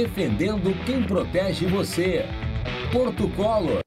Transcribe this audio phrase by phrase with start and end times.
[0.00, 2.24] Defendendo quem protege você.
[2.92, 3.80] Porto Colo.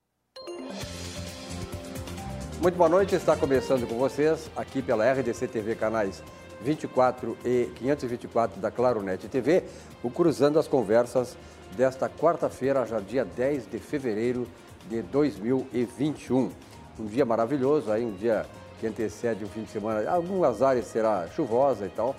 [2.62, 6.22] Muito boa noite, está começando com vocês aqui pela RDC TV canais
[6.62, 9.64] 24 e 524 da Claronet TV,
[10.04, 11.38] o Cruzando as Conversas
[11.78, 14.46] desta quarta-feira, já dia 10 de fevereiro
[14.90, 16.52] de 2021.
[17.00, 18.46] Um dia maravilhoso, aí um dia
[18.82, 22.14] que antecede um fim de semana, algumas áreas será chuvosa e tal,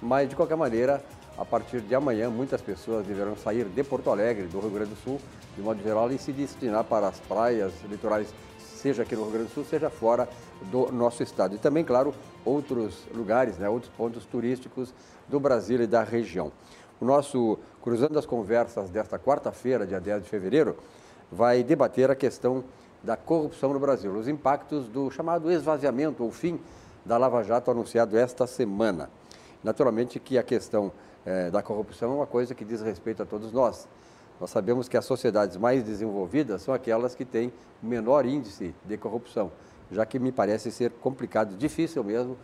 [0.00, 1.04] mas de qualquer maneira
[1.36, 4.96] a partir de amanhã, muitas pessoas deverão sair de Porto Alegre, do Rio Grande do
[4.96, 5.20] Sul,
[5.56, 9.48] de modo geral, e se destinar para as praias litorais, seja aqui no Rio Grande
[9.48, 10.28] do Sul, seja fora
[10.70, 11.56] do nosso estado.
[11.56, 14.94] E também, claro, outros lugares, né, outros pontos turísticos
[15.28, 16.52] do Brasil e da região.
[17.00, 20.76] O nosso Cruzando as Conversas desta quarta-feira, dia 10 de fevereiro,
[21.30, 22.62] vai debater a questão
[23.02, 26.58] da corrupção no Brasil, os impactos do chamado esvaziamento ou fim
[27.04, 29.10] da Lava Jato anunciado esta semana.
[29.62, 30.92] Naturalmente que a questão
[31.24, 33.88] é, da corrupção é uma coisa que diz respeito a todos nós.
[34.40, 39.50] Nós sabemos que as sociedades mais desenvolvidas são aquelas que têm menor índice de corrupção,
[39.90, 42.36] já que me parece ser complicado, difícil mesmo,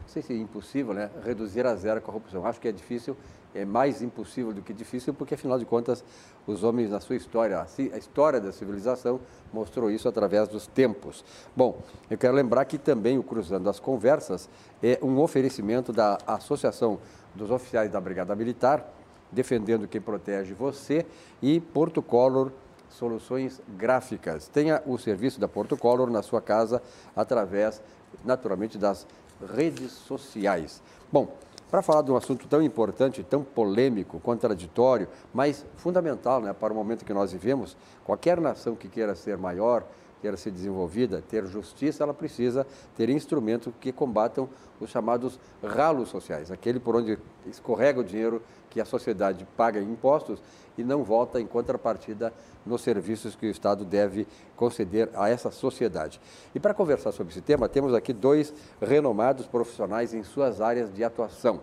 [0.00, 2.44] não sei se é impossível, né, reduzir a zero a corrupção.
[2.46, 3.14] Acho que é difícil,
[3.54, 6.02] é mais impossível do que difícil, porque afinal de contas,
[6.46, 9.20] os homens na sua história, a história da civilização
[9.52, 11.22] mostrou isso através dos tempos.
[11.54, 14.48] Bom, eu quero lembrar que também o Cruzando as Conversas
[14.82, 16.98] é um oferecimento da Associação
[17.34, 18.84] dos oficiais da Brigada Militar,
[19.30, 21.04] defendendo quem protege você,
[21.42, 22.50] e Porto Color
[22.88, 24.48] Soluções Gráficas.
[24.48, 26.82] Tenha o serviço da Porto Color na sua casa
[27.14, 27.82] através,
[28.24, 29.06] naturalmente, das
[29.54, 30.82] redes sociais.
[31.12, 31.28] Bom,
[31.70, 36.76] para falar de um assunto tão importante, tão polêmico, contraditório, mas fundamental né, para o
[36.76, 39.84] momento que nós vivemos, qualquer nação que queira ser maior,
[40.20, 42.66] queira ser desenvolvida, ter justiça, ela precisa
[42.96, 44.48] ter instrumentos que combatam
[44.80, 49.90] os chamados ralos sociais, aquele por onde escorrega o dinheiro que a sociedade paga em
[49.90, 50.40] impostos
[50.76, 52.32] e não volta em contrapartida
[52.64, 56.20] nos serviços que o Estado deve conceder a essa sociedade.
[56.54, 61.02] E para conversar sobre esse tema, temos aqui dois renomados profissionais em suas áreas de
[61.02, 61.60] atuação.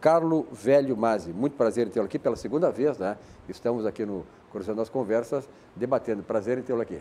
[0.00, 3.16] Carlo Velho Masi, muito prazer em tê-lo aqui pela segunda vez, né?
[3.48, 6.24] Estamos aqui no Cruzando as Conversas, debatendo.
[6.24, 7.00] Prazer em tê-lo aqui.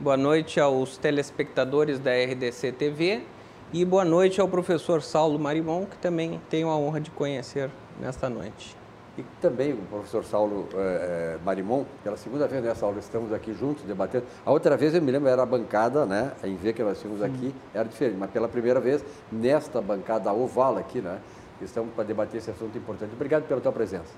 [0.00, 3.22] Boa noite aos telespectadores da RDC TV
[3.70, 7.68] e boa noite ao professor Saulo Marimon, que também tenho a honra de conhecer
[8.00, 8.74] nesta noite.
[9.18, 13.84] E também o professor Saulo eh, Marimon, pela segunda vez nessa aula estamos aqui juntos
[13.84, 14.24] debatendo.
[14.42, 16.32] A outra vez eu me lembro era a bancada, né?
[16.42, 20.78] Em ver que nós tínhamos aqui era diferente, mas pela primeira vez nesta bancada oval
[20.78, 21.18] aqui, né?
[21.60, 23.12] Estamos para debater esse assunto importante.
[23.12, 24.14] Obrigado pela tua presença.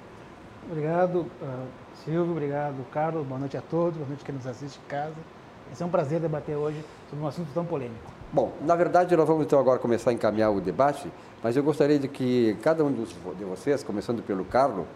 [0.70, 1.66] Obrigado, uh,
[2.04, 2.32] Silvio.
[2.32, 3.26] Obrigado, Carlos.
[3.26, 3.96] Boa noite a todos.
[3.96, 5.14] Boa noite quem nos assiste em casa.
[5.78, 8.12] É um prazer debater hoje sobre um assunto tão polêmico.
[8.32, 11.10] Bom, na verdade, nós vamos então agora começar a encaminhar o debate,
[11.42, 14.86] mas eu gostaria de que cada um de vocês, começando pelo Carlos,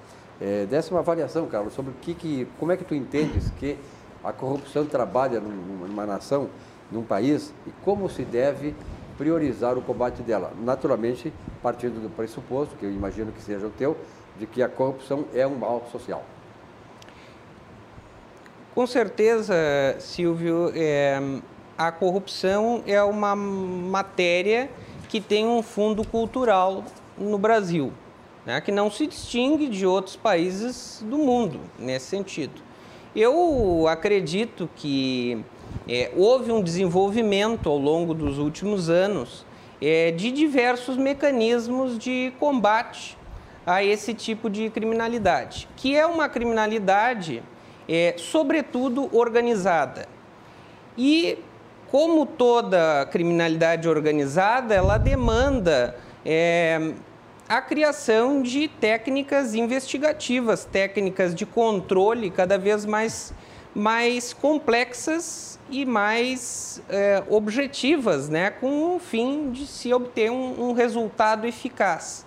[0.40, 3.76] é, desse uma avaliação, Carlos, sobre o que, que, como é que tu entendes que
[4.22, 6.48] a corrupção trabalha numa nação,
[6.90, 8.74] num país, e como se deve
[9.16, 10.52] priorizar o combate dela.
[10.62, 13.96] Naturalmente, partindo do pressuposto, que eu imagino que seja o teu,
[14.38, 16.25] de que a corrupção é um mal social.
[18.75, 19.54] Com certeza,
[19.99, 21.21] Silvio, é,
[21.76, 24.71] a corrupção é uma matéria
[25.09, 26.84] que tem um fundo cultural
[27.19, 27.93] no Brasil,
[28.47, 32.62] né, que não se distingue de outros países do mundo nesse sentido.
[33.16, 35.44] Eu acredito que
[35.88, 39.44] é, houve um desenvolvimento ao longo dos últimos anos
[39.82, 43.17] é, de diversos mecanismos de combate
[43.68, 47.42] a esse tipo de criminalidade, que é uma criminalidade
[47.86, 50.08] é, sobretudo organizada.
[50.96, 51.38] E,
[51.90, 56.94] como toda criminalidade organizada, ela demanda é,
[57.46, 63.34] a criação de técnicas investigativas, técnicas de controle cada vez mais,
[63.74, 70.72] mais complexas e mais é, objetivas, né, com o fim de se obter um, um
[70.72, 72.26] resultado eficaz.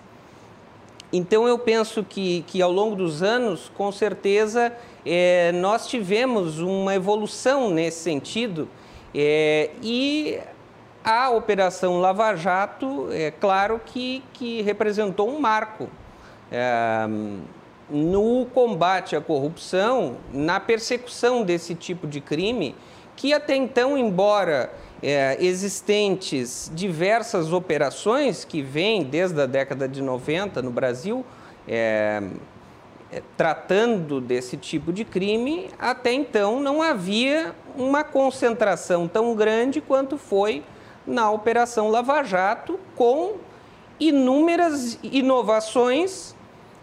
[1.12, 4.72] Então, eu penso que, que ao longo dos anos, com certeza,
[5.04, 8.66] é, nós tivemos uma evolução nesse sentido
[9.14, 10.38] é, e
[11.04, 15.90] a Operação Lava Jato, é claro que, que representou um marco
[16.50, 17.06] é,
[17.90, 22.74] no combate à corrupção, na persecução desse tipo de crime,
[23.16, 24.72] que até então, embora
[25.02, 31.26] é, existentes diversas operações que vêm desde a década de 90 no Brasil,
[31.66, 32.22] é,
[33.10, 40.16] é, tratando desse tipo de crime, até então não havia uma concentração tão grande quanto
[40.16, 40.62] foi
[41.06, 43.34] na Operação Lava Jato, com
[43.98, 46.34] inúmeras inovações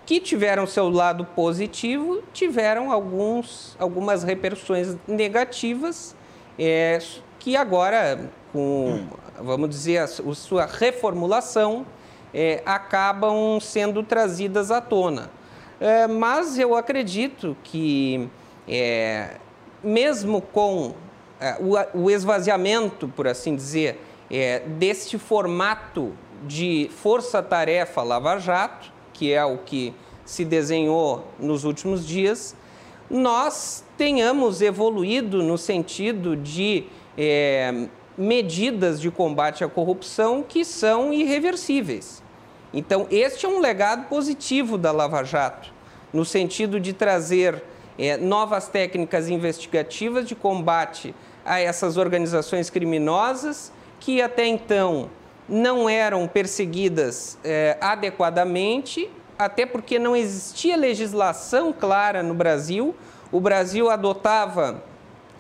[0.05, 6.15] que tiveram seu lado positivo, tiveram alguns, algumas repercussões negativas,
[6.57, 6.99] é,
[7.39, 9.07] que agora, com,
[9.39, 11.85] vamos dizer, a, sua reformulação,
[12.33, 15.31] é, acabam sendo trazidas à tona.
[15.79, 18.29] É, mas eu acredito que,
[18.67, 19.37] é,
[19.81, 20.93] mesmo com
[21.39, 23.99] é, o, o, esvaziamento, por assim dizer,
[24.29, 26.13] é, deste formato
[26.45, 29.93] de força-tarefa Lava Jato, que é o que
[30.25, 32.55] se desenhou nos últimos dias,
[33.09, 36.85] nós tenhamos evoluído no sentido de
[37.21, 37.87] é,
[38.17, 42.23] medidas de combate à corrupção que são irreversíveis.
[42.73, 45.73] Então, este é um legado positivo da Lava Jato,
[46.13, 47.61] no sentido de trazer
[47.97, 51.13] é, novas técnicas investigativas de combate
[51.43, 55.09] a essas organizações criminosas que até então
[55.47, 62.95] não eram perseguidas é, adequadamente, até porque não existia legislação clara no Brasil.
[63.29, 64.81] O Brasil adotava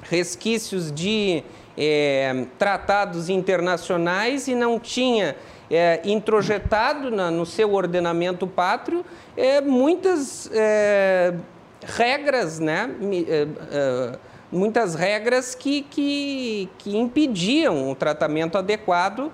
[0.01, 1.43] resquícios de
[1.79, 5.37] é, tratados internacionais e não tinha
[5.71, 9.05] é, introjetado na, no seu ordenamento pátrio
[9.37, 11.33] é, muitas é,
[11.81, 12.91] regras, né?
[13.01, 14.19] É, é,
[14.51, 19.31] muitas regras que, que, que impediam o tratamento adequado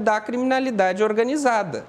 [0.00, 1.84] da criminalidade organizada.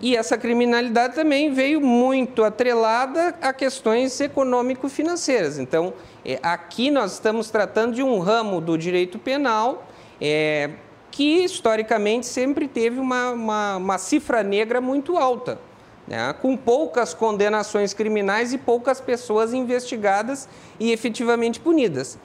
[0.00, 5.58] E essa criminalidade também veio muito atrelada a questões econômico-financeiras.
[5.58, 5.94] Então,
[6.24, 9.86] é, aqui nós estamos tratando de um ramo do direito penal
[10.20, 10.70] é,
[11.10, 15.58] que, historicamente, sempre teve uma, uma, uma cifra negra muito alta.
[16.06, 20.46] Né, com poucas condenações criminais e poucas pessoas investigadas
[20.78, 22.18] e efetivamente punidas.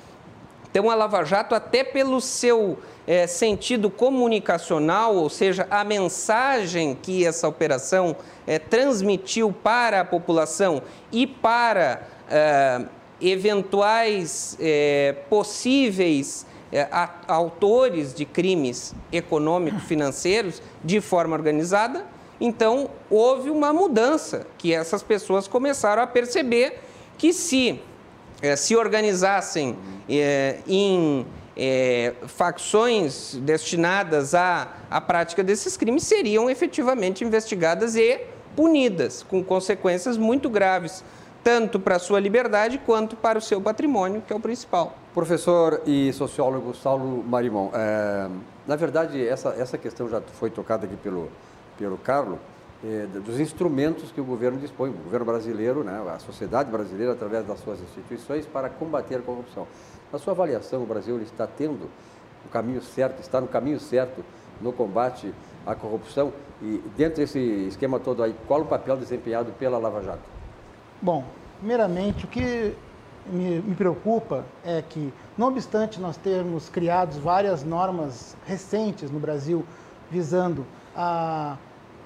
[0.69, 2.77] Então, a Lava Jato, até pelo seu
[3.09, 8.15] é, sentido comunicacional, ou seja, a mensagem que essa operação
[8.45, 12.85] é, transmitiu para a população e para é,
[13.19, 16.88] eventuais é, possíveis é,
[17.27, 22.06] autores de crimes econômico-financeiros de forma organizada,
[22.39, 26.79] então houve uma mudança que essas pessoas começaram a perceber
[27.17, 27.81] que se
[28.39, 29.75] é, se organizassem
[30.07, 31.25] em
[31.59, 38.21] é, facções destinadas à, à prática desses crimes seriam efetivamente investigadas e
[38.56, 41.03] punidas, com consequências muito graves,
[41.44, 44.97] tanto para a sua liberdade quanto para o seu patrimônio, que é o principal.
[45.13, 48.29] Professor e sociólogo Saulo Marimon, é,
[48.65, 51.29] na verdade, essa, essa questão já foi tocada aqui pelo,
[51.77, 52.39] pelo Carlos,
[52.83, 57.45] é, dos instrumentos que o governo dispõe, o governo brasileiro, né, a sociedade brasileira, através
[57.45, 59.67] das suas instituições, para combater a corrupção.
[60.11, 61.89] Na sua avaliação, o Brasil está tendo
[62.45, 64.23] o caminho certo, está no caminho certo
[64.59, 65.33] no combate
[65.65, 66.33] à corrupção?
[66.61, 70.23] E dentro desse esquema todo aí, qual o papel desempenhado pela Lava Jato?
[71.01, 71.23] Bom,
[71.59, 72.75] primeiramente, o que
[73.27, 79.63] me, me preocupa é que, não obstante nós termos criado várias normas recentes no Brasil
[80.09, 80.65] visando
[80.95, 81.56] a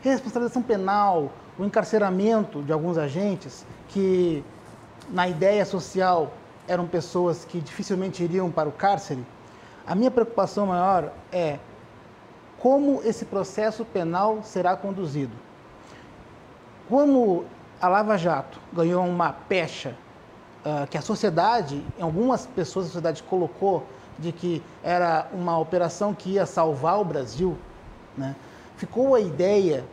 [0.01, 4.43] responsabilização penal, o encarceramento de alguns agentes que,
[5.09, 6.33] na ideia social,
[6.67, 9.25] eram pessoas que dificilmente iriam para o cárcere,
[9.85, 11.59] a minha preocupação maior é
[12.57, 15.33] como esse processo penal será conduzido.
[16.87, 17.45] Como
[17.81, 19.95] a Lava Jato ganhou uma pecha
[20.65, 23.85] uh, que a sociedade, algumas pessoas da sociedade colocou
[24.17, 27.57] de que era uma operação que ia salvar o Brasil,
[28.17, 28.35] né?
[28.77, 29.83] ficou a ideia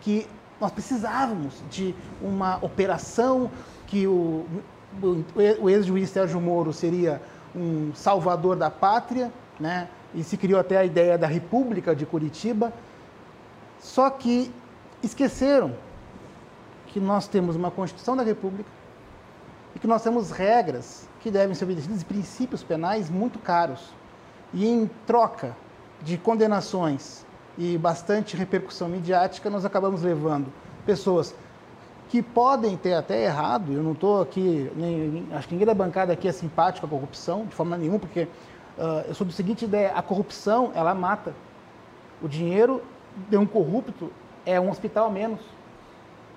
[0.00, 0.26] que
[0.60, 3.50] nós precisávamos de uma operação
[3.86, 4.46] que o
[5.60, 7.20] o ex-juiz Sérgio Moro seria
[7.54, 9.88] um salvador da pátria, né?
[10.14, 12.72] e se criou até a ideia da República de Curitiba.
[13.80, 14.50] Só que
[15.02, 15.74] esqueceram
[16.86, 18.70] que nós temos uma Constituição da República
[19.74, 23.92] e que nós temos regras que devem ser obedecidas e princípios penais muito caros.
[24.52, 25.56] E em troca
[26.00, 27.24] de condenações
[27.58, 30.52] e bastante repercussão midiática, nós acabamos levando
[30.86, 31.34] pessoas
[32.14, 36.12] que podem ter até errado, eu não estou aqui, nem, acho que ninguém da bancada
[36.12, 38.28] aqui é simpático à corrupção, de forma nenhuma, porque
[38.78, 41.34] uh, eu sou do seguinte ideia, a corrupção, ela mata.
[42.22, 42.80] O dinheiro
[43.28, 44.12] de um corrupto
[44.46, 45.40] é um hospital a menos.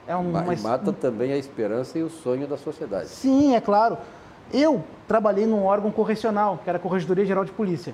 [0.07, 3.09] É um, Mas mata também a esperança e o sonho da sociedade.
[3.09, 3.99] Sim, é claro.
[4.51, 7.93] Eu trabalhei num órgão correcional, que era a Corregedoria Geral de Polícia.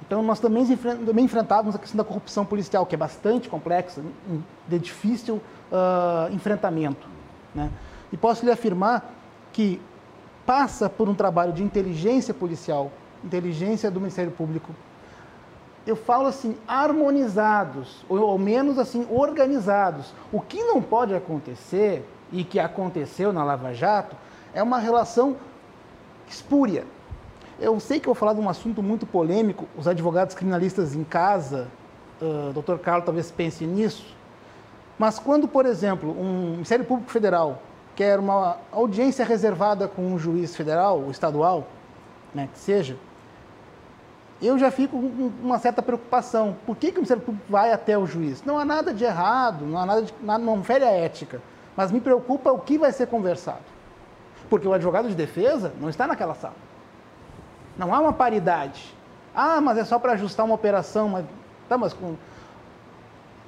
[0.00, 4.02] Então, nós também, também enfrentávamos a questão da corrupção policial, que é bastante complexa,
[4.66, 5.42] de difícil
[5.72, 7.08] uh, enfrentamento.
[7.54, 7.70] Né?
[8.12, 9.10] E posso lhe afirmar
[9.52, 9.80] que
[10.46, 12.92] passa por um trabalho de inteligência policial,
[13.24, 14.72] inteligência do Ministério Público,
[15.86, 20.14] eu falo assim, harmonizados, ou ao menos assim, organizados.
[20.30, 24.16] O que não pode acontecer, e que aconteceu na Lava Jato,
[24.54, 25.36] é uma relação
[26.28, 26.84] espúria.
[27.60, 31.04] Eu sei que eu vou falar de um assunto muito polêmico, os advogados criminalistas em
[31.04, 31.68] casa,
[32.20, 32.78] uh, Dr.
[32.78, 34.14] Carlos talvez pense nisso,
[34.98, 37.62] mas quando, por exemplo, um Ministério Público Federal
[37.94, 41.66] quer uma audiência reservada com um juiz federal ou estadual,
[42.34, 42.96] né, que seja,
[44.40, 46.56] eu já fico com uma certa preocupação.
[46.66, 48.42] Por que, que o Ministério Público vai até o juiz?
[48.44, 51.40] Não há nada de errado, não há nada de, não fere a ética,
[51.76, 53.62] mas me preocupa o que vai ser conversado.
[54.50, 56.56] Porque o advogado de defesa não está naquela sala.
[57.78, 58.94] Não há uma paridade.
[59.34, 61.08] Ah, mas é só para ajustar uma operação.
[61.08, 61.24] Mas,
[61.68, 62.16] tá, mas com...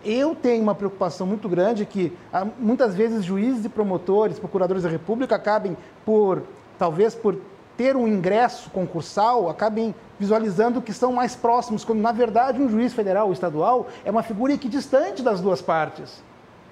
[0.04, 4.88] Eu tenho uma preocupação muito grande que ah, muitas vezes juízes e promotores, procuradores da
[4.88, 6.42] República acabem por,
[6.78, 7.36] talvez por
[7.76, 12.92] ter um ingresso concursal, acabem visualizando que são mais próximos, quando na verdade um juiz
[12.92, 16.22] federal ou estadual é uma figura equidistante das duas partes.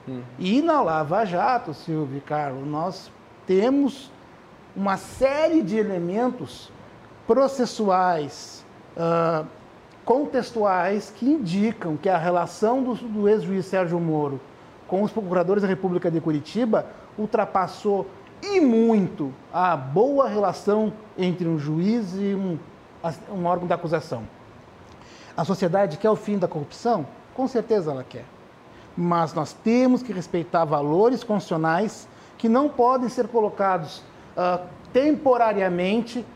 [0.09, 0.23] Hum.
[0.39, 3.11] E na Lava Jato, Silvio e Carlos, nós
[3.47, 4.11] temos
[4.77, 6.71] uma série de elementos
[7.27, 8.65] processuais,
[8.97, 9.47] uh,
[10.05, 14.41] contextuais, que indicam que a relação do, do ex-juiz Sérgio Moro
[14.89, 16.87] com os procuradores da República de Curitiba
[17.19, 18.07] ultrapassou
[18.43, 22.59] e muito a boa relação entre um juiz e um,
[23.33, 24.25] um órgão da acusação.
[25.37, 27.07] A sociedade quer o fim da corrupção?
[27.35, 28.25] Com certeza ela quer.
[28.97, 32.07] Mas nós temos que respeitar valores constitucionais
[32.37, 34.03] que não podem ser colocados
[34.37, 36.27] uh, temporariamente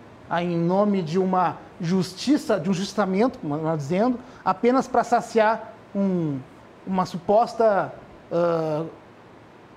[0.40, 6.38] em nome de uma justiça, de um justamento, como nós dizendo, apenas para saciar um,
[6.86, 7.92] uma suposta
[8.30, 8.86] uh,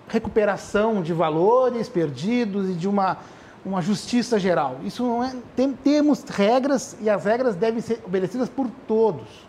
[0.07, 3.17] recuperação de valores perdidos e de uma,
[3.63, 4.77] uma justiça geral.
[4.83, 5.35] Isso não é.
[5.55, 9.47] Tem, temos regras e as regras devem ser obedecidas por todos.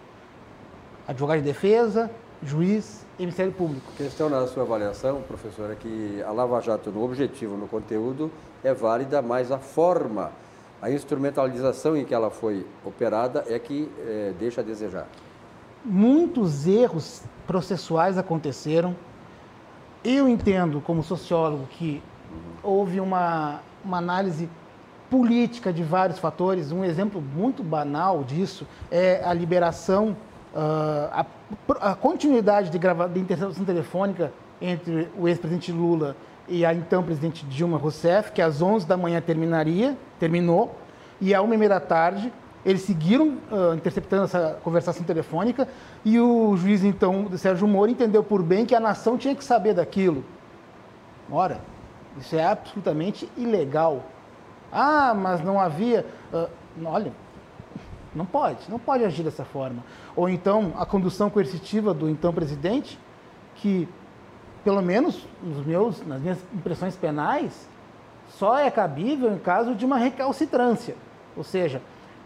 [1.09, 2.11] Advogado de defesa,
[2.43, 3.91] juiz e Ministério Público.
[3.95, 8.31] A questão na sua avaliação, professor, é que a Lava Jato no objetivo, no conteúdo,
[8.63, 10.31] é válida, mas a forma,
[10.81, 15.07] a instrumentalização em que ela foi operada é que é, deixa a desejar.
[15.85, 18.95] Muitos erros processuais aconteceram
[20.03, 22.03] eu entendo, como sociólogo, que
[22.63, 24.49] houve uma, uma análise
[25.11, 26.73] política de vários fatores.
[26.73, 30.17] Um exemplo muito banal disso é a liberação,
[30.55, 31.27] uh, a,
[31.81, 36.17] a, continuidade de, grava, de interceptação telefônica entre o ex-presidente Lula
[36.51, 40.77] e a então presidente Dilma Rousseff, que às 11 da manhã terminaria, terminou,
[41.21, 42.33] e à 1 h da tarde
[42.65, 45.67] eles seguiram uh, interceptando essa conversação telefônica
[46.05, 49.73] e o juiz, então, Sérgio Moro, entendeu por bem que a nação tinha que saber
[49.73, 50.25] daquilo.
[51.31, 51.61] Ora,
[52.19, 54.05] isso é absolutamente ilegal.
[54.71, 56.05] Ah, mas não havia.
[56.33, 56.49] Uh,
[56.85, 57.13] olha,
[58.15, 59.83] não pode, não pode agir dessa forma.
[60.15, 62.99] Ou então a condução coercitiva do então presidente,
[63.55, 63.89] que,
[64.65, 67.69] pelo menos nos meus, nas minhas impressões penais,
[68.31, 70.95] só é cabível em caso de uma recalcitrância.
[71.37, 71.83] Ou seja,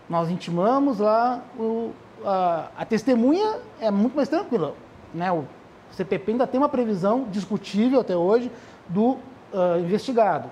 [0.09, 1.93] nós intimamos lá, o,
[2.25, 4.75] a, a, testemunha é muito mais tranquila.
[5.13, 5.31] Né?
[5.33, 5.45] O
[5.93, 8.51] CPP ainda tem uma previsão discutível até hoje
[8.89, 10.51] do uh, investigado.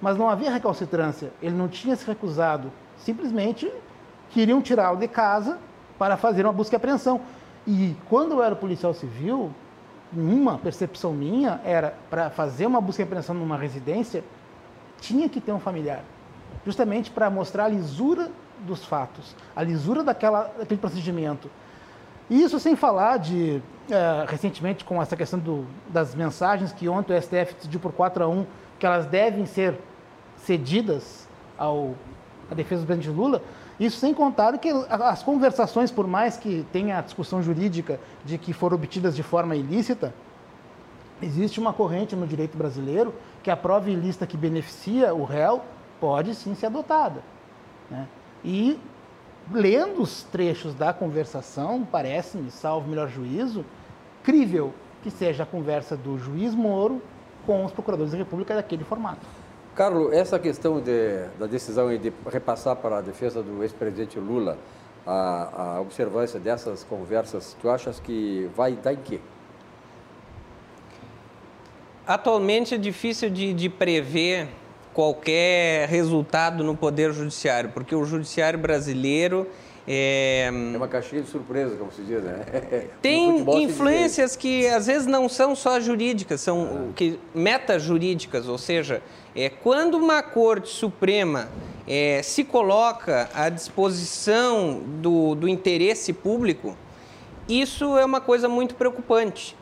[0.00, 3.72] Mas não havia recalcitrância, ele não tinha se recusado, simplesmente
[4.30, 5.58] queriam tirá-lo de casa
[5.98, 7.20] para fazer uma busca e apreensão.
[7.64, 9.52] E quando eu era policial civil,
[10.14, 14.22] uma percepção minha era para fazer uma busca e apreensão numa residência,
[15.00, 16.04] tinha que ter um familiar,
[16.64, 21.50] justamente para mostrar a lisura dos fatos, a lisura daquela, daquele procedimento.
[22.30, 27.20] Isso sem falar de, é, recentemente, com essa questão do, das mensagens que ontem o
[27.20, 28.46] STF decidiu por 4 a 1,
[28.78, 29.76] que elas devem ser
[30.36, 31.28] cedidas
[31.58, 31.94] ao,
[32.50, 33.42] à defesa do presidente Lula,
[33.86, 38.52] isso sem contar que as conversações, por mais que tenha a discussão jurídica de que
[38.52, 40.14] foram obtidas de forma ilícita,
[41.20, 45.62] existe uma corrente no direito brasileiro que a prova ilícita que beneficia o réu
[46.00, 47.22] pode sim ser adotada.
[47.90, 48.06] Né?
[48.44, 48.78] E
[49.50, 53.64] lendo os trechos da conversação, parece-me, salvo melhor juízo,
[54.22, 54.72] crível
[55.02, 57.02] que seja a conversa do juiz Moro
[57.44, 59.26] com os procuradores da República daquele formato.
[59.74, 64.58] Carlos, essa questão de, da decisão de repassar para a defesa do ex-presidente Lula
[65.06, 69.18] a, a, observância dessas conversas, tu achas que vai dar em quê?
[72.06, 74.48] Atualmente é difícil de, de prever
[74.92, 79.48] qualquer resultado no Poder Judiciário, porque o Judiciário brasileiro.
[79.86, 82.44] É, é uma caixinha de surpresa, como se diz, né?
[83.02, 86.92] Tem influências que às vezes não são só jurídicas, são ah.
[86.94, 89.02] que, metajurídicas, ou seja,
[89.34, 91.48] é, quando uma Corte Suprema
[91.86, 96.76] é, se coloca à disposição do, do interesse público,
[97.48, 99.56] isso é uma coisa muito preocupante,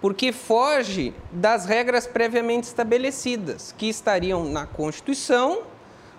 [0.00, 5.62] porque foge das regras previamente estabelecidas, que estariam na Constituição,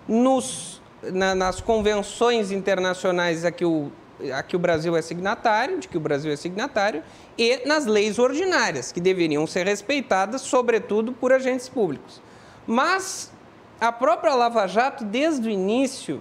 [0.06, 0.82] nos,
[1.12, 3.90] na, nas convenções internacionais a que, o,
[4.34, 7.02] a que o Brasil é signatário, de que o Brasil é signatário,
[7.36, 12.20] e nas leis ordinárias, que deveriam ser respeitadas, sobretudo por agentes públicos.
[12.66, 13.32] Mas
[13.80, 16.20] a própria Lava Jato, desde o início,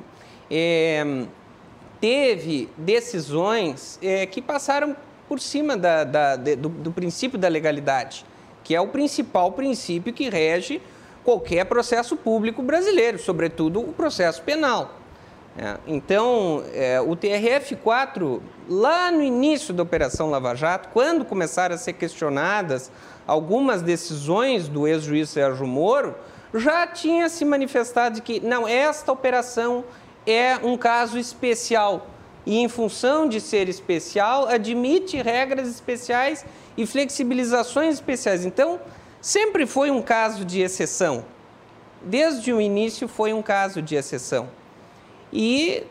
[0.49, 1.25] é,
[1.99, 4.95] teve decisões é, que passaram
[5.27, 8.25] por cima da, da, de, do, do princípio da legalidade,
[8.63, 10.81] que é o principal princípio que rege
[11.25, 14.99] qualquer processo público brasileiro, sobretudo o processo penal.
[15.57, 21.77] É, então, é, o TRF-4, lá no início da Operação Lava Jato, quando começaram a
[21.77, 22.91] ser questionadas
[23.25, 26.13] algumas decisões do ex-juiz Sérgio Moro,
[26.53, 29.83] já tinha se manifestado de que, não, esta operação
[30.27, 32.07] é um caso especial
[32.45, 36.45] e, em função de ser especial, admite regras especiais
[36.77, 38.45] e flexibilizações especiais.
[38.45, 38.79] Então,
[39.25, 41.25] sempre foi um caso de exceção.
[41.99, 44.47] Desde o início foi um caso de exceção.
[45.33, 45.81] E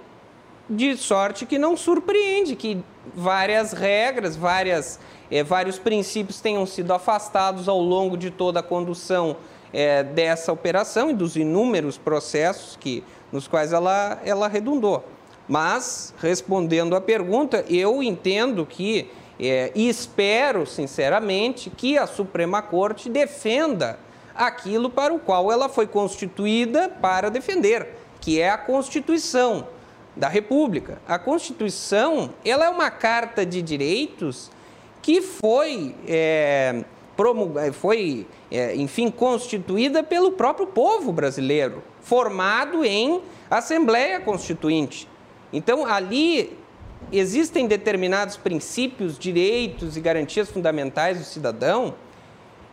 [0.71, 2.81] de sorte que não surpreende que
[3.13, 9.37] várias regras, várias, é, vários princípios tenham sido afastados ao longo de toda a condução
[9.73, 15.05] é, dessa operação e dos inúmeros processos que, nos quais ela, ela redundou.
[15.49, 23.09] Mas, respondendo à pergunta, eu entendo que, é, e espero sinceramente, que a Suprema Corte
[23.09, 23.99] defenda
[24.35, 29.69] aquilo para o qual ela foi constituída para defender, que é a Constituição
[30.17, 31.01] da República.
[31.07, 34.51] A Constituição ela é uma carta de direitos
[35.03, 36.85] que foi é,
[37.17, 45.09] promulgada, foi, é, enfim, constituída pelo próprio povo brasileiro, formado em Assembleia Constituinte.
[45.53, 46.57] Então, ali
[47.13, 51.95] existem determinados princípios, direitos e garantias fundamentais do cidadão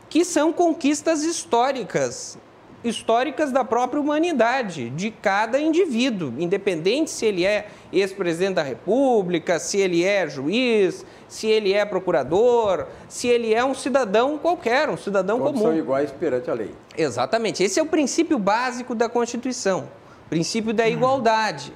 [0.09, 2.37] que são conquistas históricas
[2.83, 9.77] históricas da própria humanidade, de cada indivíduo, independente se ele é ex-presidente da República, se
[9.77, 15.37] ele é juiz, se ele é procurador, se ele é um cidadão qualquer, um cidadão
[15.37, 15.65] Todos comum.
[15.65, 16.71] são iguais perante a lei.
[16.97, 17.63] Exatamente.
[17.63, 19.87] Esse é o princípio básico da Constituição,
[20.25, 21.71] o princípio da igualdade.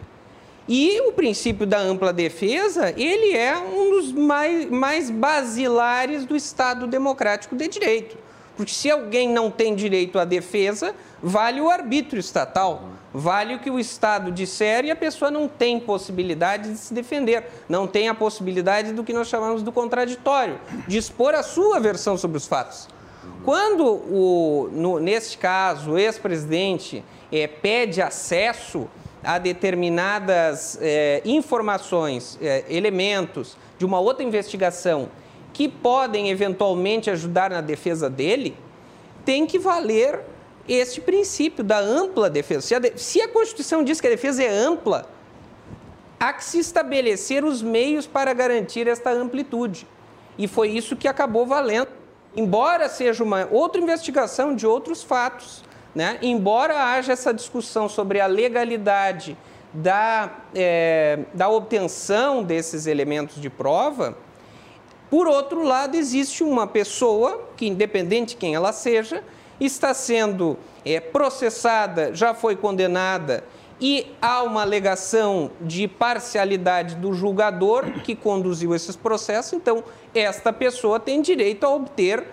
[0.68, 6.88] E o princípio da ampla defesa, ele é um dos mais, mais basilares do Estado
[6.88, 8.18] democrático de direito.
[8.58, 13.70] Porque se alguém não tem direito à defesa, vale o arbítrio estatal, vale o que
[13.70, 18.16] o Estado disser e a pessoa não tem possibilidade de se defender, não tem a
[18.16, 22.88] possibilidade do que nós chamamos do contraditório, de expor a sua versão sobre os fatos.
[23.44, 28.88] Quando, o, no, neste caso, o ex-presidente é, pede acesso
[29.26, 35.10] a determinadas é, informações, é, elementos de uma outra investigação
[35.52, 38.56] que podem eventualmente ajudar na defesa dele,
[39.24, 40.20] tem que valer
[40.68, 42.62] este princípio da ampla defesa.
[42.62, 45.10] Se a, de, se a Constituição diz que a defesa é ampla,
[46.20, 49.88] há que se estabelecer os meios para garantir esta amplitude.
[50.38, 51.90] E foi isso que acabou valendo.
[52.36, 55.64] Embora seja uma outra investigação de outros fatos,
[55.96, 56.20] né?
[56.22, 59.38] embora haja essa discussão sobre a legalidade
[59.74, 64.18] da, é, da obtenção desses elementos de prova,
[65.10, 69.24] por outro lado, existe uma pessoa que, independente de quem ela seja,
[69.60, 73.44] está sendo é, processada, já foi condenada
[73.80, 79.54] e há uma alegação de parcialidade do julgador que conduziu esses processos.
[79.54, 82.26] Então, esta pessoa tem direito a obter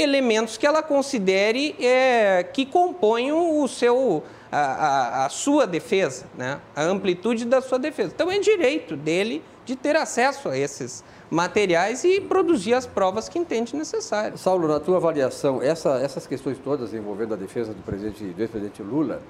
[0.00, 6.60] elementos que ela considere é, que componham o seu, a, a, a sua defesa, né?
[6.74, 8.12] a amplitude da sua defesa.
[8.14, 13.38] Então, é direito dele de ter acesso a esses materiais e produzir as provas que
[13.38, 14.38] entende necessário.
[14.38, 18.82] Saulo, na tua avaliação, essa, essas questões todas envolvendo a defesa do presidente, do ex-presidente
[18.82, 19.20] Lula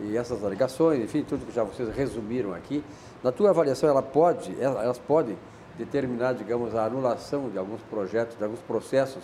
[0.00, 2.82] e essas alegações, enfim, tudo que já vocês resumiram aqui,
[3.22, 5.36] na tua avaliação, ela pode, elas podem
[5.76, 9.22] determinar, digamos, a anulação de alguns projetos, de alguns processos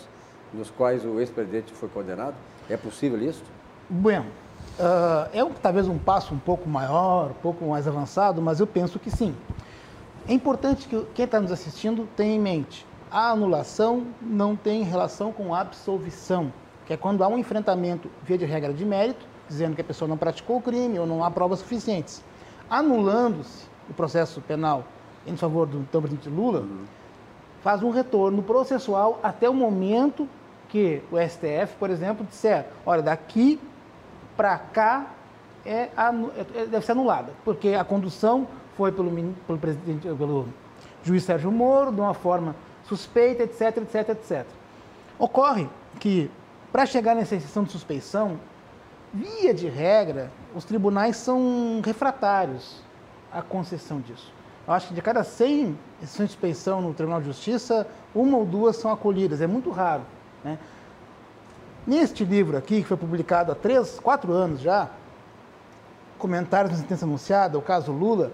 [0.53, 2.35] nos quais o ex-presidente foi condenado?
[2.69, 3.43] É possível isso?
[3.89, 4.27] Bueno,
[4.79, 8.67] uh, é um, talvez um passo um pouco maior, um pouco mais avançado, mas eu
[8.67, 9.35] penso que sim.
[10.27, 15.31] É importante que quem está nos assistindo tenha em mente, a anulação não tem relação
[15.31, 16.53] com a absolvição,
[16.85, 20.07] que é quando há um enfrentamento via de regra de mérito, dizendo que a pessoa
[20.07, 22.23] não praticou o crime ou não há provas suficientes.
[22.69, 24.83] Anulando-se o processo penal
[25.25, 26.83] em favor do então presidente Lula, uhum.
[27.61, 30.27] faz um retorno processual até o momento
[30.69, 33.59] que o STF, por exemplo, disser, olha, daqui
[34.37, 35.07] para cá
[35.65, 35.89] é,
[36.55, 39.11] é, deve ser anulada, porque a condução foi pelo,
[39.45, 40.47] pelo, pelo
[41.03, 42.55] juiz Sérgio Moro, de uma forma
[42.87, 44.45] suspeita, etc, etc, etc.
[45.17, 45.67] Ocorre
[45.99, 46.31] que,
[46.71, 48.39] para chegar nessa exceção de suspeição,
[49.13, 52.81] via de regra, os tribunais são refratários
[53.31, 54.31] à concessão disso.
[54.67, 58.45] Eu acho que de cada 100 exceções de suspeição no Tribunal de Justiça, uma ou
[58.45, 60.03] duas são acolhidas, é muito raro.
[60.43, 60.57] Né?
[61.85, 64.89] Neste livro aqui, que foi publicado há três, quatro anos já,
[66.17, 68.33] Comentários da Sentença Anunciada, o caso Lula,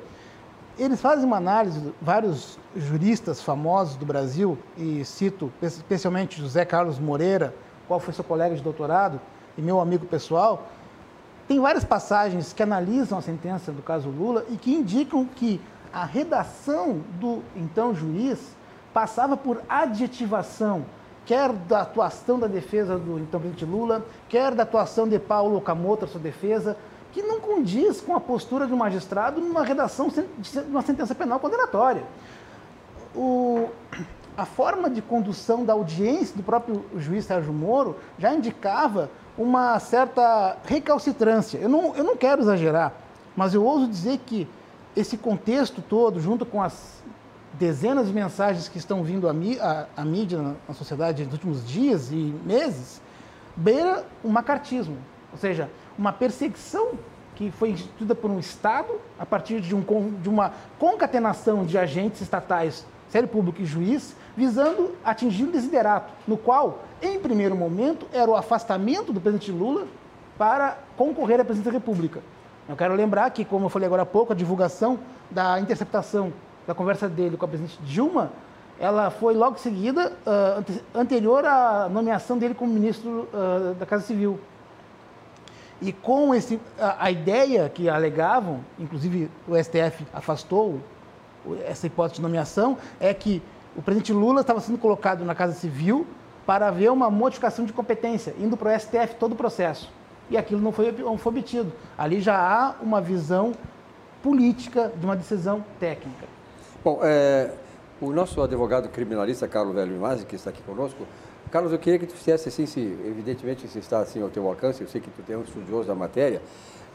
[0.78, 7.54] eles fazem uma análise, vários juristas famosos do Brasil, e cito especialmente José Carlos Moreira,
[7.88, 9.22] qual foi seu colega de doutorado
[9.58, 10.68] e meu amigo pessoal,
[11.48, 15.62] tem várias passagens que analisam a sentença do caso Lula e que indicam que
[15.94, 18.40] a redação do então juiz
[18.94, 20.86] passava por adjetivação,
[21.26, 26.08] quer da atuação da defesa do então presidente Lula, quer da atuação de Paulo Okamoto,
[26.08, 26.78] sua defesa,
[27.12, 31.40] que não condiz com a postura de um magistrado numa redação de uma sentença penal
[31.40, 32.04] condenatória.
[33.16, 33.70] O,
[34.38, 40.58] a forma de condução da audiência do próprio juiz Sérgio Moro já indicava uma certa
[40.66, 41.58] recalcitrância.
[41.58, 42.94] Eu não, eu não quero exagerar,
[43.36, 44.48] mas eu ouso dizer que
[44.96, 46.95] esse contexto todo, junto com as
[47.58, 53.02] dezenas de mensagens que estão vindo à, mídia, na sociedade nos últimos dias e meses,
[53.56, 54.98] beira um macartismo,
[55.32, 56.92] ou seja, uma perseguição
[57.36, 59.84] que foi instituída por um Estado a partir de, um,
[60.22, 66.38] de uma concatenação de agentes estatais, sério público e juiz, visando atingir o desiderato, no
[66.38, 69.86] qual, em primeiro momento, era o afastamento do presidente Lula
[70.38, 72.22] para concorrer à presidência da República.
[72.68, 76.34] Eu quero lembrar que, como eu falei agora há pouco, a divulgação da interceptação
[76.68, 78.32] da conversa dele com a presidente Dilma,
[78.80, 84.40] ela foi logo seguida, uh, anterior à nomeação dele como ministro uh, da Casa Civil.
[85.82, 90.80] E com esse, a, a, ideia que alegavam, inclusive o STF afastou
[91.66, 93.42] essa hipótese de nomeação, é que
[93.76, 96.08] o presidente Lula estava sendo colocado na Casa Civil
[96.46, 99.92] para haver uma modificação de competência, indo para o STF todo o processo.
[100.30, 101.72] E aquilo não foi, não foi obtido.
[101.98, 103.54] Ali já há uma visão
[104.24, 106.26] política de uma decisão técnica.
[106.86, 107.50] Bom, é,
[108.00, 111.04] o nosso advogado criminalista, Carlos Velho Imazzi, que está aqui conosco,
[111.50, 114.84] Carlos, eu queria que tu fizesse assim, se, evidentemente, se está assim ao teu alcance,
[114.84, 116.44] eu sei que tu é um estudioso da matéria,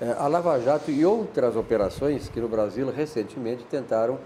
[0.00, 4.20] é, a Lava Jato e outras operações que no Brasil recentemente tentaram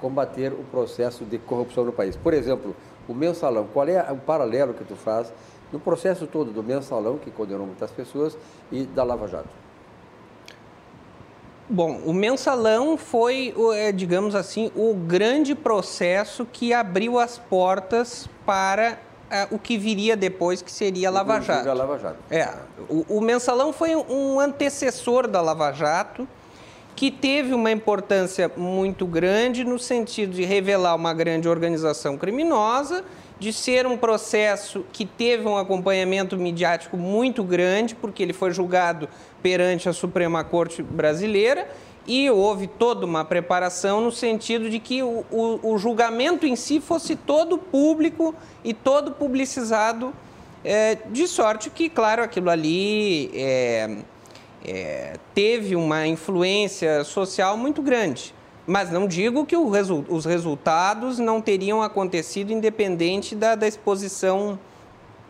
[0.00, 2.16] combater o processo de corrupção no país.
[2.16, 2.74] Por exemplo,
[3.06, 5.32] o mensalão, qual é o paralelo que tu faz
[5.72, 8.36] no processo todo do mensalão, que condenou muitas pessoas,
[8.72, 9.63] e da Lava Jato?
[11.68, 18.98] Bom, o mensalão foi, é, digamos assim, o grande processo que abriu as portas para
[19.30, 21.68] é, o que viria depois, que seria a Lava Jato.
[21.68, 22.18] A Lava Jato.
[22.30, 22.52] É,
[22.88, 26.28] o, o mensalão foi um antecessor da Lava Jato,
[26.94, 33.04] que teve uma importância muito grande no sentido de revelar uma grande organização criminosa,
[33.44, 39.06] de ser um processo que teve um acompanhamento midiático muito grande, porque ele foi julgado
[39.42, 41.68] perante a Suprema Corte Brasileira
[42.06, 46.80] e houve toda uma preparação no sentido de que o, o, o julgamento em si
[46.80, 50.14] fosse todo público e todo publicizado,
[50.64, 53.98] é, de sorte que, claro, aquilo ali é,
[54.64, 58.34] é, teve uma influência social muito grande.
[58.66, 64.58] Mas não digo que resu os resultados não teriam acontecido independente da, da exposição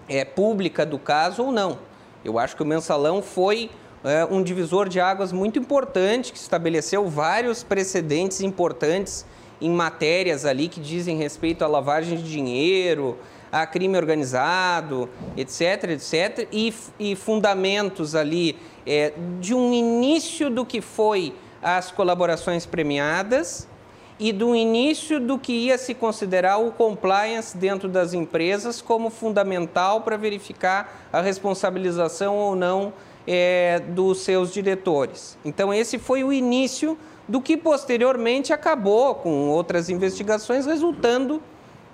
[0.09, 1.79] é, pública do caso ou não.
[2.25, 3.71] Eu acho que o mensalão foi
[4.05, 9.27] é, um divisor de águas muito importante, que estabeleceu vários precedentes importantes
[9.61, 13.17] em matérias ali que dizem respeito à lavagem de dinheiro,
[13.51, 20.81] a crime organizado, etc, etc, e, e fundamentos ali é, de um início do que
[20.81, 21.33] foi
[21.65, 23.67] as colaborações premiadas
[24.21, 30.03] e do início do que ia se considerar o compliance dentro das empresas como fundamental
[30.03, 32.93] para verificar a responsabilização ou não
[33.27, 35.39] é, dos seus diretores.
[35.43, 41.43] Então, esse foi o início do que posteriormente acabou com outras investigações, resultando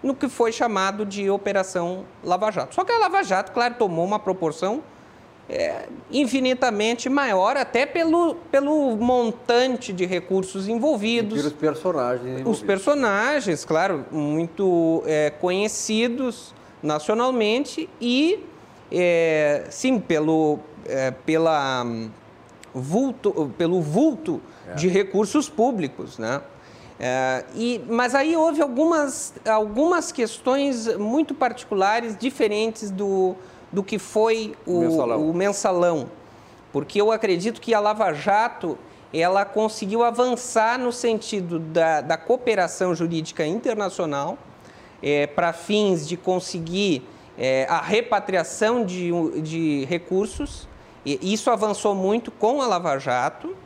[0.03, 2.75] no que foi chamado de Operação Lava Jato.
[2.75, 4.83] Só que a Lava Jato, claro, tomou uma proporção
[5.51, 11.39] é, infinitamente maior, até pelo, pelo montante de recursos envolvidos.
[11.39, 12.59] E pelos personagens envolvidos.
[12.59, 18.45] Os personagens, claro, muito é, conhecidos nacionalmente e,
[18.93, 22.11] é, sim, pelo, é, pela, um,
[22.73, 24.75] vulto, pelo vulto é.
[24.75, 26.41] de recursos públicos, né?
[27.03, 33.35] É, e, mas aí houve algumas, algumas questões muito particulares, diferentes do,
[33.73, 35.31] do que foi o mensalão.
[35.31, 36.11] O mensalão.
[36.73, 38.79] porque eu acredito que a Lava Jato
[39.13, 44.39] ela conseguiu avançar no sentido da, da cooperação jurídica internacional
[45.03, 47.03] é, para fins de conseguir
[47.37, 50.69] é, a repatriação de, de recursos.
[51.05, 53.57] E isso avançou muito com a Lava Jato.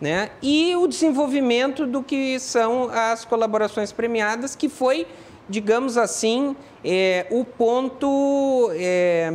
[0.00, 0.30] Né?
[0.40, 5.06] E o desenvolvimento do que são as colaborações premiadas, que foi,
[5.48, 9.30] digamos assim, é, o, ponto, é,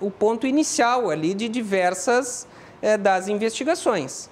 [0.00, 2.46] o ponto inicial ali de diversas
[2.80, 4.30] é, das investigações.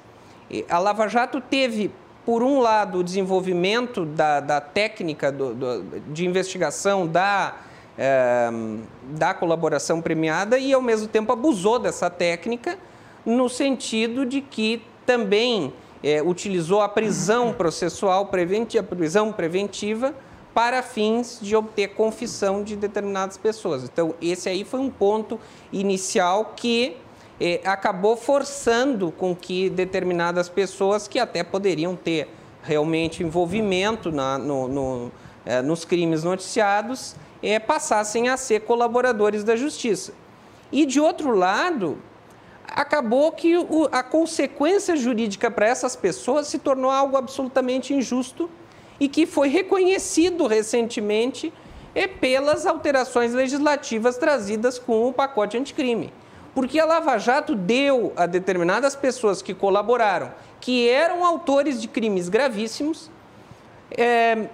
[0.69, 1.93] A Lava Jato teve,
[2.25, 7.57] por um lado, o desenvolvimento da, da técnica do, do, de investigação da,
[7.97, 8.51] é,
[9.11, 12.77] da colaboração premiada e, ao mesmo tempo, abusou dessa técnica
[13.25, 20.15] no sentido de que também é, utilizou a prisão processual preventiva, a prisão preventiva
[20.53, 23.85] para fins de obter confissão de determinadas pessoas.
[23.85, 25.39] Então, esse aí foi um ponto
[25.73, 26.97] inicial que
[27.41, 32.29] eh, acabou forçando com que determinadas pessoas que até poderiam ter
[32.63, 35.13] realmente envolvimento na, no, no,
[35.47, 40.13] eh, nos crimes noticiados eh, passassem a ser colaboradores da justiça.
[40.73, 41.99] E, de outro lado,
[42.67, 48.51] acabou que o, a consequência jurídica para essas pessoas se tornou algo absolutamente injusto
[49.01, 51.53] e que foi reconhecido recentemente
[51.95, 56.13] é, pelas alterações legislativas trazidas com o pacote anticrime.
[56.55, 62.29] Porque a Lava Jato deu a determinadas pessoas que colaboraram, que eram autores de crimes
[62.29, 63.11] gravíssimos,
[63.97, 64.49] é,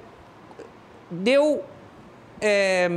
[1.11, 1.65] deu
[2.41, 2.89] é,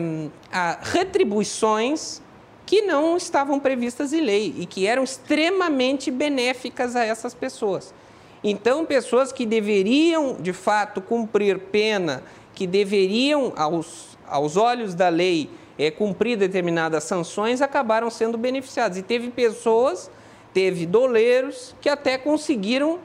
[0.81, 2.21] retribuições
[2.65, 7.93] que não estavam previstas em lei e que eram extremamente benéficas a essas pessoas.
[8.43, 12.23] Então, pessoas que deveriam, de fato, cumprir pena,
[12.53, 18.97] que deveriam, aos, aos olhos da lei, é, cumprir determinadas sanções, acabaram sendo beneficiadas.
[18.97, 20.09] E teve pessoas,
[20.53, 22.99] teve doleiros, que até conseguiram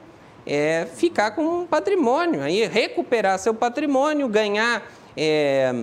[0.45, 4.83] é, ficar com um patrimônio, aí recuperar seu patrimônio, ganhar,
[5.17, 5.73] é,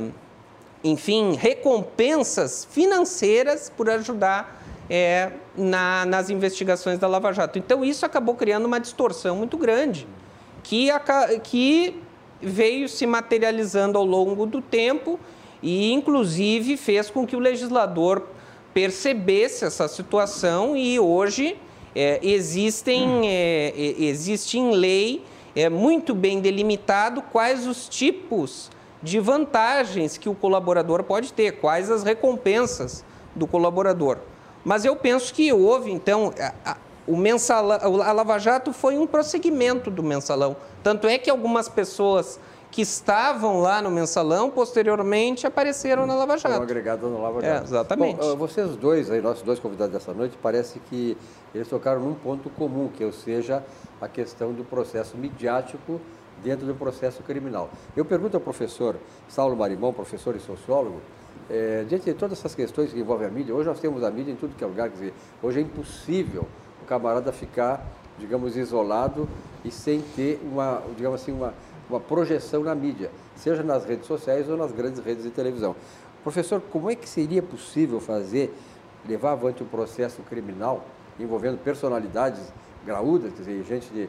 [0.85, 4.62] enfim, recompensas financeiras por ajudar
[4.95, 7.59] é, na, nas investigações da Lava Jato.
[7.59, 10.07] Então, isso acabou criando uma distorção muito grande,
[10.63, 10.89] que,
[11.43, 11.99] que
[12.43, 15.19] veio se materializando ao longo do tempo
[15.63, 18.29] e, inclusive, fez com que o legislador
[18.75, 21.57] percebesse essa situação e hoje
[21.97, 25.25] é, existem, é, existe em lei
[25.57, 28.71] é, muito bem delimitado quais os tipos
[29.03, 33.03] de vantagens que o colaborador pode ter, quais as recompensas
[33.35, 34.19] do colaborador.
[34.65, 39.07] Mas eu penso que houve, então, a, a, o mensalão, a Lava Jato foi um
[39.07, 40.57] prosseguimento do mensalão.
[40.83, 42.39] Tanto é que algumas pessoas
[42.73, 46.55] que estavam lá no mensalão, posteriormente apareceram na Lava Jato.
[46.55, 47.61] Foram agregados no Lava é, Jato.
[47.61, 48.17] É, exatamente.
[48.17, 51.17] Bom, vocês dois, aí, nossos dois convidados dessa noite, parece que
[51.55, 53.63] eles tocaram num ponto comum, que ou seja,
[54.01, 56.01] a questão do processo midiático
[56.43, 57.69] dentro do processo criminal.
[57.95, 58.97] Eu pergunto ao professor
[59.29, 61.01] Saulo Marimão, professor e sociólogo,
[61.51, 64.33] é, diante de todas essas questões que envolvem a mídia, hoje nós temos a mídia
[64.33, 66.47] em tudo que é lugar, quer dizer, hoje é impossível
[66.83, 67.87] o camarada ficar,
[68.19, 69.29] digamos, isolado
[69.65, 71.55] e sem ter uma, digamos assim, uma,
[71.89, 75.75] uma projeção na mídia, seja nas redes sociais ou nas grandes redes de televisão.
[76.23, 78.55] Professor, como é que seria possível fazer,
[79.09, 80.85] levar avante um processo criminal
[81.19, 82.53] envolvendo personalidades
[82.85, 84.09] graúdas, quer dizer, gente de,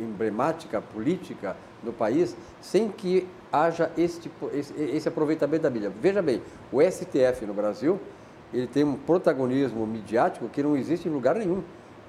[0.00, 5.92] emblemática política no país, sem que haja esse, esse, esse aproveitamento da mídia.
[6.00, 8.00] Veja bem, o STF no Brasil,
[8.52, 11.62] ele tem um protagonismo midiático que não existe em lugar nenhum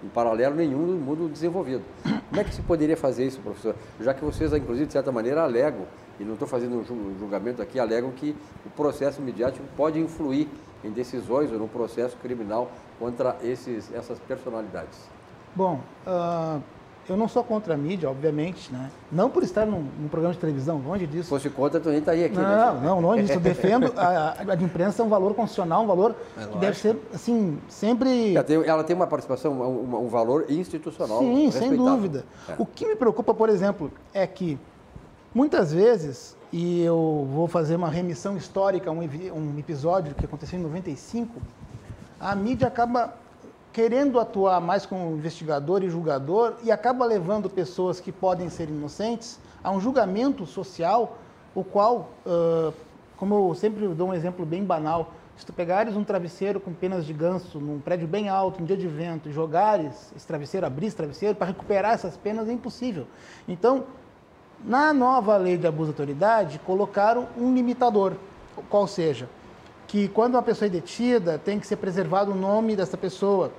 [0.04, 1.84] em paralelo nenhum no mundo desenvolvido.
[2.04, 3.76] Como é que se poderia fazer isso, professor?
[4.00, 5.86] Já que vocês, inclusive, de certa maneira, alegam,
[6.20, 10.48] e não estou fazendo um julgamento aqui, alegam que o processo midiático pode influir
[10.84, 15.10] em decisões ou no processo criminal contra esses, essas personalidades.
[15.56, 16.62] Bom, uh,
[17.08, 18.90] eu não sou contra a mídia, obviamente, né?
[19.12, 21.26] Não por estar num, num programa de televisão, longe disso.
[21.26, 22.56] Se fosse contra, tu nem estaria aqui, não, né?
[22.56, 23.34] Não, não, longe disso.
[23.34, 26.98] Eu defendo a, a, imprensa é um valor constitucional, um valor é que deve ser,
[27.14, 28.34] assim, sempre...
[28.34, 32.26] Ela tem, ela tem uma participação, um, um, valor institucional Sim, sem dúvida.
[32.50, 32.56] É.
[32.58, 34.58] O que me preocupa, por exemplo, é que
[35.34, 40.64] muitas vezes, e eu vou fazer uma remissão histórica, um, um episódio que aconteceu em
[40.64, 41.40] 95,
[42.20, 43.14] a mídia acaba
[43.76, 49.38] querendo atuar mais como investigador e julgador e acaba levando pessoas que podem ser inocentes
[49.62, 51.18] a um julgamento social,
[51.54, 52.74] o qual, uh,
[53.18, 57.06] como eu sempre dou um exemplo bem banal, se tu pegares um travesseiro com penas
[57.06, 60.88] de ganso num prédio bem alto, em dia de vento, e jogares esse travesseiro, abrir
[60.88, 63.06] esse travesseiro para recuperar essas penas é impossível.
[63.46, 63.84] Então,
[64.64, 68.14] na nova lei de abuso de autoridade, colocaram um limitador,
[68.70, 69.28] qual seja,
[69.86, 73.52] que quando uma pessoa é detida, tem que ser preservado o nome dessa pessoa,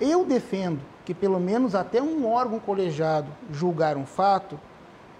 [0.00, 4.58] Eu defendo que pelo menos até um órgão colegiado julgar um fato,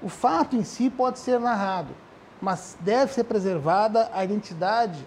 [0.03, 1.95] o fato em si pode ser narrado,
[2.41, 5.05] mas deve ser preservada a identidade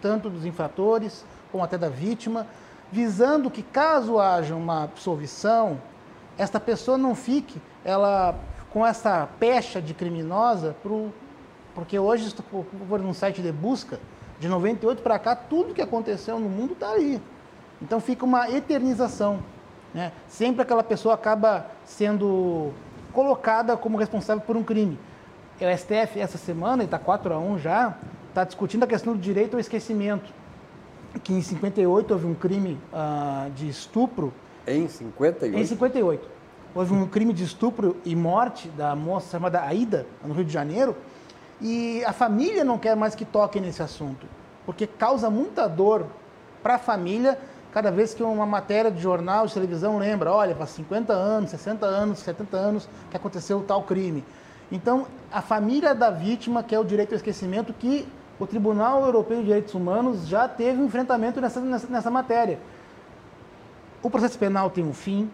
[0.00, 2.46] tanto dos infratores como até da vítima,
[2.90, 5.80] visando que caso haja uma absolvição,
[6.38, 8.34] esta pessoa não fique ela
[8.70, 11.12] com essa pecha de criminosa, pro,
[11.74, 12.36] porque hoje, se
[12.88, 14.00] for num site de busca,
[14.38, 17.20] de 98 para cá, tudo que aconteceu no mundo está aí.
[17.80, 19.40] Então fica uma eternização.
[19.94, 20.12] Né?
[20.28, 22.72] Sempre aquela pessoa acaba sendo
[23.12, 24.98] colocada como responsável por um crime.
[25.60, 29.54] O STF, essa semana, está 4 a 1 já, está discutindo a questão do direito
[29.54, 30.32] ao esquecimento.
[31.22, 34.32] Que em 58 houve um crime uh, de estupro.
[34.66, 35.58] Em 58?
[35.58, 36.28] Em 58.
[36.74, 40.96] Houve um crime de estupro e morte da moça chamada Aida, no Rio de Janeiro,
[41.60, 44.26] e a família não quer mais que toque nesse assunto,
[44.64, 46.06] porque causa muita dor
[46.62, 47.38] para a família
[47.72, 51.86] cada vez que uma matéria de jornal, de televisão lembra, olha, faz 50 anos, 60
[51.86, 54.24] anos, 70 anos que aconteceu tal crime.
[54.70, 58.06] Então, a família da vítima quer o direito ao esquecimento que
[58.38, 62.58] o Tribunal Europeu de Direitos Humanos já teve um enfrentamento nessa, nessa, nessa matéria.
[64.02, 65.30] O processo penal tem um fim,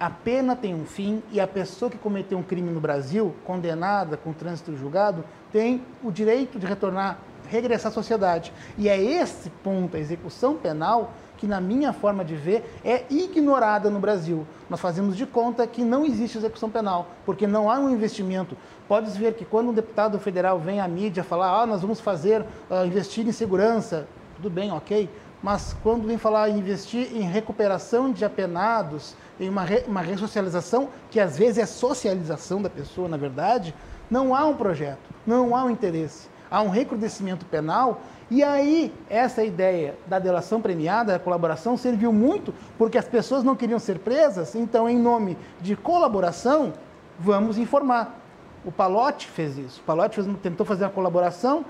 [0.00, 4.16] a pena tem um fim e a pessoa que cometeu um crime no Brasil, condenada
[4.16, 8.52] com trânsito julgado, tem o direito de retornar, regressar à sociedade.
[8.78, 13.88] E é esse ponto, a execução penal, que na minha forma de ver é ignorada
[13.88, 14.46] no Brasil.
[14.68, 18.54] Nós fazemos de conta que não existe execução penal, porque não há um investimento.
[18.86, 22.42] Podes ver que quando um deputado federal vem à mídia falar, ah, nós vamos fazer,
[22.42, 25.08] uh, investir em segurança, tudo bem, ok,
[25.42, 30.90] mas quando vem falar em investir em recuperação de apenados, em uma, re, uma ressocialização,
[31.10, 33.74] que às vezes é socialização da pessoa, na verdade,
[34.10, 36.28] não há um projeto, não há um interesse.
[36.50, 42.54] Há um recrudescimento penal e aí essa ideia da delação premiada, da colaboração, serviu muito
[42.78, 46.72] porque as pessoas não queriam ser presas, então em nome de colaboração,
[47.18, 48.18] vamos informar.
[48.64, 49.80] O Palote fez isso.
[49.80, 51.64] O Palote fez, tentou fazer uma colaboração,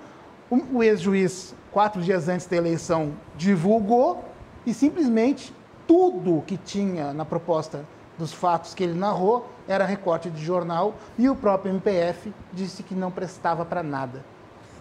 [0.50, 4.24] o ex-juiz, quatro dias antes da eleição, divulgou
[4.66, 5.54] e simplesmente
[5.86, 7.86] tudo que tinha na proposta
[8.18, 12.94] dos fatos que ele narrou era recorte de jornal e o próprio MPF disse que
[12.94, 14.22] não prestava para nada.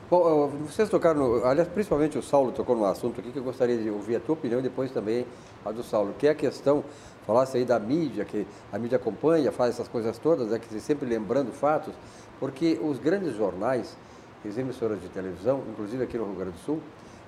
[0.10, 3.78] Bom, vocês tocaram, no, aliás, principalmente o Saulo tocou no assunto aqui que eu gostaria
[3.78, 5.24] de ouvir a tua opinião e depois também
[5.64, 6.84] a do Saulo, que é a questão,
[7.28, 11.08] falasse aí da mídia, que a mídia acompanha, faz essas coisas todas, é que sempre
[11.08, 11.94] lembrando fatos,
[12.40, 13.96] porque os grandes jornais,
[14.44, 16.80] as emissoras de televisão, inclusive aqui no Rio Grande do Sul,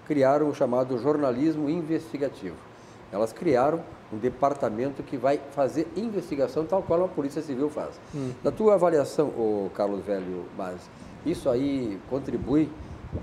[0.07, 2.55] criaram o chamado jornalismo investigativo.
[3.11, 7.99] Elas criaram um departamento que vai fazer investigação tal qual a Polícia Civil faz.
[8.15, 8.31] Hum.
[8.43, 10.89] Na tua avaliação, o Carlos Velho Mas,
[11.25, 12.69] isso aí contribui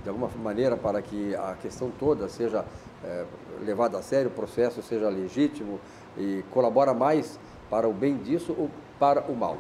[0.02, 2.64] de alguma maneira para que a questão toda seja
[3.04, 3.24] é,
[3.64, 5.80] levada a sério, o processo seja legítimo
[6.16, 7.38] e colabora mais
[7.70, 9.56] para o bem disso ou para o mal?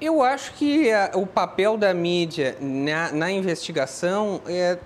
[0.00, 4.78] Eu acho que a, o papel da mídia na, na investigação é,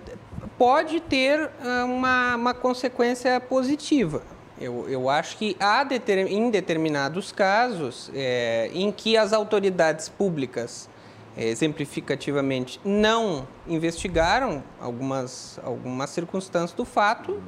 [0.57, 4.23] pode ter ah, uma, uma consequência positiva.
[4.61, 5.87] Eu, eu acho que há
[6.29, 10.87] em determinados casos é, em que as autoridades públicas,
[11.35, 17.43] é, exemplificativamente, não investigaram algumas, algumas circunstâncias do fato,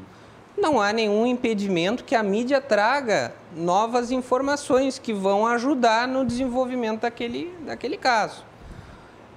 [0.57, 7.03] não há nenhum impedimento que a mídia traga novas informações que vão ajudar no desenvolvimento
[7.03, 8.44] daquele, daquele caso.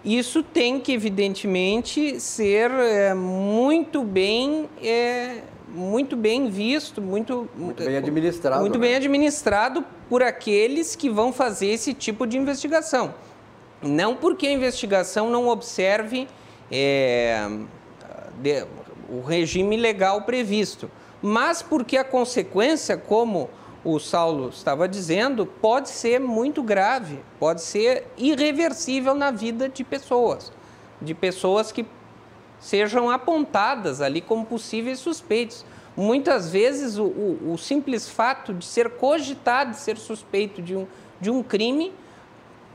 [0.04, 5.42] Isso tem que, evidentemente, ser é, muito bem é,
[5.76, 8.62] muito bem visto, muito, muito bem administrado.
[8.62, 8.88] Muito né?
[8.88, 13.14] bem administrado por aqueles que vão fazer esse tipo de investigação.
[13.82, 16.28] Não porque a investigação não observe
[16.72, 17.48] é,
[18.42, 18.66] de,
[19.10, 20.90] o regime legal previsto,
[21.22, 23.50] mas porque a consequência, como
[23.84, 30.52] o Saulo estava dizendo, pode ser muito grave, pode ser irreversível na vida de pessoas,
[31.02, 31.86] de pessoas que
[32.66, 35.64] sejam apontadas ali como possíveis suspeitos.
[35.96, 40.88] Muitas vezes o, o, o simples fato de ser cogitado, de ser suspeito de um,
[41.22, 41.94] de um crime,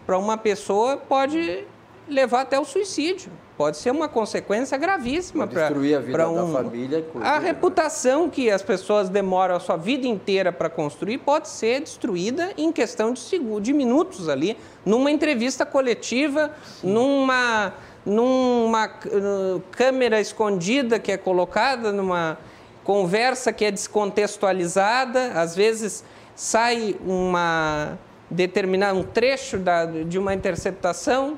[0.06, 1.64] para uma pessoa pode
[2.08, 6.62] levar até o suicídio pode ser uma consequência gravíssima para destruir a vida um, da
[6.62, 7.04] família.
[7.16, 7.48] A né?
[7.48, 12.72] reputação que as pessoas demoram a sua vida inteira para construir pode ser destruída em
[12.72, 16.90] questão de, segundos, de minutos ali, numa entrevista coletiva, Sim.
[16.90, 17.74] numa
[18.04, 22.38] numa uh, câmera escondida que é colocada, numa
[22.82, 27.98] conversa que é descontextualizada, às vezes sai uma
[28.30, 31.36] determinada um trecho da, de uma interceptação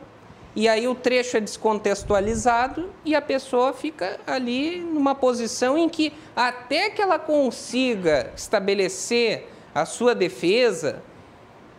[0.55, 6.13] e aí o trecho é descontextualizado e a pessoa fica ali numa posição em que
[6.37, 11.03] até que ela consiga estabelecer a sua defesa,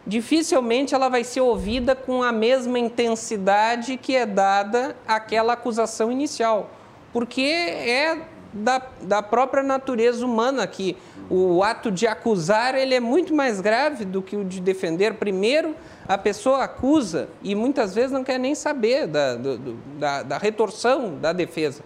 [0.06, 6.70] dificilmente ela vai ser ouvida com a mesma intensidade que é dada àquela acusação inicial,
[7.12, 8.22] porque é
[8.54, 10.96] da, da própria natureza humana que
[11.30, 15.16] o ato de acusar ele é muito mais grave do que o de defender.
[15.16, 15.76] Primeiro,
[16.08, 19.58] a pessoa acusa e muitas vezes não quer nem saber da, do,
[19.98, 21.82] da, da retorção da defesa.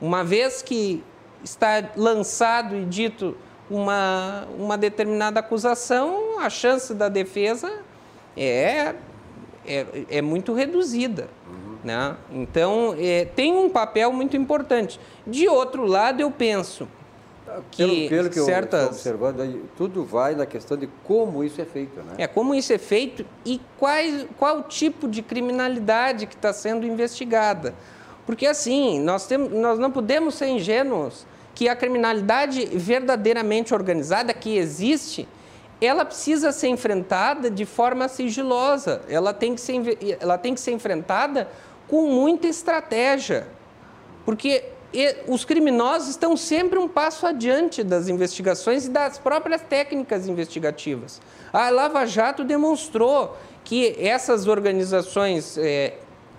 [0.00, 1.02] Uma vez que
[1.42, 3.36] está lançado e dito
[3.70, 7.72] uma, uma determinada acusação, a chance da defesa
[8.36, 8.94] é,
[9.66, 11.28] é, é muito reduzida.
[11.48, 11.76] Uhum.
[11.82, 12.16] Né?
[12.30, 15.00] Então, é, tem um papel muito importante.
[15.26, 16.88] De outro lado, eu penso
[17.70, 18.80] que, pelo, pelo que certas...
[18.80, 22.14] eu estou observando, tudo vai na questão de como isso é feito, né?
[22.18, 27.74] É, como isso é feito e quais, qual tipo de criminalidade que está sendo investigada.
[28.26, 34.56] Porque, assim, nós, temos, nós não podemos ser ingênuos que a criminalidade verdadeiramente organizada que
[34.56, 35.28] existe,
[35.80, 40.72] ela precisa ser enfrentada de forma sigilosa, ela tem que ser, ela tem que ser
[40.72, 41.48] enfrentada
[41.88, 43.46] com muita estratégia.
[44.24, 44.64] Porque
[45.26, 51.20] os criminosos estão sempre um passo adiante das investigações e das próprias técnicas investigativas.
[51.52, 55.94] A Lava Jato demonstrou que essas organizações é,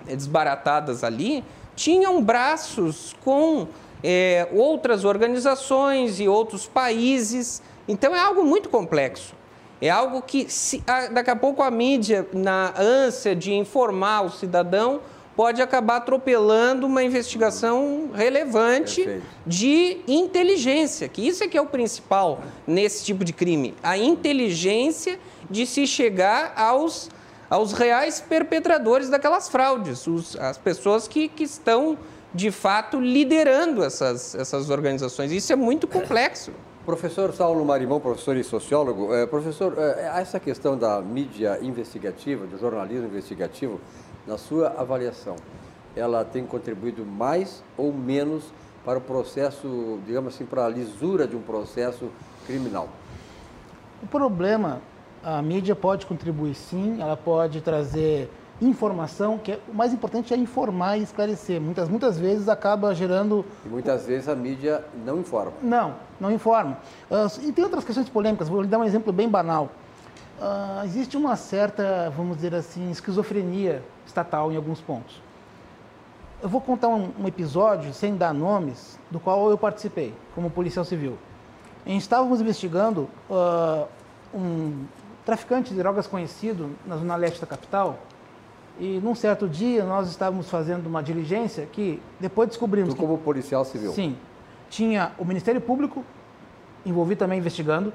[0.07, 1.43] desbaratadas ali
[1.75, 3.67] tinham braços com
[4.07, 7.61] é, outras organizações e outros países.
[7.87, 9.33] Então é algo muito complexo.
[9.81, 15.01] É algo que, se, daqui a pouco, a mídia, na ânsia de informar o cidadão,
[15.35, 19.25] pode acabar atropelando uma investigação relevante Perfeito.
[19.45, 25.19] de inteligência, que isso é que é o principal nesse tipo de crime, a inteligência
[25.49, 27.09] de se chegar aos,
[27.49, 31.97] aos reais perpetradores daquelas fraudes, os, as pessoas que, que estão,
[32.35, 35.31] de fato, liderando essas, essas organizações.
[35.31, 36.51] Isso é muito complexo.
[36.85, 42.59] Professor Saulo Marimão, professor e sociólogo, é, professor, é, essa questão da mídia investigativa, do
[42.59, 43.79] jornalismo investigativo,
[44.27, 45.35] na sua avaliação,
[45.95, 48.43] ela tem contribuído mais ou menos
[48.83, 52.09] para o processo, digamos assim, para a lisura de um processo
[52.45, 52.89] criminal?
[54.03, 54.81] O problema,
[55.23, 58.29] a mídia pode contribuir sim, ela pode trazer
[58.61, 61.59] informação, que é, o mais importante é informar e esclarecer.
[61.59, 63.45] Muitas, muitas vezes acaba gerando...
[63.65, 65.53] E muitas vezes a mídia não informa.
[65.61, 66.77] Não, não informa.
[67.09, 69.69] Uh, e tem outras questões polêmicas, vou lhe dar um exemplo bem banal.
[70.39, 75.21] Uh, existe uma certa, vamos dizer assim, esquizofrenia estatal em alguns pontos.
[76.41, 80.85] Eu vou contar um, um episódio, sem dar nomes, do qual eu participei, como policial
[80.85, 81.17] civil.
[81.85, 83.87] A gente estávamos investigando uh,
[84.33, 84.85] um
[85.25, 87.97] traficante de drogas conhecido na zona leste da capital,
[88.79, 92.93] e num certo dia nós estávamos fazendo uma diligência que depois descobrimos.
[92.93, 93.91] Tu como policial civil?
[93.93, 94.17] Sim.
[94.69, 96.03] Tinha o Ministério Público
[96.85, 97.93] envolvido também investigando,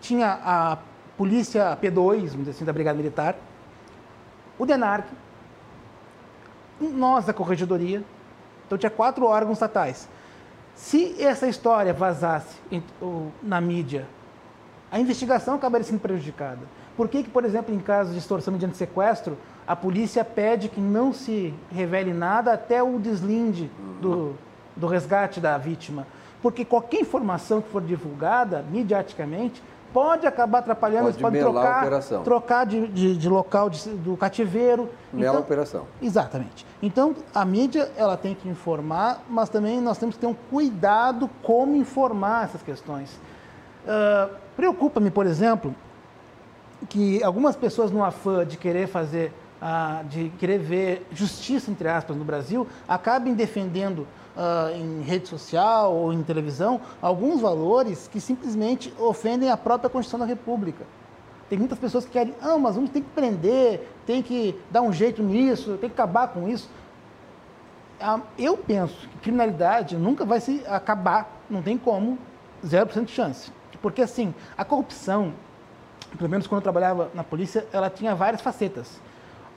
[0.00, 0.78] tinha a
[1.16, 3.36] polícia P2, assim, da Brigada Militar,
[4.58, 5.06] o DENARC,
[6.80, 8.02] nós da Corregedoria,
[8.66, 10.08] então tinha quatro órgãos estatais.
[10.74, 12.56] Se essa história vazasse
[13.42, 14.06] na mídia,
[14.90, 16.60] a investigação acabaria sendo prejudicada.
[16.96, 19.36] Por que, que por exemplo, em casos de extorsão mediante sequestro,
[19.66, 24.34] a polícia pede que não se revele nada até o deslinde do,
[24.76, 26.06] do resgate da vítima?
[26.40, 29.62] Porque qualquer informação que for divulgada mediaticamente
[29.92, 34.90] pode acabar atrapalhando, pode, pode trocar, trocar de, de, de local de, do cativeiro.
[35.12, 35.84] Mela então, operação.
[36.02, 36.66] Exatamente.
[36.82, 41.30] Então, a mídia ela tem que informar, mas também nós temos que ter um cuidado
[41.42, 43.18] como informar essas questões.
[43.84, 45.74] Uh, Preocupa-me, por exemplo,
[46.88, 52.16] que algumas pessoas no afã de querer fazer, uh, de querer ver justiça, entre aspas,
[52.16, 58.92] no Brasil, acabem defendendo uh, em rede social ou em televisão alguns valores que simplesmente
[58.98, 60.84] ofendem a própria Constituição da República.
[61.48, 64.92] Tem muitas pessoas que querem, ah, mas vamos tem que prender, tem que dar um
[64.92, 66.68] jeito nisso, tem que acabar com isso.
[68.00, 72.18] Ah, eu penso que criminalidade nunca vai se acabar, não tem como,
[72.64, 73.52] 0% de chance.
[73.80, 75.32] Porque assim, a corrupção,
[76.18, 79.00] pelo menos quando eu trabalhava na polícia, ela tinha várias facetas.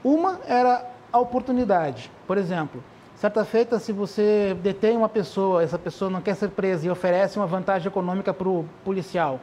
[0.02, 2.10] Uma era a oportunidade.
[2.26, 2.82] Por exemplo,
[3.20, 7.36] Certa feita, se você detém uma pessoa, essa pessoa não quer ser presa e oferece
[7.38, 9.38] uma vantagem econômica para o policial,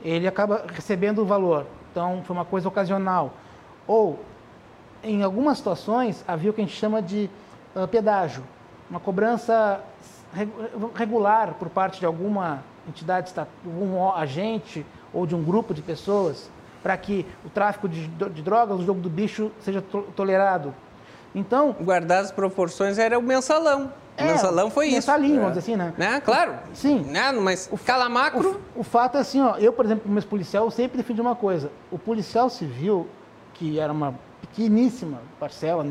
[0.00, 1.66] ele acaba recebendo o valor.
[1.90, 3.32] Então, foi uma coisa ocasional.
[3.84, 4.20] Ou,
[5.02, 7.28] em algumas situações, havia o que a gente chama de
[7.74, 8.44] uh, pedágio,
[8.88, 9.82] uma cobrança
[10.94, 13.34] regular por parte de alguma entidade,
[13.66, 16.48] um agente ou de um grupo de pessoas,
[16.82, 20.74] para que o tráfico de, de drogas, o jogo do bicho, seja to tolerado.
[21.34, 21.74] Então.
[21.80, 23.92] Guardar as proporções era o mensalão.
[24.18, 24.96] O É, mensalão foi isso.
[24.96, 25.94] mensalinho, vamos dizer assim, né?
[25.96, 26.20] Né?
[26.20, 26.54] Claro.
[26.74, 27.00] Sim.
[27.04, 27.32] Né?
[27.32, 28.60] Mas o macro.
[28.74, 31.20] O, o fato é assim, ó, eu, por exemplo, como esse policial, eu sempre defendi
[31.20, 31.70] uma coisa.
[31.90, 33.06] O policial civil,
[33.54, 35.82] que era uma pequeníssima parcela,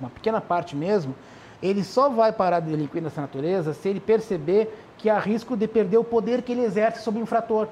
[0.00, 1.14] uma pequena parte mesmo,
[1.62, 5.68] ele só vai parar de delinquir nessa natureza se ele perceber que há risco de
[5.68, 7.68] perder o poder que ele exerce sobre o infrator.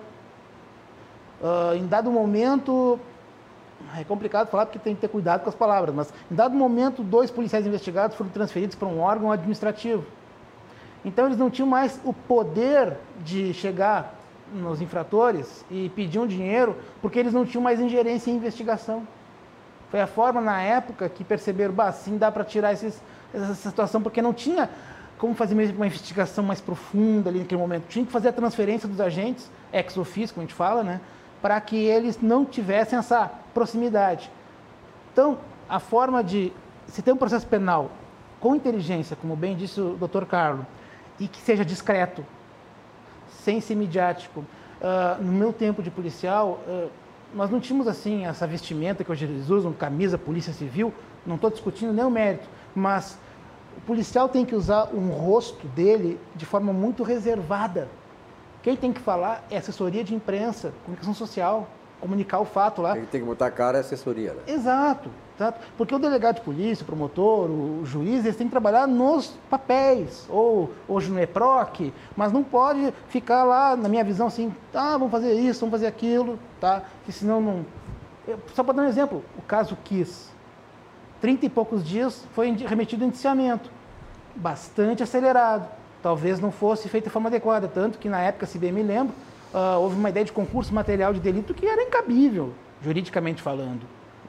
[1.43, 2.99] Ah, em dado momento,
[3.97, 7.03] é complicado falar porque tem que ter cuidado com as palavras, mas em dado momento,
[7.03, 10.05] dois policiais investigados foram transferidos para um órgão administrativo.
[11.05, 14.15] Então eles não tinham mais o poder de chegar
[14.53, 19.07] nos infratores e pedir um dinheiro, porque eles não tinham mais ingerência em investigação.
[19.91, 23.01] Foi a forma na época que perceberam, bah, sim, dá para tirar esses,
[23.33, 24.69] essa situação, porque não tinha
[25.19, 27.85] como fazer mesmo uma investigação mais profunda ali naquele momento.
[27.89, 31.01] Tinha que fazer a transferência dos agentes, ex officio, como a gente fala, né,
[31.47, 34.29] para que eles não tivessem essa proximidade.
[35.13, 35.39] Então,
[35.69, 36.53] a forma de
[36.89, 37.89] se ter um processo penal
[38.41, 40.25] com inteligência, como bem disse o Dr.
[40.25, 40.67] Carlos,
[41.21, 42.27] e que seja discreto,
[43.29, 44.45] sem ser midiático.
[44.83, 46.89] Ah, no meu tempo de policial, ah,
[47.33, 50.93] nós não tínhamos assim essa vestimenta que hoje eles usam, camisa, polícia civil.
[51.25, 53.17] Não estou discutindo nem o mérito, mas
[53.77, 57.87] o policial tem que usar um rosto dele de forma muito reservada.
[58.67, 61.69] Quem tem que falar é assessoria de imprensa, comunicação social,
[62.01, 62.95] comunicar o fato lá.
[62.95, 64.41] Tem, tem que botar a cara e assessoria, né?
[64.45, 65.61] Exato, exato.
[65.79, 70.27] Porque o delegado de polícia, o promotor, o juiz, eles têm que trabalhar nos papéis,
[70.29, 75.13] ou hoje no EPROC, mas não pode ficar lá, na minha visão, assim, ah, vamos
[75.13, 76.83] fazer isso, vamos fazer aquilo, tá?
[77.05, 77.65] Que senão não.
[78.27, 80.29] Eu- só para dar um exemplo, o caso Kiss.
[81.21, 83.71] Trinta e poucos dias foi remetido ao indiciamento.
[84.35, 85.69] Bastante acelerado.
[86.07, 87.67] Talvez não fosse feito de forma adequada.
[87.67, 89.13] Tanto que na época, se bem me lembro,
[89.53, 93.81] ah, houve uma ideia de concurso material de delito que era incabível, juridicamente falando.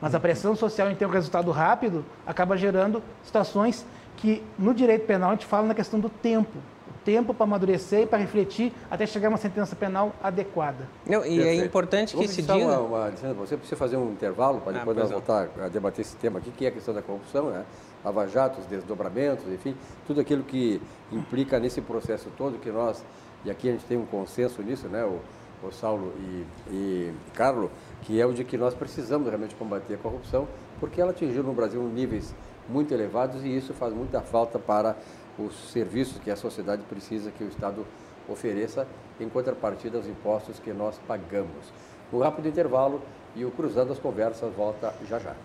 [0.02, 5.06] Mas a pressão social em ter um resultado rápido acaba gerando situações que no direito
[5.06, 6.58] penal a gente fala na questão do tempo.
[6.90, 10.90] O tempo para amadurecer e para refletir até chegar a uma sentença penal adequada.
[11.06, 11.66] Não, e é Perfeito.
[11.66, 12.56] importante que Vamos se diga.
[12.56, 15.20] Uma, uma, licença, você precisa fazer um intervalo para Ah, depois pois nós não.
[15.20, 17.64] voltar a debater esse tema aqui, que é a questão da corrupção, né?
[18.08, 20.82] Lava Jato, os desdobramentos, enfim, tudo aquilo que
[21.12, 23.04] implica nesse processo todo que nós,
[23.44, 25.04] e aqui a gente tem um consenso nisso, né?
[25.04, 25.20] O,
[25.62, 27.70] o Saulo e, e Carlo,
[28.04, 30.48] que é o de que nós precisamos realmente combater a corrupção,
[30.80, 32.34] porque ela atingiu no Brasil níveis
[32.70, 34.96] muito elevados e isso faz muita falta para
[35.38, 37.86] os serviços que a sociedade precisa que o Estado
[38.30, 38.88] ofereça
[39.20, 41.74] em contrapartida aos impostos que nós pagamos.
[42.14, 43.02] Um rápido intervalo
[43.36, 45.36] e o Cruzando as Conversas volta já já.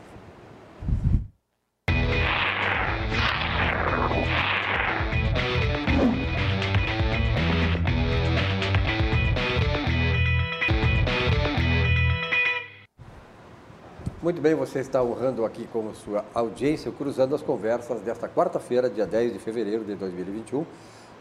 [14.23, 19.05] Muito bem, você está honrando aqui com sua audiência Cruzando as Conversas desta quarta-feira, dia
[19.05, 20.65] 10 de fevereiro de 2021.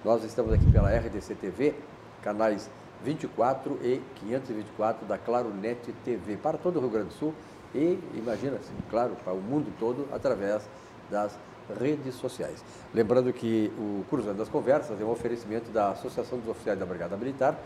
[0.05, 1.73] Nós estamos aqui pela RDC TV,
[2.21, 2.69] canais
[3.03, 7.33] 24 e 524 da Claro Net TV, para todo o Rio Grande do Sul
[7.73, 10.61] e, imagina-se, claro, para o mundo todo, através
[11.09, 11.35] das
[11.79, 12.63] redes sociais.
[12.93, 17.17] Lembrando que o Cruzando as Conversas é um oferecimento da Associação dos Oficiais da Brigada
[17.17, 17.59] Militar,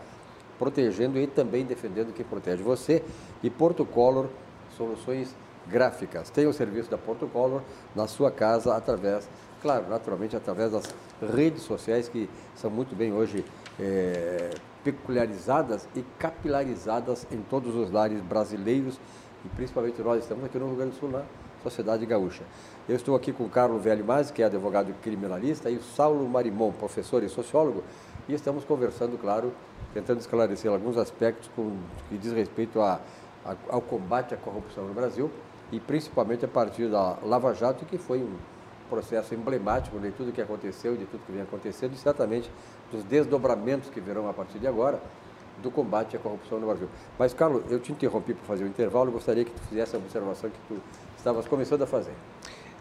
[0.58, 3.04] protegendo e também defendendo quem protege você,
[3.42, 4.30] e Porto Color
[4.76, 5.34] Soluções
[5.68, 6.30] Gráficas.
[6.30, 7.62] Tem o serviço da Porto Color
[7.94, 9.28] na sua casa através,
[9.60, 10.94] claro, naturalmente através das
[11.34, 13.44] redes sociais que são muito bem hoje
[13.80, 14.50] eh,
[14.84, 19.00] peculiarizadas e capilarizadas em todos os lares brasileiros
[19.44, 21.22] e principalmente nós estamos aqui no Rio Grande do Sul, na
[21.62, 22.44] Sociedade Gaúcha.
[22.88, 26.28] Eu estou aqui com o Carlos Velho Mais, que é advogado criminalista, e o Saulo
[26.28, 27.82] Marimon, professor e sociólogo,
[28.28, 29.52] e estamos conversando, claro,
[29.92, 31.76] tentando esclarecer alguns aspectos com,
[32.08, 33.00] que diz respeito a,
[33.68, 35.30] ao combate à corrupção no Brasil,
[35.70, 38.34] e principalmente a partir da Lava Jato, que foi um
[38.88, 42.50] processo emblemático de tudo que aconteceu de tudo que vem acontecendo, e certamente
[42.90, 45.00] dos desdobramentos que virão a partir de agora,
[45.62, 46.88] do combate à corrupção no Brasil.
[47.18, 50.50] Mas, Carlos, eu te interrompi para fazer o intervalo, gostaria que tu fizesse a observação
[50.50, 50.80] que tu
[51.16, 52.12] estavas começando a fazer.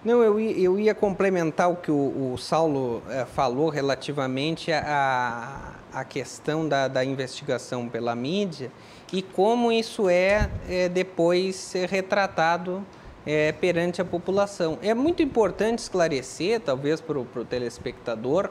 [0.03, 5.73] Não, eu ia, eu ia complementar o que o, o Saulo eh, falou relativamente à
[5.95, 8.69] à questão da, da investigação pela mídia
[9.13, 12.85] e como isso é, eh, depois retratado
[13.25, 14.77] eh, perante a população.
[14.81, 18.49] É muito importante esclarecer, talvez para o telespectador,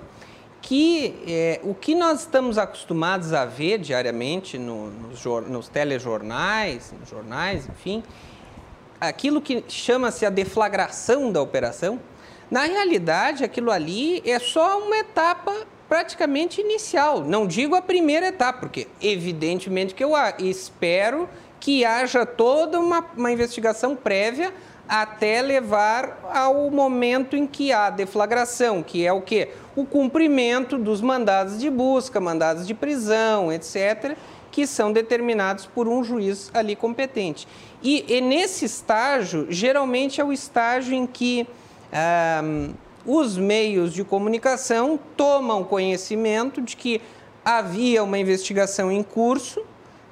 [0.63, 7.11] que eh, o que nós estamos acostumados a ver diariamente no- nos, nos telejornais, nos
[7.11, 8.03] jornais, enfim,
[8.99, 12.01] aquilo que chama-se a deflagração da operação,
[12.51, 15.53] na realidade, aquilo ali é só uma etapa
[15.95, 17.21] praticamente inicial.
[17.21, 21.29] Não digo a primeira etapa, porque evidentemente que eu espero
[21.61, 24.53] que haja toda uma, uma investigação prévia
[24.89, 29.51] até levar ao momento em que há deflagração, que é o quê?
[29.77, 34.17] O cumprimento dos mandados de busca, mandados de prisão, etc.,
[34.51, 37.47] que são determinados por um juiz ali competente.
[37.81, 41.47] E, e nesse estágio, geralmente é o estágio em que
[41.93, 42.43] ah,
[43.07, 47.01] os meios de comunicação tomam conhecimento de que
[47.45, 49.63] havia uma investigação em curso,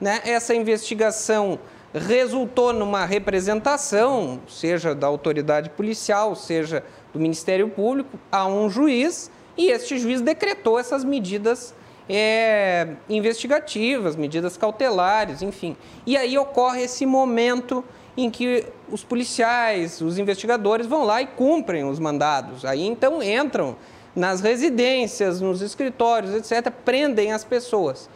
[0.01, 0.21] né?
[0.25, 1.59] essa investigação
[1.95, 9.69] resultou numa representação, seja da autoridade policial, seja do Ministério Público, a um juiz, e
[9.69, 11.75] este juiz decretou essas medidas
[12.09, 15.77] é, investigativas, medidas cautelares, enfim.
[16.07, 17.85] E aí ocorre esse momento
[18.17, 22.65] em que os policiais, os investigadores vão lá e cumprem os mandados.
[22.65, 23.77] Aí então entram
[24.15, 28.09] nas residências, nos escritórios, etc., prendem as pessoas.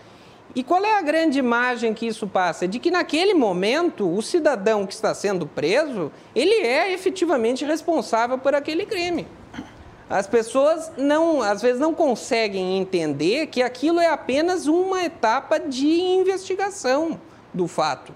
[0.55, 2.67] E qual é a grande imagem que isso passa?
[2.67, 8.55] De que naquele momento o cidadão que está sendo preso, ele é efetivamente responsável por
[8.55, 9.27] aquele crime.
[10.09, 16.01] As pessoas não, às vezes não conseguem entender que aquilo é apenas uma etapa de
[16.01, 17.21] investigação
[17.53, 18.15] do fato.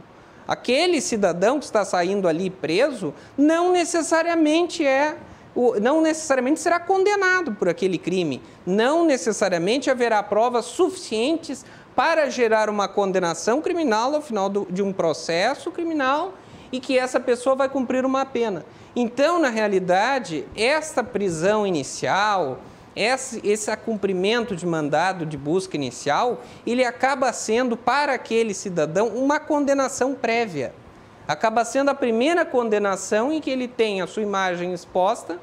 [0.51, 5.17] Aquele cidadão que está saindo ali preso não necessariamente é
[5.81, 8.43] não necessariamente será condenado por aquele crime.
[8.67, 14.93] Não necessariamente haverá provas suficientes para gerar uma condenação criminal ao final do, de um
[14.93, 16.35] processo criminal
[16.73, 18.65] e que essa pessoa vai cumprir uma pena.
[18.97, 22.59] Então, na realidade, esta prisão inicial,
[22.95, 29.39] esse, esse cumprimento de mandado de busca inicial, ele acaba sendo para aquele cidadão uma
[29.39, 30.75] condenação prévia.
[31.27, 35.39] Acaba sendo a primeira condenação em que ele tem a sua imagem exposta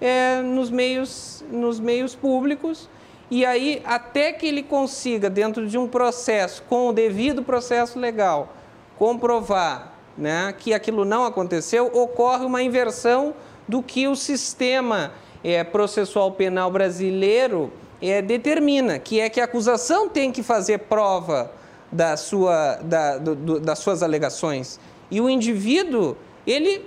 [0.00, 2.88] é, nos, meios, nos meios públicos
[3.30, 8.54] e aí, até que ele consiga, dentro de um processo, com o devido processo legal,
[8.96, 13.34] comprovar né, que aquilo não aconteceu, ocorre uma inversão
[13.68, 15.12] do que o sistema
[15.42, 21.50] é, processual penal brasileiro é, determina, que é que a acusação tem que fazer prova
[21.90, 24.78] da sua, da, do, das suas alegações.
[25.10, 26.16] E o indivíduo,
[26.46, 26.86] ele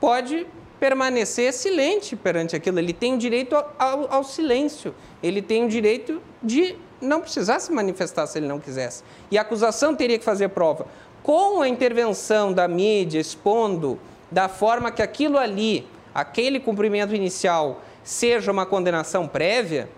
[0.00, 0.46] pode
[0.78, 5.68] permanecer silente perante aquilo, ele tem o direito ao, ao, ao silêncio, ele tem o
[5.68, 9.02] direito de não precisar se manifestar se ele não quisesse.
[9.30, 10.86] E a acusação teria que fazer prova
[11.22, 13.98] com a intervenção da mídia expondo
[14.30, 15.86] da forma que aquilo ali,
[16.20, 19.88] aquele cumprimento inicial, seja uma condenação prévia,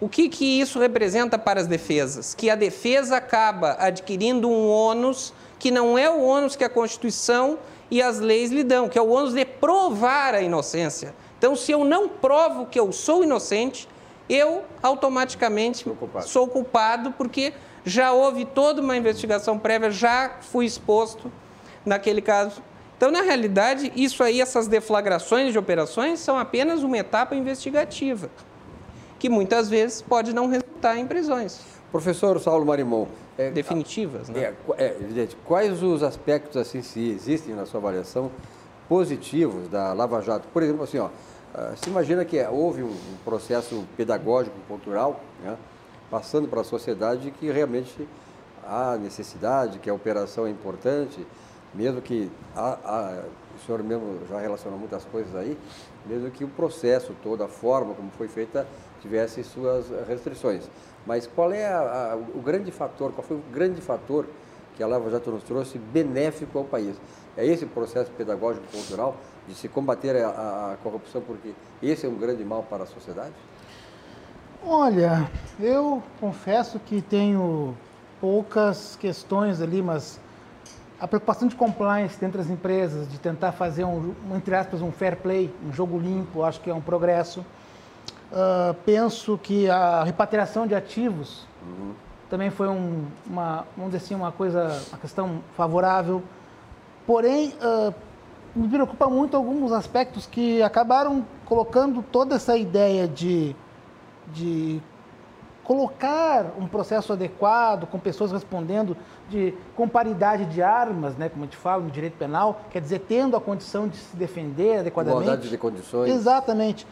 [0.00, 2.34] o que, que isso representa para as defesas?
[2.34, 7.58] Que a defesa acaba adquirindo um ônus que não é o ônus que a Constituição
[7.90, 11.14] e as leis lhe dão, que é o ônus de provar a inocência.
[11.36, 13.88] Então, se eu não provo que eu sou inocente,
[14.28, 16.28] eu automaticamente culpado.
[16.28, 17.52] sou culpado porque
[17.84, 21.32] já houve toda uma investigação prévia, já fui exposto
[21.84, 22.62] naquele caso.
[22.98, 28.28] Então, na realidade, isso aí, essas deflagrações de operações são apenas uma etapa investigativa,
[29.20, 31.60] que muitas vezes pode não resultar em prisões.
[31.92, 33.06] Professor Saulo Marimon.
[33.38, 34.40] É, definitivas, né?
[34.40, 35.36] É, é, evidente.
[35.44, 38.32] Quais os aspectos, assim, se existem na sua avaliação,
[38.88, 40.48] positivos da Lava Jato?
[40.52, 41.08] Por exemplo, assim, ó,
[41.54, 45.56] ah, se imagina que houve um processo pedagógico, cultural, né?
[46.10, 48.08] passando para a sociedade que realmente
[48.66, 51.24] há necessidade, que a operação é importante,
[51.74, 53.22] mesmo que há, há,
[53.56, 55.56] o senhor mesmo já relacionou muitas coisas aí,
[56.06, 58.66] mesmo que o processo todo, a forma como foi feita,
[59.00, 60.68] tivesse suas restrições.
[61.06, 64.26] Mas qual é a, a, o grande fator, qual foi o grande fator
[64.76, 66.96] que a Lava Jato nos trouxe benéfico ao país?
[67.36, 69.16] É esse processo pedagógico cultural
[69.46, 71.52] de se combater a, a corrupção, porque
[71.82, 73.32] esse é um grande mal para a sociedade?
[74.64, 77.76] Olha, eu confesso que tenho
[78.20, 80.20] poucas questões ali, mas
[81.00, 85.16] a preocupação de compliance dentro das empresas, de tentar fazer um, entre aspas, um fair
[85.16, 87.40] play, um jogo limpo, acho que é um progresso.
[88.30, 91.92] Uh, penso que a repatriação de ativos uhum.
[92.28, 96.22] também foi um, uma, vamos dizer assim, uma coisa, uma questão favorável.
[97.06, 97.94] Porém, uh,
[98.54, 103.54] me preocupa muito alguns aspectos que acabaram colocando toda essa ideia de
[104.32, 104.80] de
[105.68, 108.96] colocar um processo adequado, com pessoas respondendo
[109.28, 113.00] de, com paridade de armas, né, como a gente fala no direito penal, quer dizer,
[113.00, 115.24] tendo a condição de se defender adequadamente.
[115.24, 116.10] Igualdade de condições.
[116.10, 116.86] Exatamente.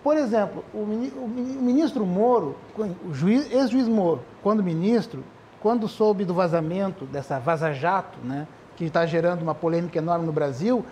[0.00, 5.24] Por exemplo, o, ministro Moro, o ex-juiz Moro, quando ministro,
[5.60, 8.46] quando soube do vazamento dessa vaza-jato, né,
[8.76, 10.84] que está gerando uma polêmica enorme no Brasil,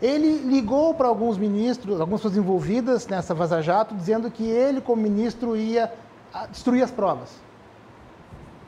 [0.00, 5.54] ele ligou para alguns ministros, algumas pessoas envolvidas nessa vaza-jato, dizendo que ele, como ministro,
[5.54, 5.92] ia
[6.32, 7.30] ah, destruir as provas.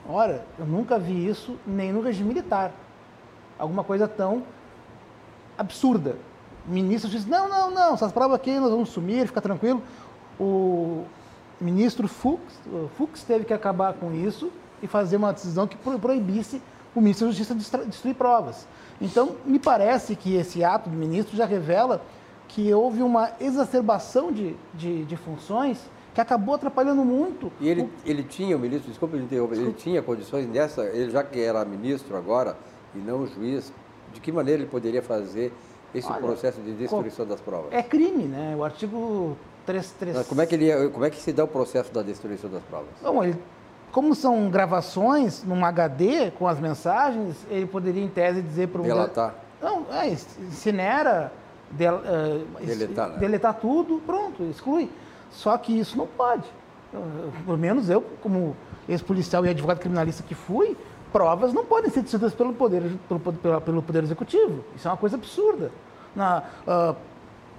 [0.09, 2.73] Ora, eu nunca vi isso nem no regime militar.
[3.59, 4.43] Alguma coisa tão
[5.57, 6.17] absurda.
[6.69, 9.83] O ministro disse, não, não, não, essas provas aqui nós vamos sumir, fica tranquilo.
[10.39, 11.05] O
[11.61, 12.43] ministro Fux,
[12.97, 14.51] Fux teve que acabar com isso
[14.83, 16.61] e fazer uma decisão que proibisse
[16.95, 18.67] o ministro da Justiça de destruir provas.
[19.01, 22.03] Então, me parece que esse ato do ministro já revela
[22.49, 25.79] que houve uma exacerbação de, de, de funções
[26.15, 27.53] que acabou atrapalhando muito.
[27.61, 27.91] E ele, o...
[28.05, 31.65] ele tinha, o ministro, desculpa ele interromper, ele tinha condições nessa, ele já que era
[31.65, 32.57] ministro agora
[32.95, 33.73] e não juiz,
[34.13, 35.53] de que maneira ele poderia fazer
[35.93, 37.73] esse Olha, processo de destruição das provas?
[37.73, 38.55] É crime, né?
[38.57, 39.37] O artigo
[39.67, 39.97] 3...
[40.15, 42.63] Mas como é que ele como é que se dá o processo da destruição das
[42.63, 42.91] provas?
[43.03, 43.37] Bom, ele
[43.95, 48.85] como são gravações num HD com as mensagens, ele poderia, em tese, dizer para o.
[48.85, 49.37] Delatar.
[49.63, 51.33] Não, é, incinera,
[51.71, 53.19] del, uh, deletar, né?
[53.19, 54.91] deletar tudo, pronto, exclui.
[55.35, 56.45] Só que isso não pode.
[57.45, 58.57] Pelo menos eu, como
[58.89, 60.77] ex-policial e advogado criminalista que fui,
[61.13, 64.65] provas não podem ser destruídas pelo poder, pelo, pelo, pelo poder executivo.
[64.77, 65.71] Isso é uma coisa absurda.
[66.15, 66.97] Na, uh,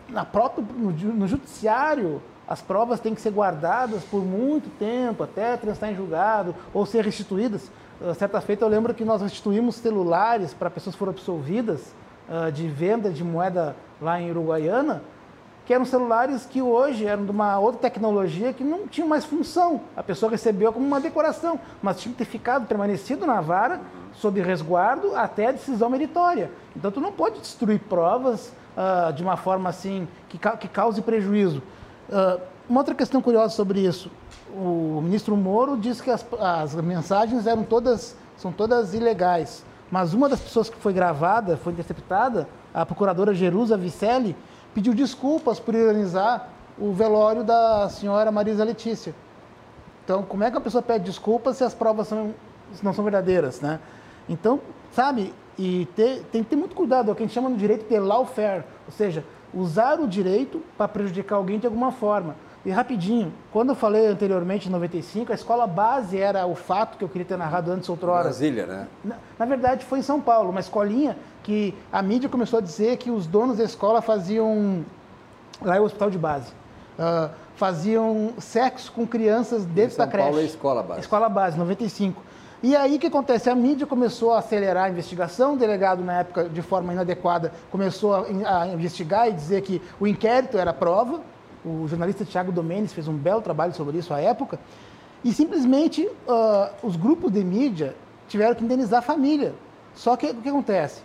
[0.10, 5.58] na própria, no, no judiciário, as provas têm que ser guardadas por muito tempo, até
[5.58, 7.70] transitar em julgado, ou ser restituídas.
[8.00, 11.94] Uh, certa feita eu lembro que nós restituímos celulares para pessoas que foram absolvidas
[12.30, 15.02] uh, de venda de moeda lá em Uruguaiana,
[15.66, 19.82] que eram celulares que hoje eram de uma outra tecnologia que não tinha mais função.
[19.98, 23.82] A pessoa recebeu como uma decoração, mas tinha que ter ficado permanecido na vara,
[24.14, 26.52] sob resguardo, até a decisão meritória.
[26.76, 31.64] Então tu não pode destruir provas uh, de uma forma assim que, que cause prejuízo.
[32.10, 32.40] Uh,
[32.70, 34.12] uma outra questão curiosa sobre isso,
[34.56, 40.28] o ministro Moro disse que as, as, mensagens eram todas, são todas ilegais, mas uma
[40.28, 44.36] das pessoas que foi gravada, foi interceptada, a procuradora Jerusa Vicelli,
[44.76, 49.16] pediu desculpas por ironizar o velório da senhora Marisa Letícia.
[50.04, 52.36] Então, como é que a pessoa pede desculpas se as provas são,
[52.84, 53.80] não são verdadeiras, né?
[54.28, 54.60] Então,
[54.92, 57.56] sabe, e ter, tem que ter muito cuidado, é o que a gente chama no
[57.56, 59.24] direito de lawfare, ou seja,
[59.54, 62.36] usar o direito para prejudicar alguém de alguma forma.
[62.66, 67.04] E rapidinho, quando eu falei anteriormente, em 95, a escola base era o fato que
[67.04, 68.24] eu queria ter narrado antes outrora.
[68.24, 68.88] Brasília, né?
[69.04, 72.98] Na, na, verdade, foi em São Paulo, uma escolinha que a mídia começou a dizer
[72.98, 74.84] que os donos da escola faziam.
[75.62, 76.52] Lá é o hospital de base.
[76.98, 80.24] Uh, faziam sexo com crianças dentro da creche.
[80.24, 81.00] São Paulo é escola base.
[81.02, 82.22] Escola base, 95.
[82.64, 83.48] E aí o que acontece?
[83.48, 88.16] A mídia começou a acelerar a investigação, o delegado, na época, de forma inadequada, começou
[88.16, 91.22] a, a investigar e dizer que o inquérito era prova.
[91.66, 94.60] O jornalista Tiago Domenes fez um belo trabalho sobre isso à época.
[95.24, 97.96] E simplesmente uh, os grupos de mídia
[98.28, 99.56] tiveram que indenizar a família.
[99.94, 101.02] Só que o que acontece?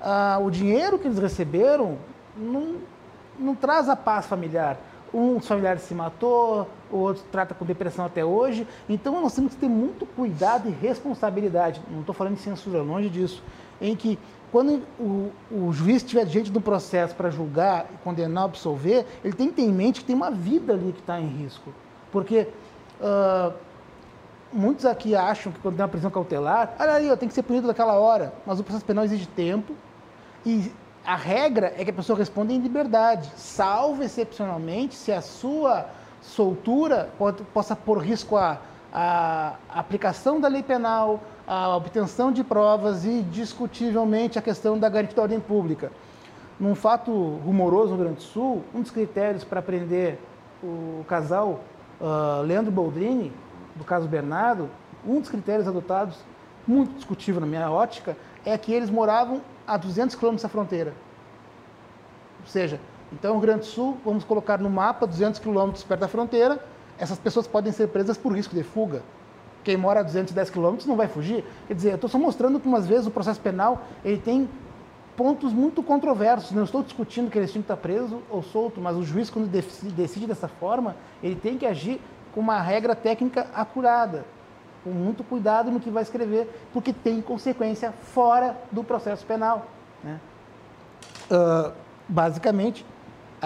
[0.00, 1.96] Uh, o dinheiro que eles receberam
[2.36, 2.76] não,
[3.38, 4.78] não traz a paz familiar
[5.14, 8.66] um dos familiares se matou, o outro trata com depressão até hoje.
[8.88, 11.80] Então nós temos que ter muito cuidado e responsabilidade.
[11.88, 13.42] Não estou falando de censura, longe disso.
[13.80, 14.18] Em que
[14.54, 19.54] quando o, o juiz estiver diante do processo para julgar, condenar, absolver, ele tem que
[19.54, 21.74] ter em mente que tem uma vida ali que está em risco.
[22.12, 22.46] Porque
[23.00, 23.52] uh,
[24.52, 27.66] muitos aqui acham que quando tem uma prisão cautelar, olha aí, tem que ser punido
[27.66, 28.32] naquela hora.
[28.46, 29.74] Mas o processo penal exige tempo
[30.46, 30.70] e
[31.04, 35.86] a regra é que a pessoa responda em liberdade, salvo excepcionalmente se a sua
[36.22, 43.22] soltura pode, possa pôr risco a aplicação da lei penal, a obtenção de provas e,
[43.22, 45.92] discutivelmente, a questão da garantia da ordem pública.
[46.58, 47.10] Num fato
[47.44, 50.18] rumoroso no Rio Grande do Sul, um dos critérios para prender
[50.62, 51.60] o casal
[52.00, 53.32] uh, Leandro Boldrini,
[53.76, 54.70] do caso Bernardo,
[55.06, 56.18] um dos critérios adotados,
[56.66, 60.94] muito discutível na minha ótica, é que eles moravam a 200 quilômetros da fronteira.
[62.40, 62.80] Ou seja,
[63.12, 66.58] então o Grande Sul, vamos colocar no mapa 200 quilômetros perto da fronteira,
[66.98, 69.02] essas pessoas podem ser presas por risco de fuga.
[69.64, 71.44] Quem mora a 210 quilômetros não vai fugir.
[71.66, 74.48] Quer dizer, eu estou só mostrando que, umas vezes, o processo penal ele tem
[75.16, 76.52] pontos muito controversos.
[76.52, 79.48] Não estou discutindo que eles tinham que estar preso ou solto, mas o juiz, quando
[79.48, 82.00] decide dessa forma, ele tem que agir
[82.34, 84.24] com uma regra técnica acurada
[84.84, 89.66] com muito cuidado no que vai escrever, porque tem consequência fora do processo penal.
[90.02, 90.20] Né?
[91.30, 91.72] Uh,
[92.06, 92.84] basicamente,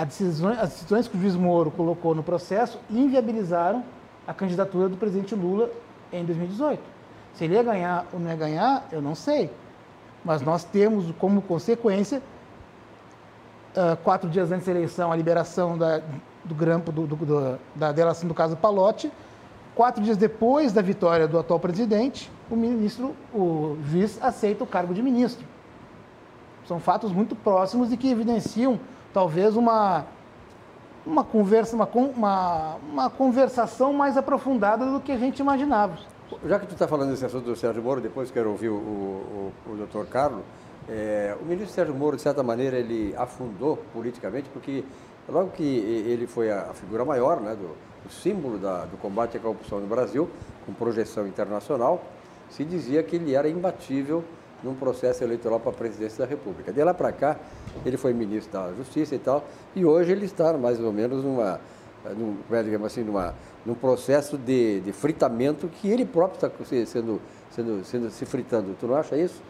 [0.04, 3.84] decisões, as decisões que o juiz Moro colocou no processo inviabilizaram
[4.26, 5.70] a candidatura do presidente Lula
[6.12, 6.80] em 2018.
[7.34, 9.50] Se ele ia ganhar ou não ia ganhar, eu não sei.
[10.24, 12.22] Mas nós temos como consequência,
[13.76, 16.00] uh, quatro dias antes da eleição, a liberação da,
[16.44, 19.11] do grampo do, do, do, da delação do caso Palotti,
[19.78, 24.92] Quatro dias depois da vitória do atual presidente, o ministro, o juiz aceita o cargo
[24.92, 25.46] de ministro.
[26.66, 28.80] São fatos muito próximos e que evidenciam
[29.14, 30.04] talvez uma
[31.09, 35.96] uma conversa, uma, uma, uma conversação mais aprofundada do que a gente imaginava.
[36.46, 39.52] Já que tu está falando desse assunto do Sérgio Moro, depois quero ouvir o, o,
[39.66, 40.42] o doutor Carlos.
[40.86, 44.84] É, o ministro Sérgio Moro, de certa maneira, ele afundou politicamente, porque
[45.26, 47.74] logo que ele foi a, figura maior, né, do,
[48.06, 50.28] o símbolo da, do combate à corrupção no Brasil,
[50.66, 52.04] com projeção internacional,
[52.50, 54.22] se dizia que ele era imbatível
[54.62, 56.72] num processo eleitoral para a presidência da República.
[56.72, 57.36] De lá para cá,
[57.84, 59.44] ele foi ministro da Justiça e tal,
[59.74, 61.61] e hoje ele está mais ou menos numa,
[62.16, 63.34] num, é, digamos assim, numa,
[63.64, 66.50] num processo de, de fritamento que ele próprio está
[66.86, 68.76] sendo, sendo, sendo se fritando.
[68.78, 69.42] Tu não acha isso?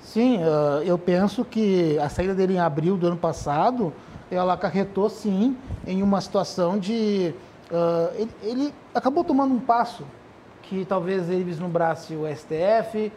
[0.00, 0.38] Sim,
[0.86, 3.92] eu penso que a saída dele em abril do ano passado,
[4.30, 5.54] ela acarretou sim
[5.86, 7.34] em uma situação de
[7.70, 10.04] Uh, ele, ele, acabou tomando um passo
[10.60, 13.12] que talvez ele vislumbrasse o STF.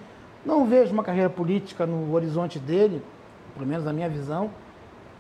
[0.46, 3.02] Não vejo uma carreira política no horizonte dele,
[3.54, 4.50] pelo menos na minha visão,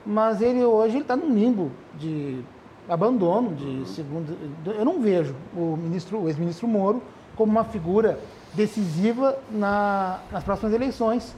[0.06, 2.44] mas ele hoje está num limbo de
[2.90, 4.38] abandono de segundo.
[4.66, 7.02] Eu não vejo o ministro, o ex-ministro Moro
[7.36, 8.20] como uma figura
[8.54, 11.36] decisiva na, nas próximas eleições.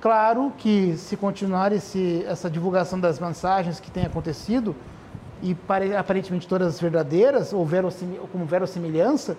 [0.00, 4.74] Claro que se continuar esse, essa divulgação das mensagens que tem acontecido,
[5.42, 5.56] e
[5.96, 9.36] aparentemente todas verdadeiras, ou verossimil, como verossimilhança,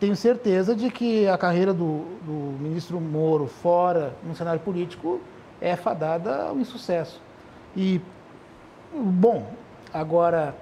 [0.00, 5.20] tenho certeza de que a carreira do, do, ministro Moro fora no cenário político
[5.60, 7.20] é fadada ao insucesso.
[7.76, 8.00] E,
[8.94, 9.46] bom,
[9.92, 10.56] agora,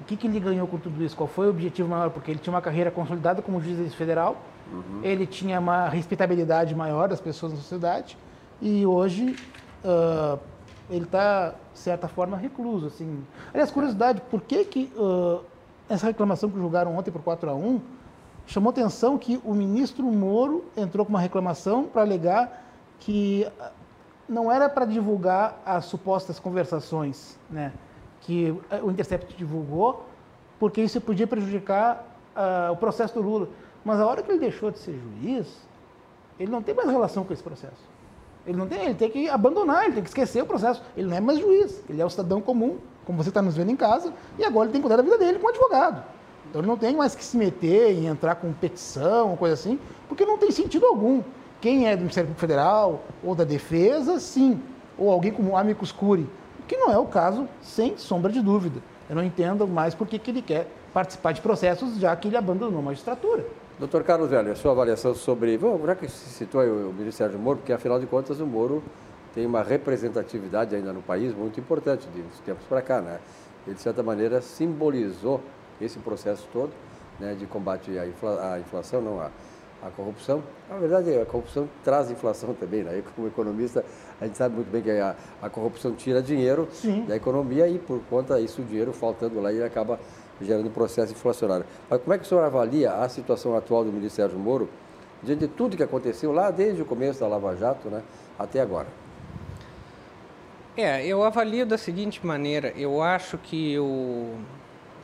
[0.00, 1.16] o que, que ele ganhou com tudo isso?
[1.16, 2.10] Qual foi o objetivo maior?
[2.10, 4.36] Porque ele tinha uma carreira consolidada como juiz federal,
[4.72, 5.00] uhum.
[5.04, 8.18] ele tinha uma respeitabilidade maior das pessoas na sociedade,
[8.60, 9.36] e hoje
[9.84, 10.40] uh,
[10.90, 12.86] ele está, de certa forma, recluso.
[12.86, 13.24] Assim.
[13.54, 15.40] Aliás, curiosidade, por que, que uh,
[15.88, 17.80] essa reclamação que julgaram ontem por 4 a 1
[18.46, 22.64] chamou atenção que o ministro Moro entrou com uma reclamação para alegar
[22.98, 23.70] que ah,
[24.28, 27.72] não era para divulgar as supostas conversações né,
[28.20, 30.06] que o Intercept divulgou,
[30.58, 33.48] porque isso podia prejudicar uh, o processo do Lula.
[33.84, 35.48] Mas a hora que ele deixou de ser juiz,
[36.38, 37.90] ele não tem mais relação com esse processo.
[38.46, 40.82] Ele não tem, ele tem que abandonar, ele tem que esquecer o processo.
[40.96, 43.70] Ele não é mais juiz, ele é o cidadão comum, como você está nos vendo
[43.70, 46.04] em casa, e agora ele tem que cuidar da vida dele como advogado.
[46.52, 50.26] Então ele não tem mais que se meter em entrar com petição, coisa assim, porque
[50.26, 51.22] não tem sentido algum.
[51.62, 54.60] Quem é do Ministério Público Federal ou da Defesa, sim.
[54.98, 56.28] Ou alguém como amicus curi,
[56.68, 58.82] que não é o caso, sem sombra de dúvida.
[59.08, 62.80] Eu não entendo mais por que ele quer participar de processos, já que ele abandonou
[62.80, 63.46] a magistratura.
[63.78, 65.56] Doutor Carlos Velho, a sua avaliação sobre.
[65.56, 68.82] Bom, já que se citou o Ministério do Moro, porque afinal de contas o Moro
[69.34, 73.20] tem uma representatividade ainda no país muito importante de uns tempos para cá, né?
[73.66, 75.40] Ele, de certa maneira, simbolizou
[75.80, 76.72] esse processo todo
[77.18, 79.30] né, de combate à, infla, à inflação, não à,
[79.82, 80.42] à, corrupção.
[80.68, 83.02] Na verdade, a corrupção traz inflação também, né?
[83.14, 83.84] Como economista,
[84.20, 87.04] a gente sabe muito bem que a, a corrupção tira dinheiro Sim.
[87.04, 89.98] da economia e, por conta disso, o dinheiro faltando lá, ele acaba
[90.40, 91.64] gerando processo inflacionário.
[91.88, 94.68] Mas como é que o senhor avalia a situação atual do ministro Sérgio Moro,
[95.22, 98.02] diante de tudo que aconteceu lá desde o começo da Lava Jato né,
[98.38, 98.88] até agora?
[100.76, 104.38] É, eu avalio da seguinte maneira, eu acho que o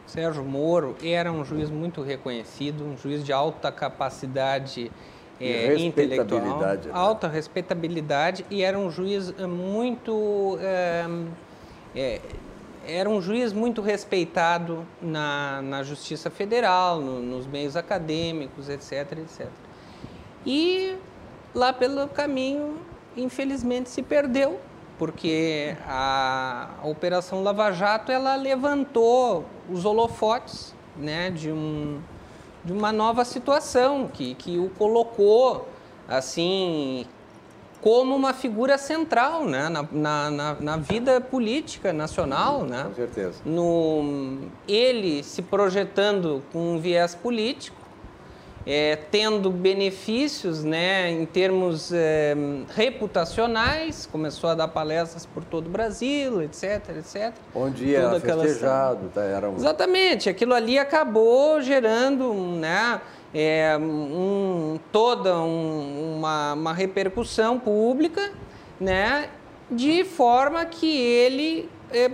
[0.09, 4.90] Sérgio Moro era um juiz muito reconhecido, um juiz de alta capacidade
[5.38, 6.80] é, intelectual, né?
[6.92, 11.06] alta respeitabilidade e era um juiz eh, muito é,
[11.94, 12.20] é,
[12.86, 19.46] era um juiz muito respeitado na, na Justiça Federal, no, nos meios acadêmicos, etc, etc.
[20.46, 20.96] E
[21.54, 22.78] lá pelo caminho,
[23.14, 24.59] infelizmente, se perdeu,
[24.98, 32.00] porque a, a Operação Lava Jato ela levantou os holofotes né, de, um,
[32.64, 35.68] de uma nova situação que, que o colocou
[36.08, 37.06] assim
[37.80, 39.68] como uma figura central né?
[39.68, 39.82] na,
[40.30, 42.64] na, na, vida política nacional.
[42.64, 42.84] Né?
[42.84, 43.40] Com certeza.
[43.44, 47.78] No, ele se projetando com um viés político,
[48.70, 52.36] é, tendo benefícios né, em termos é,
[52.76, 57.32] reputacionais, começou a dar palestras por todo o Brasil, etc, etc.
[57.54, 59.56] Onde era festejado, tá, era um...
[59.56, 63.00] Exatamente, aquilo ali acabou gerando né,
[63.32, 68.32] é, um, toda um, uma, uma repercussão pública,
[68.78, 69.30] né,
[69.70, 72.10] de forma que ele é,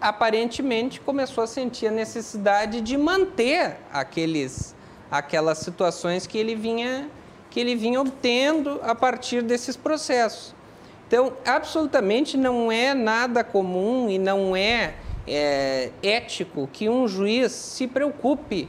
[0.00, 4.75] aparentemente começou a sentir a necessidade de manter aqueles,
[5.10, 7.08] aquelas situações que ele vinha
[7.50, 10.54] que ele vinha obtendo a partir desses processos.
[11.08, 14.94] Então, absolutamente não é nada comum e não é,
[15.26, 18.68] é ético que um juiz se preocupe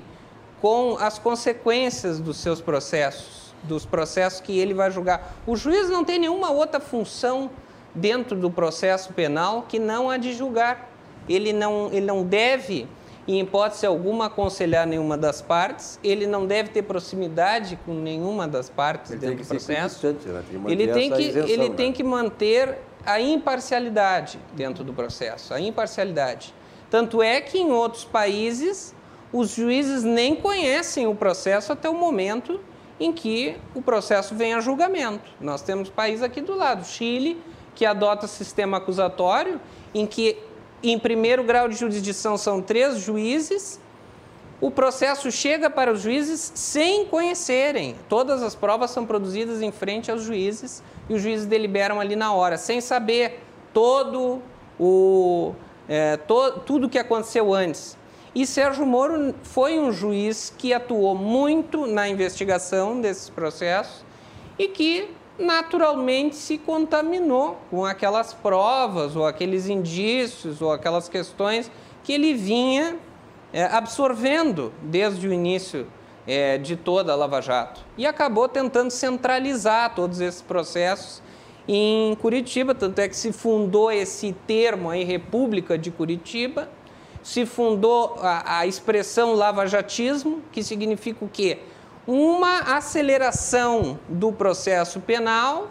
[0.61, 5.35] com as consequências dos seus processos, dos processos que ele vai julgar.
[5.45, 7.49] O juiz não tem nenhuma outra função
[7.93, 10.89] dentro do processo penal que não a de julgar.
[11.27, 12.88] Ele não, ele não deve
[13.28, 18.69] em hipótese alguma, aconselhar nenhuma das partes, ele não deve ter proximidade com nenhuma das
[18.69, 20.07] partes Ele dentro do processo.
[20.07, 20.43] né?
[20.49, 21.75] Tem ele tem que, isenção, ele né?
[21.75, 26.53] tem que manter a imparcialidade dentro do processo, a imparcialidade.
[26.89, 28.95] Tanto é que em outros países
[29.32, 32.59] os juízes nem conhecem o processo até o momento
[32.99, 35.30] em que o processo vem a julgamento.
[35.39, 37.41] Nós temos país aqui do lado, Chile,
[37.75, 39.59] que adota sistema acusatório,
[39.93, 40.38] em que
[40.84, 43.80] em primeiro grau de jurisdição são três juízes,
[44.59, 47.95] o processo chega para os juízes sem conhecerem.
[48.09, 52.34] Todas as provas são produzidas em frente aos juízes e os juízes deliberam ali na
[52.34, 53.39] hora, sem saber
[53.71, 54.41] todo
[54.80, 55.53] o
[55.88, 57.95] é, to, tudo que aconteceu antes.
[58.34, 64.03] E Sérgio Moro foi um juiz que atuou muito na investigação desses processos
[64.57, 71.71] e que naturalmente se contaminou com aquelas provas ou aqueles indícios ou aquelas questões
[72.03, 72.97] que ele vinha
[73.53, 75.88] é, absorvendo desde o início
[76.25, 77.81] é, de toda a Lava Jato.
[77.97, 81.21] E acabou tentando centralizar todos esses processos
[81.67, 86.69] em Curitiba, tanto é que se fundou esse termo aí, República de Curitiba,
[87.21, 91.59] se fundou a, a expressão lavajatismo, que significa o quê?
[92.08, 95.70] Uma aceleração do processo penal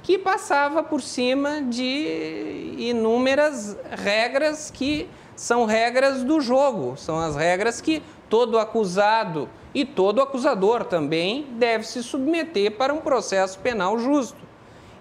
[0.00, 7.80] que passava por cima de inúmeras regras que são regras do jogo, são as regras
[7.80, 14.38] que todo acusado e todo acusador também deve se submeter para um processo penal justo.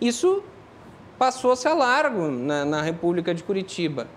[0.02, 0.44] Isso
[1.20, 4.08] passou-se a largo na, na República de Curitiba.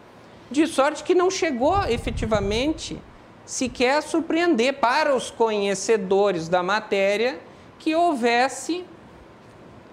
[0.51, 2.99] De sorte que não chegou efetivamente
[3.45, 7.38] sequer surpreender para os conhecedores da matéria
[7.78, 8.84] que houvesse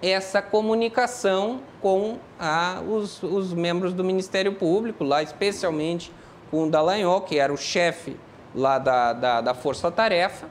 [0.00, 6.12] essa comunicação com a, os, os, membros do Ministério Público, lá especialmente
[6.50, 8.16] com o Dallagnol, que era o chefe
[8.54, 10.48] lá da, da, da Força Tarefa,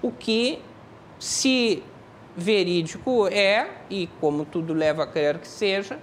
[0.00, 0.62] o que,
[1.18, 1.82] se
[2.36, 5.98] verídico é, e como tudo leva a crer que seja,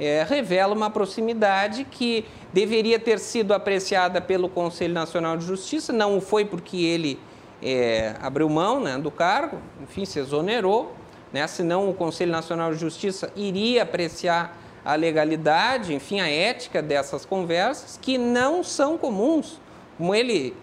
[0.00, 6.16] é, revela uma proximidade que deveria ter sido apreciada pelo Conselho Nacional de Justiça, não
[6.16, 7.18] o foi porque ele
[7.62, 10.94] é, abriu mão né, do cargo, enfim, se exonerou,
[11.32, 17.26] né, senão o Conselho Nacional de Justiça iria apreciar a legalidade, enfim, a ética dessas
[17.26, 19.60] conversas, que não são comuns,
[19.98, 20.56] como ele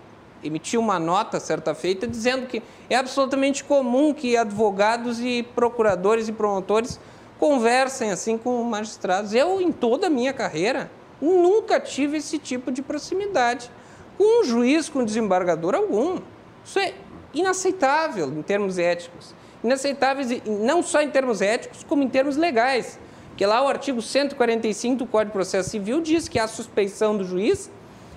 [0.43, 6.31] emitiu uma nota certa feita dizendo que é absolutamente comum que advogados e procuradores e
[6.31, 6.99] promotores
[7.39, 9.33] conversem assim com magistrados.
[9.33, 10.89] Eu, em toda a minha carreira,
[11.21, 13.71] nunca tive esse tipo de proximidade
[14.17, 16.19] com um juiz, com um desembargador algum.
[16.63, 16.93] Isso é
[17.33, 19.33] inaceitável em termos éticos.
[19.63, 22.99] Inaceitável não só em termos éticos, como em termos legais.
[23.29, 27.23] Porque lá o artigo 145 do Código de Processo Civil diz que há suspeição do
[27.23, 27.69] juiz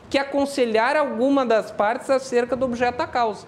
[0.09, 3.47] que aconselhar alguma das partes acerca do objeto da causa.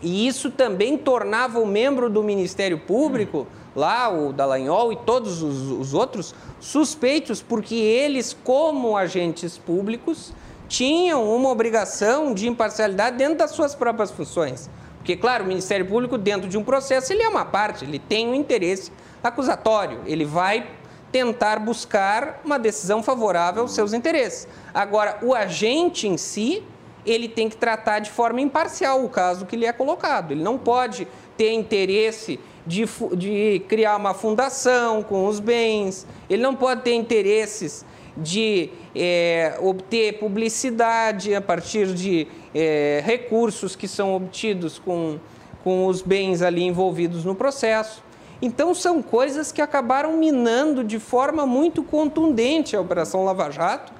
[0.00, 5.70] E isso também tornava o membro do Ministério Público, lá o Dallagnol e todos os,
[5.70, 10.32] os outros, suspeitos, porque eles, como agentes públicos,
[10.68, 14.70] tinham uma obrigação de imparcialidade dentro das suas próprias funções.
[14.98, 18.26] Porque, claro, o Ministério Público, dentro de um processo, ele é uma parte, ele tem
[18.26, 18.90] um interesse
[19.22, 20.66] acusatório, ele vai
[21.12, 24.48] tentar buscar uma decisão favorável aos seus interesses.
[24.72, 26.64] Agora, o agente em si,
[27.06, 30.32] ele tem que tratar de forma imparcial o caso que lhe é colocado.
[30.32, 31.06] Ele não pode
[31.36, 32.84] ter interesse de,
[33.16, 37.84] de criar uma fundação com os bens, ele não pode ter interesses
[38.16, 45.18] de é, obter publicidade a partir de é, recursos que são obtidos com,
[45.62, 48.02] com os bens ali envolvidos no processo.
[48.40, 53.92] Então, são coisas que acabaram minando de forma muito contundente a Operação Lava Jato,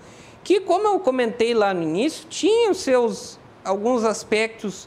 [0.43, 4.87] que, como eu comentei lá no início, tinha seus alguns aspectos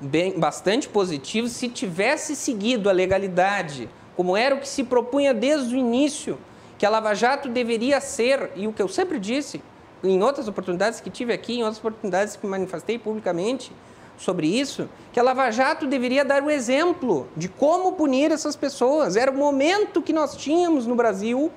[0.00, 5.74] bem, bastante positivos se tivesse seguido a legalidade, como era o que se propunha desde
[5.74, 6.38] o início,
[6.78, 9.62] que a Lava Jato deveria ser, e o que eu sempre disse,
[10.02, 13.72] em outras oportunidades que tive aqui, em outras oportunidades que manifestei publicamente,
[14.16, 19.16] sobre isso, que a Lava Jato deveria dar o exemplo de como punir essas pessoas.
[19.16, 21.50] Era o momento que nós tínhamos no Brasil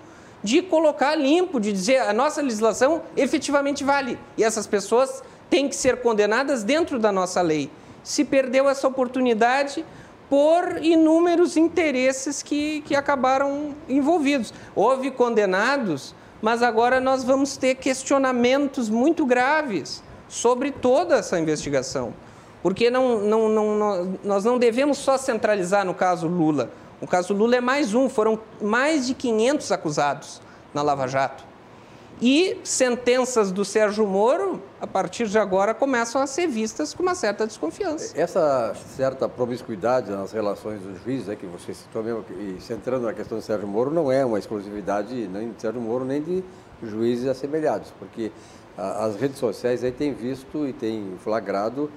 [0.43, 5.75] de colocar limpo, de dizer a nossa legislação efetivamente vale e essas pessoas têm que
[5.75, 7.69] ser condenadas dentro da nossa lei.
[8.08, 9.84] Se perdeu essa oportunidade
[10.30, 14.53] por inúmeros interesses que, que acabaram envolvidos.
[14.74, 22.14] Houve condenados, mas agora nós vamos ter questionamentos muito graves sobre toda essa investigação.
[22.64, 26.72] Porque não, não, não, nós não devemos só centralizar no caso Lula.
[27.01, 30.41] O caso Lula é mais um, foram mais de 500 acusados
[30.74, 31.43] na Lava Jato.
[32.20, 37.13] E sentenças do Sérgio Moro, a partir de agora, começam a ser vistas com uma
[37.13, 38.20] certa desconfiança.
[38.20, 43.13] Essa certa promiscuidade nas relações dos juízes, é que você citou mesmo, e centrando na
[43.13, 46.43] questão do Sérgio Moro, não é uma exclusividade nem de Sérgio Moro, nem de
[46.82, 48.32] juízes assemelhados, porque
[48.76, 51.89] as redes sociais aí têm visto e têm flagrado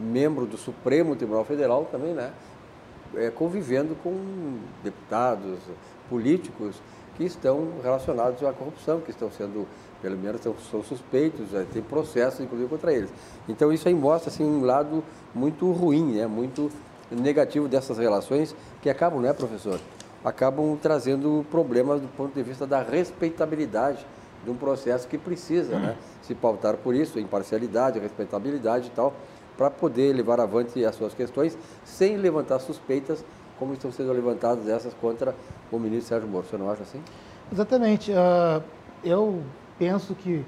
[0.00, 2.32] membro do Supremo Tribunal Federal também, né?
[3.14, 5.58] É, convivendo com deputados,
[6.08, 6.76] políticos
[7.16, 9.66] que estão relacionados à corrupção, que estão sendo,
[10.02, 13.10] pelo menos, são, são suspeitos, é, tem processos, inclusive, contra eles.
[13.48, 15.02] Então, isso aí mostra assim, um lado
[15.34, 16.26] muito ruim, né?
[16.26, 16.70] muito
[17.10, 19.80] negativo dessas relações, que acabam, né, professor?
[20.24, 24.04] Acabam trazendo problemas do ponto de vista da respeitabilidade
[24.44, 29.14] de um processo que precisa né, se pautar por isso, imparcialidade, respeitabilidade e tal,
[29.56, 33.24] para poder levar avante as suas questões sem levantar suspeitas
[33.58, 35.34] como estão sendo levantadas essas contra
[35.70, 36.46] o ministro Sérgio Moro.
[36.46, 37.02] Você não acha assim?
[37.52, 38.10] Exatamente.
[38.12, 38.62] Uh,
[39.04, 39.42] eu
[39.78, 40.44] penso que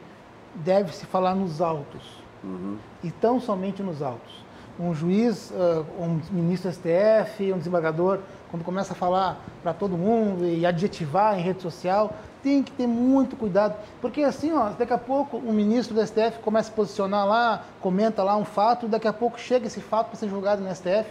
[0.54, 2.02] deve se falar nos autos
[2.42, 2.76] uhum.
[3.02, 4.46] e tão somente nos autos.
[4.78, 10.46] Um juiz, uh, um ministro STF, um desembargador, quando começa a falar para todo mundo
[10.46, 14.98] e adjetivar em rede social, tem que ter muito cuidado, porque assim, ó, daqui a
[14.98, 19.08] pouco o ministro do STF começa a posicionar lá, comenta lá um fato, e daqui
[19.08, 21.10] a pouco chega esse fato para ser julgado no STF.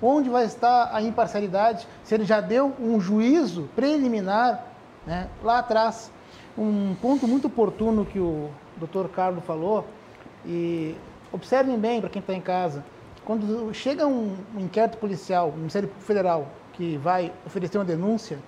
[0.00, 4.64] Onde vai estar a imparcialidade se ele já deu um juízo preliminar
[5.06, 6.12] né, lá atrás?
[6.56, 9.86] Um ponto muito oportuno que o doutor Carlos falou,
[10.44, 10.94] e
[11.32, 12.84] observem bem para quem está em casa,
[13.24, 18.38] quando chega um, um inquérito policial, um Ministério Federal, que vai oferecer uma denúncia,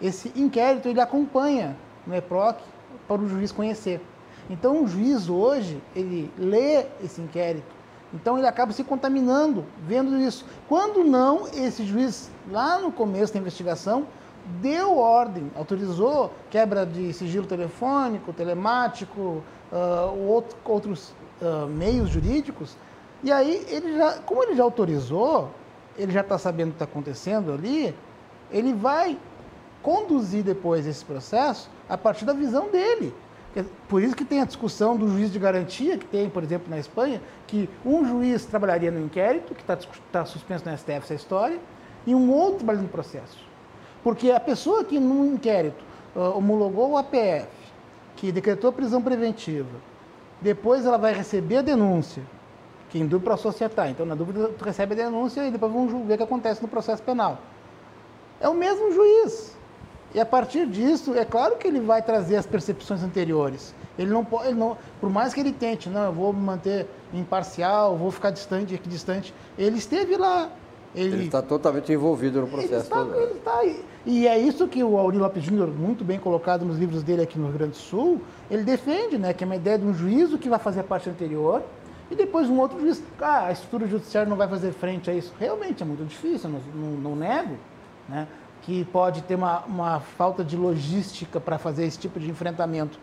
[0.00, 2.62] esse inquérito ele acompanha no EPROC
[3.08, 4.00] para o juiz conhecer.
[4.48, 7.74] Então o juiz hoje, ele lê esse inquérito,
[8.12, 10.44] então ele acaba se contaminando vendo isso.
[10.68, 14.06] Quando não, esse juiz, lá no começo da investigação,
[14.60, 22.76] deu ordem, autorizou quebra de sigilo telefônico, telemático, uh, outros uh, meios jurídicos,
[23.22, 25.50] e aí ele já, como ele já autorizou,
[25.96, 27.94] ele já está sabendo o que está acontecendo ali,
[28.50, 29.18] ele vai
[29.82, 33.14] conduzir depois esse processo a partir da visão dele.
[33.88, 36.78] Por isso que tem a discussão do juiz de garantia, que tem, por exemplo, na
[36.78, 39.78] Espanha, que um juiz trabalharia no inquérito, que está
[40.12, 41.58] tá suspenso no STF essa história,
[42.06, 43.38] e um outro trabalha no processo.
[44.02, 45.84] Porque a pessoa que no inquérito
[46.14, 47.48] uh, homologou o APF,
[48.16, 49.68] que decretou prisão preventiva,
[50.40, 52.22] depois ela vai receber a denúncia,
[52.88, 53.90] que em dúvida para societar.
[53.90, 56.68] Então, na dúvida, tu recebe a denúncia e depois vamos ver o que acontece no
[56.68, 57.38] processo penal.
[58.40, 59.57] É o mesmo juiz.
[60.14, 63.74] E a partir disso, é claro que ele vai trazer as percepções anteriores.
[63.98, 66.86] Ele não pode, ele não, por mais que ele tente, não, eu vou me manter
[67.12, 69.34] imparcial, vou ficar distante, aqui distante.
[69.58, 70.50] Ele esteve lá.
[70.94, 72.74] Ele, está totalmente envolvido no processo.
[72.74, 76.64] Ele está, ele está e é isso que o Aurélio Lopes Júnior, muito bem colocado
[76.64, 79.56] nos livros dele aqui no Rio Grande do Sul, ele defende, né, que é uma
[79.56, 81.62] ideia de um juízo que vai fazer a parte anterior
[82.10, 83.02] e depois um outro juiz.
[83.20, 85.34] Ah, a estrutura judiciária não vai fazer frente a isso.
[85.38, 87.56] Realmente é muito difícil, não, não, não nego,
[88.08, 88.26] né?
[88.68, 92.98] Que pode ter uma, uma falta de logística para fazer esse tipo de enfrentamento.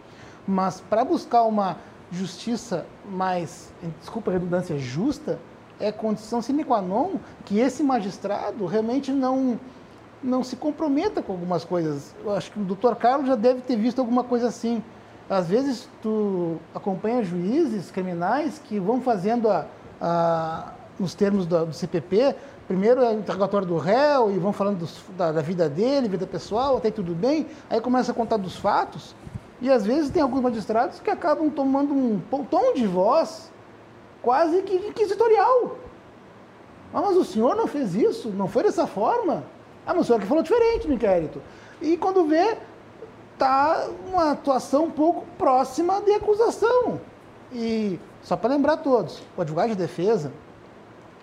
[0.47, 1.77] Mas para buscar uma
[2.11, 5.39] justiça mais, desculpa a redundância, justa,
[5.79, 9.59] é condição sine qua non que esse magistrado realmente não,
[10.21, 12.13] não se comprometa com algumas coisas.
[12.23, 14.83] Eu acho que o doutor Carlos já deve ter visto alguma coisa assim.
[15.27, 19.65] Às vezes tu acompanha juízes criminais que vão fazendo a,
[19.99, 22.35] a nos termos do, do CPP,
[22.67, 26.25] primeiro é o interrogatório do réu e vão falando dos, da, da, vida dele, vida
[26.25, 29.15] pessoal, até tudo bem, aí começa a contar dos fatos,
[29.61, 33.51] e às vezes tem alguns magistrados que acabam tomando um tom de voz
[34.21, 35.77] quase que inquisitorial.
[36.93, 39.43] Ah, mas o senhor não fez isso, não foi dessa forma.
[39.85, 41.41] Ah, mas o senhor que falou diferente no inquérito.
[41.81, 42.57] E quando vê,
[43.37, 46.99] tá uma atuação um pouco próxima de acusação.
[47.51, 50.31] E só para lembrar todos, o advogado de defesa,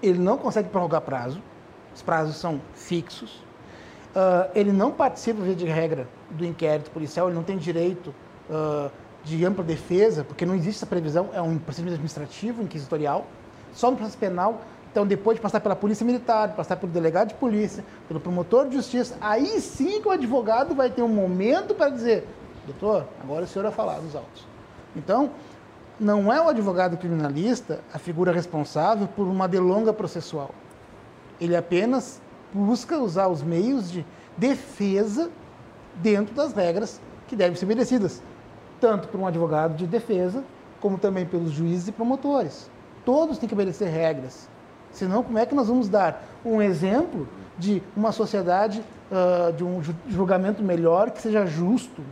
[0.02, 1.40] ele não consegue prorrogar prazo,
[1.94, 3.42] os prazos são fixos,
[4.16, 8.14] uh, ele não participa, via de regra, do inquérito policial, ele não tem direito
[8.50, 8.90] uh,
[9.24, 13.26] de ampla defesa, porque não existe essa previsão, é um procedimento administrativo, inquisitorial,
[13.72, 14.62] só no processo penal.
[14.90, 18.76] Então, depois de passar pela polícia militar, passar pelo delegado de polícia, pelo promotor de
[18.76, 22.26] justiça, aí sim que o advogado vai ter um momento para dizer,
[22.66, 24.46] doutor, agora o senhor vai falar nos autos.
[24.94, 25.30] Então,
[26.02, 30.50] não é o advogado criminalista a figura responsável por uma delonga processual.
[31.40, 32.20] Ele apenas
[32.52, 34.04] busca usar os meios de
[34.36, 35.30] defesa
[35.94, 38.20] dentro das regras que devem ser obedecidas,
[38.80, 40.42] tanto por um advogado de defesa,
[40.80, 42.68] como também pelos juízes e promotores.
[43.04, 44.48] Todos têm que obedecer regras.
[44.90, 49.80] Senão, como é que nós vamos dar um exemplo de uma sociedade, uh, de um
[50.08, 52.02] julgamento melhor, que seja justo?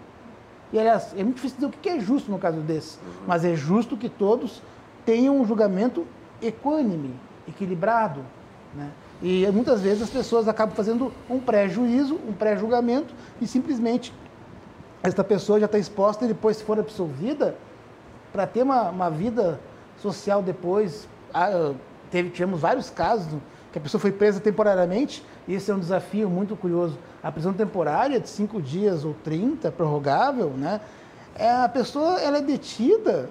[0.73, 3.55] E, aliás, é muito difícil dizer o que é justo no caso desse, mas é
[3.57, 4.63] justo que todos
[5.05, 6.07] tenham um julgamento
[6.41, 7.15] equânime,
[7.49, 8.21] equilibrado.
[8.75, 8.91] Né?
[9.23, 14.13] E muitas vezes as pessoas acabam fazendo um pré-juízo, um pré-julgamento, e simplesmente
[15.03, 17.57] esta pessoa já está exposta e depois, se for absolvida,
[18.33, 19.59] para ter uma, uma, vida
[19.99, 21.09] social depois.
[21.33, 21.73] Ah,
[22.11, 23.33] teve, tivemos vários casos
[23.73, 26.99] que a pessoa foi presa temporariamente, esse é um desafio muito curioso.
[27.23, 30.81] A prisão temporária de cinco dias ou 30, prorrogável, né?
[31.37, 33.31] É, a pessoa ela é detida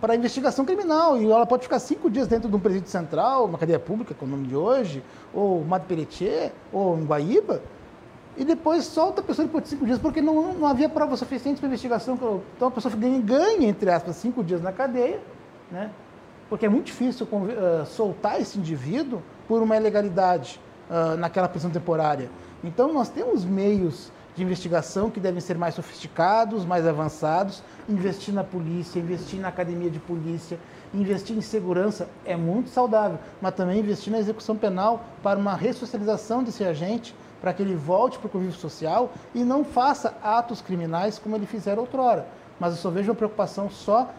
[0.00, 1.16] para investigação criminal.
[1.20, 4.24] E ela pode ficar cinco dias dentro de um presídio central, uma cadeia pública, com
[4.24, 5.02] o nome de hoje,
[5.32, 7.62] ou Mato Peretier, ou em Guaíba,
[8.36, 11.58] e depois solta a pessoa depois de cinco dias, porque não, não havia prova suficiente
[11.58, 12.14] para investigação.
[12.56, 15.20] Então a pessoa ganha, ganha, entre aspas, cinco dias na cadeia,
[15.70, 15.90] né?
[16.48, 22.30] porque é muito difícil uh, soltar esse indivíduo por uma ilegalidade uh, naquela prisão temporária.
[22.62, 27.60] Então nós temos meios de investigação que devem ser mais sofisticados, mais avançados.
[27.88, 30.56] Investir na polícia, investir na academia de polícia,
[30.94, 36.44] investir em segurança é muito saudável, mas também investir na execução penal para uma ressocialização
[36.44, 41.18] desse agente, para que ele volte para o convívio social e não faça atos criminais
[41.18, 42.24] como ele fizeram outrora.
[42.60, 44.10] Mas eu só vejo uma preocupação só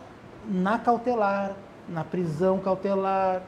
[0.45, 1.56] na cautelar,
[1.88, 3.41] na prisão cautelar,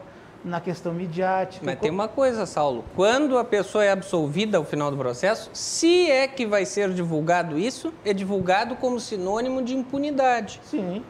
[0.44, 1.66] na questão midiática.
[1.66, 2.84] Mas tem uma coisa, Saulo.
[2.96, 7.58] Quando a pessoa é absolvida ao final do processo, se é que vai ser divulgado
[7.58, 10.60] isso, é divulgado como sinônimo de impunidade.
[10.66, 11.04] Sim.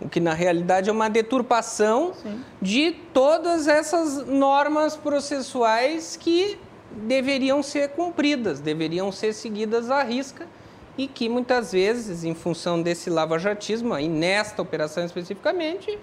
[0.00, 2.42] O que na realidade é uma deturpação Sim.
[2.60, 6.58] de todas essas normas processuais que
[6.90, 10.46] deveriam ser cumpridas, deveriam ser seguidas à risca
[10.96, 15.98] e que muitas vezes, em função desse lavajatismo, e nesta operação especificamente,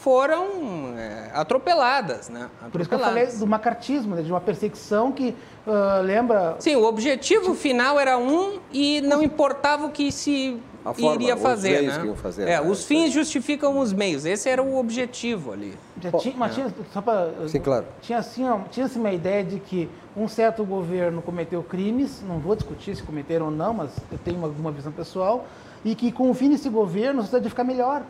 [0.00, 2.48] foram é, atropeladas, né?
[2.60, 2.70] Atropeladas.
[2.72, 4.22] Por isso que eu falei do macartismo, né?
[4.22, 5.34] de uma perseguição que
[5.66, 6.56] uh, lembra...
[6.58, 10.60] Sim, o objetivo final era um e não importava o que se
[10.94, 12.14] forma, iria fazer, os né?
[12.16, 12.60] fazer, é, né?
[12.60, 15.74] Os fins justificam os meios, esse era o objetivo ali.
[16.00, 17.86] Já tinha, mas tinha, só pra, Sim, claro.
[18.00, 22.54] Tinha, assim, tinha assim uma ideia de que um certo governo cometeu crimes, não vou
[22.54, 25.46] discutir se cometeram ou não, mas eu tenho uma, uma visão pessoal,
[25.84, 28.02] e que com o fim desse governo a sociedade ia ficar melhor.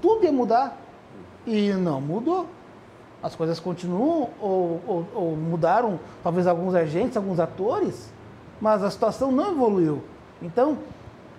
[0.00, 0.85] Tudo ia mudar.
[1.46, 2.46] E não mudou.
[3.22, 8.12] As coisas continuam ou, ou, ou mudaram, talvez alguns agentes, alguns atores,
[8.60, 10.02] mas a situação não evoluiu.
[10.42, 10.78] Então.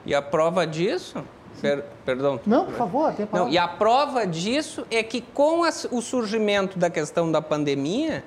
[0.06, 1.24] E a prova disso?
[1.62, 2.40] Per, perdão.
[2.46, 6.02] Não, por favor, tem a Não, e a prova disso é que com a, o
[6.02, 8.24] surgimento da questão da pandemia,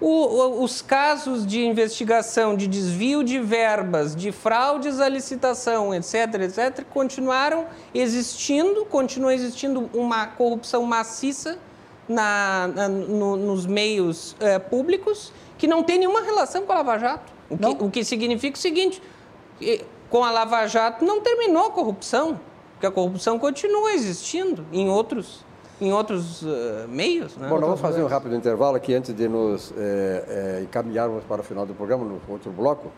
[0.00, 6.84] o, os casos de investigação de desvio de verbas, de fraudes à licitação, etc., etc.,
[6.88, 11.58] continuaram existindo, continua existindo uma corrupção maciça
[12.08, 16.98] na, na no, nos meios é, públicos que não tem nenhuma relação com a Lava
[16.98, 17.32] Jato.
[17.50, 19.02] O que, o que significa o seguinte:
[20.08, 22.40] com a Lava Jato não terminou a corrupção,
[22.72, 25.44] porque a corrupção continua existindo em outros
[25.80, 27.36] em outros uh, meios.
[27.36, 27.48] Né?
[27.48, 31.40] Bom, nós vamos fazer um rápido intervalo aqui antes de nos é, é, encaminharmos para
[31.40, 32.90] o final do programa, no outro bloco,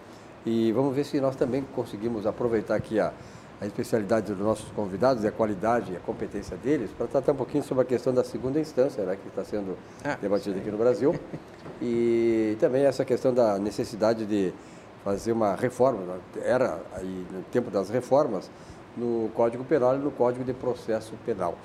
[0.45, 3.13] e vamos ver se nós também conseguimos aproveitar aqui a,
[3.61, 7.63] a especialidade dos nossos convidados, a qualidade e a competência deles, para tratar um pouquinho
[7.63, 11.15] sobre a questão da segunda instância, né, que está sendo ah, debatida aqui no Brasil,
[11.83, 14.55] e também essa questão da necessidade de
[15.05, 16.19] fazer uma reforma, né?
[16.43, 18.51] era aí no tempo das reformas,
[18.97, 21.57] no Código Penal e no Código de Processo Penal.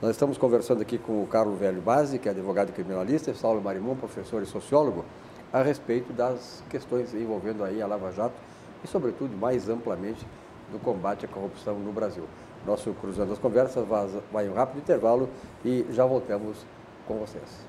[0.00, 3.60] Nós estamos conversando aqui com o Carlos Velho Base, que é advogado criminalista, e Saulo
[3.60, 5.04] Marimon, professor e sociólogo,
[5.52, 8.34] a respeito das questões envolvendo aí a Lava Jato
[8.82, 10.26] e, sobretudo, mais amplamente,
[10.72, 12.24] do combate à corrupção no Brasil.
[12.66, 13.86] Nosso Cruzando as Conversas
[14.32, 15.28] vai um rápido intervalo
[15.62, 16.64] e já voltamos
[17.06, 17.68] com vocês.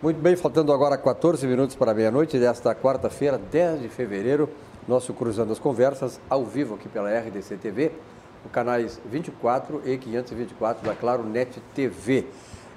[0.00, 4.48] Muito bem, faltando agora 14 minutos para meia-noite desta quarta-feira, 10 de fevereiro,
[4.86, 7.90] nosso Cruzando as Conversas, ao vivo aqui pela RDC TV,
[8.46, 12.26] o canais 24 e 524 da Claro Net TV.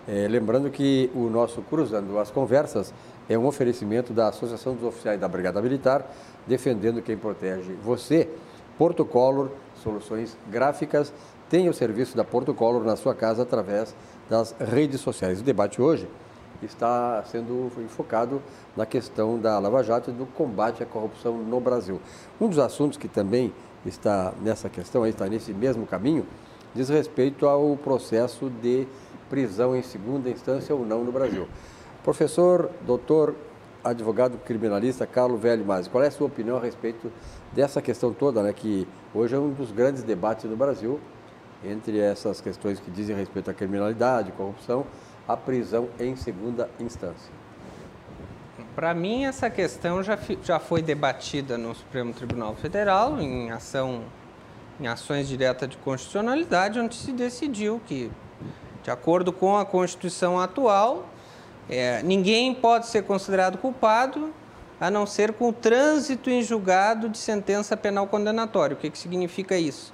[0.07, 2.91] É, lembrando que o nosso Cruzando as Conversas
[3.29, 6.03] é um oferecimento da Associação dos Oficiais da Brigada Militar,
[6.47, 8.27] defendendo quem protege você.
[8.79, 9.51] Porto Color,
[9.83, 11.13] soluções gráficas,
[11.47, 13.95] tem o serviço da Porto Color na sua casa através
[14.27, 15.39] das redes sociais.
[15.39, 16.09] O debate hoje
[16.65, 18.41] está sendo enfocado
[18.75, 21.99] na questão da Lava Jato e do combate à corrupção no Brasil.
[22.39, 23.53] Um dos assuntos que também
[23.85, 26.25] está nessa questão, está nesse mesmo caminho,
[26.73, 28.87] diz respeito ao processo de
[29.29, 31.47] prisão em segunda instância ou não no Brasil.
[32.03, 33.35] Professor, doutor,
[33.83, 37.11] advogado criminalista Carlos Velho Masi, qual é a sua opinião a respeito
[37.51, 40.99] dessa questão toda, né, que hoje é um dos grandes debates no Brasil,
[41.63, 44.85] entre essas questões que dizem respeito à criminalidade, corrupção,
[45.33, 47.31] a prisão em segunda instância?
[48.75, 54.03] Para mim, essa questão já, já foi debatida no Supremo Tribunal Federal em ação
[54.79, 58.11] em ações diretas de constitucionalidade, onde se decidiu que,
[58.81, 61.07] de acordo com a Constituição atual,
[61.69, 64.33] é, ninguém pode ser considerado culpado
[64.79, 68.73] a não ser com o trânsito em julgado de sentença penal condenatória.
[68.75, 69.93] O que, que significa isso?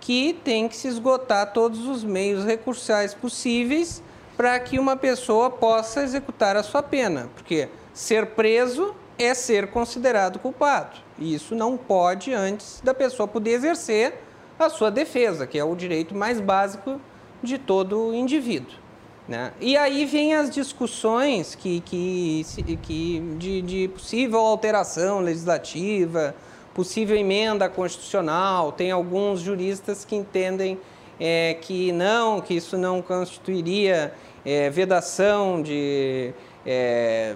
[0.00, 4.02] Que tem que se esgotar todos os meios recursais possíveis
[4.36, 10.38] para que uma pessoa possa executar a sua pena, porque ser preso é ser considerado
[10.38, 10.96] culpado.
[11.18, 14.14] E isso não pode antes da pessoa poder exercer
[14.58, 17.00] a sua defesa, que é o direito mais básico
[17.42, 18.84] de todo indivíduo.
[19.26, 19.52] Né?
[19.60, 22.44] E aí vem as discussões que, que,
[22.82, 26.34] que de, de possível alteração legislativa,
[26.74, 28.72] possível emenda constitucional.
[28.72, 30.78] Tem alguns juristas que entendem
[31.18, 34.12] é, que não, que isso não constituiria
[34.44, 36.32] é, vedação de
[36.66, 37.34] é,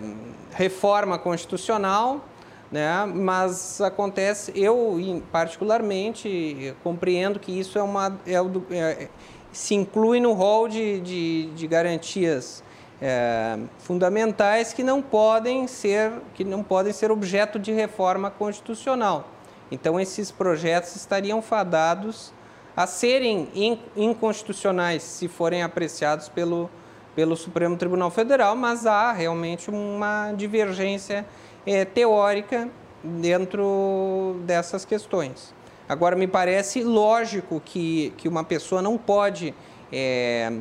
[0.52, 2.24] reforma constitucional,
[2.70, 3.06] né?
[3.06, 8.34] mas acontece, eu particularmente compreendo que isso é uma, é,
[8.76, 9.08] é
[9.52, 12.62] se inclui no rol de, de, de garantias
[13.00, 19.28] é, fundamentais que não podem ser que não podem ser objeto de reforma constitucional.
[19.70, 22.32] Então esses projetos estariam fadados
[22.78, 23.48] a serem
[23.96, 26.70] inconstitucionais se forem apreciados pelo,
[27.12, 31.26] pelo Supremo Tribunal Federal, mas há realmente uma divergência
[31.66, 32.68] é, teórica
[33.02, 35.52] dentro dessas questões.
[35.88, 39.52] Agora, me parece lógico que, que uma pessoa não pode
[39.92, 40.52] é,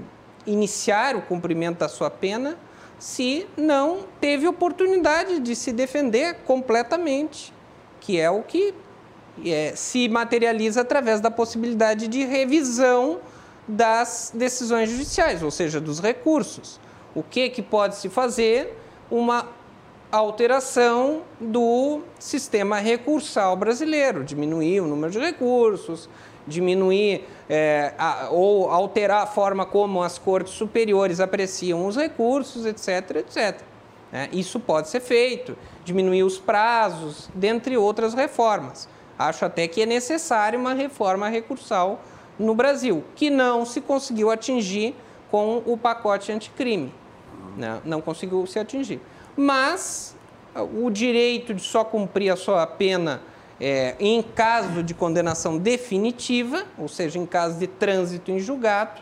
[0.48, 2.58] iniciar o cumprimento da sua pena
[2.98, 7.54] se não teve oportunidade de se defender completamente,
[8.02, 8.74] que é o que
[9.46, 13.20] é, se materializa através da possibilidade de revisão
[13.68, 16.80] das decisões judiciais, ou seja, dos recursos.
[17.14, 18.78] O que, que pode se fazer?
[19.12, 19.48] Uma
[20.12, 26.10] alteração do sistema recursal brasileiro, diminuir o número de recursos,
[26.48, 33.18] diminuir é, a, ou alterar a forma como as cortes superiores apreciam os recursos, etc,
[33.18, 33.62] etc.
[34.12, 38.88] É, isso pode ser feito, diminuir os prazos, dentre outras reformas.
[39.18, 42.02] Acho até que é necessária uma reforma recursal
[42.38, 44.96] no Brasil, que não se conseguiu atingir
[45.32, 46.94] com o pacote anticrime.
[47.56, 47.82] Né?
[47.84, 49.02] Não conseguiu se atingir
[49.38, 50.16] mas
[50.74, 53.22] o direito de só cumprir a sua pena
[53.62, 59.02] é, em caso de condenação definitiva, ou seja, em caso de trânsito em julgado,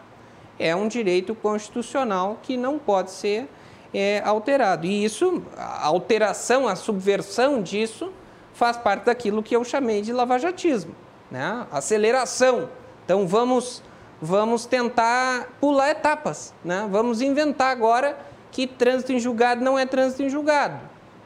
[0.59, 3.47] é um direito constitucional que não pode ser
[3.93, 4.85] é, alterado.
[4.85, 8.11] E isso, a alteração, a subversão disso,
[8.55, 10.95] faz parte daquilo que eu chamei de lavajatismo,
[11.29, 11.67] né?
[11.71, 12.69] aceleração.
[13.03, 13.83] Então vamos,
[14.21, 16.87] vamos tentar pular etapas, né?
[16.89, 18.17] vamos inventar agora
[18.51, 20.79] que trânsito em julgado não é trânsito em julgado.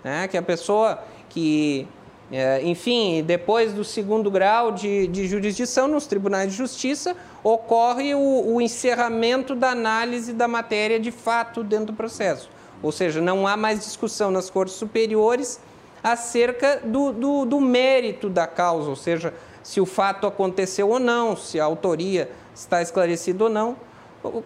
[0.03, 0.27] Né?
[0.27, 1.87] Que a pessoa que,
[2.31, 8.55] é, enfim, depois do segundo grau de, de, jurisdição nos tribunais de justiça, ocorre o,
[8.55, 12.49] o encerramento da análise da matéria de fato dentro do processo.
[12.81, 15.59] Ou seja, não há mais discussão nas cortes superiores
[16.03, 21.35] acerca do, do, do, mérito da causa, ou seja, se o fato aconteceu ou não,
[21.35, 23.75] se a autoria está esclarecida ou não.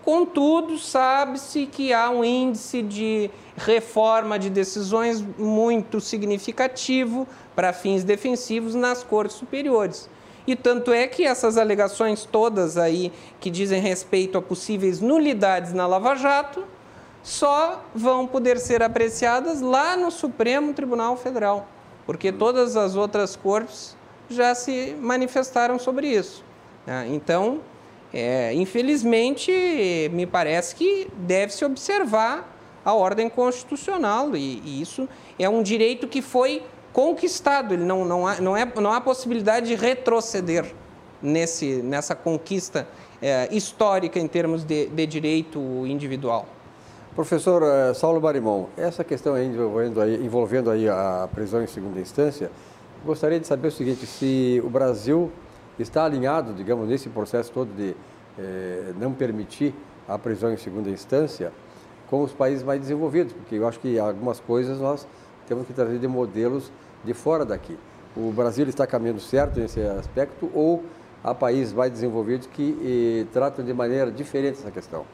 [0.04, 8.76] Contudo, sabe-se que há um índice de reforma de decisões muito significativo para fins defensivos
[8.76, 10.08] nas cortes superiores.
[10.46, 15.88] E tanto é que essas alegações todas aí que dizem respeito a possíveis nulidades na
[15.88, 16.64] Lava Jato
[17.24, 21.68] só vão poder ser apreciadas lá no Supremo Tribunal Federal,
[22.06, 23.96] porque todas as outras cortes
[24.30, 26.44] já se manifestaram sobre isso.
[26.86, 27.08] Né?
[27.12, 27.62] Então,
[28.14, 29.52] é, infelizmente,
[30.12, 32.52] me parece que deve-se observar
[32.84, 35.08] a ordem constitucional e, e, isso
[35.40, 37.74] é um direito que foi conquistado.
[37.74, 40.74] Ele não, não, há, não, é, não há possibilidade de retroceder
[41.22, 42.86] nesse, nessa conquista
[43.22, 46.46] é, histórica em termos de, de direito individual.
[47.16, 52.50] Professor uh, Saulo Barimon, essa questão envolvendo aí, envolvendo aí a prisão em segunda instância,
[53.06, 55.32] gostaria de saber o seguinte, se o Brasil
[55.78, 57.96] está alinhado, digamos, nesse processo todo de
[58.40, 59.76] eh, não permitir
[60.08, 61.52] a prisão em segunda instância
[62.10, 65.08] com os países mais desenvolvidos, porque eu acho que algumas coisas nós
[65.48, 66.72] temos que trazer de modelos
[67.04, 67.78] de fora daqui.
[68.18, 70.84] O Brasil está caminhando certo nesse aspecto ou
[71.24, 75.06] há países mais desenvolvidos que eh, tratam de maneira diferente essa questão?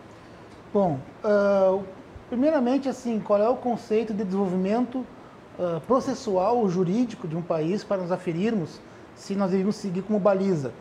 [0.72, 1.84] Bom, uh,
[2.30, 7.98] primeiramente, assim, qual é o conceito de desenvolvimento uh, processual jurídico de um país para
[7.98, 8.80] nos aferirmos
[9.16, 10.72] se nós devemos seguir como baliza.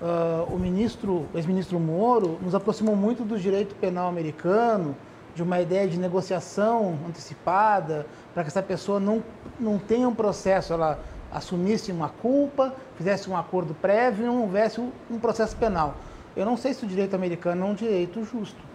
[0.00, 4.94] Uh, o ministro, ex-ministro Moro, nos aproximou muito do direito penal americano,
[5.34, 9.20] de uma ideia de negociação antecipada, para que essa pessoa não,
[9.58, 11.00] não tenha um processo, ela
[11.32, 15.96] assumisse uma culpa, fizesse um acordo prévio e não houvesse um processo penal.
[16.36, 18.73] Eu não sei se o direito americano é um direito justo.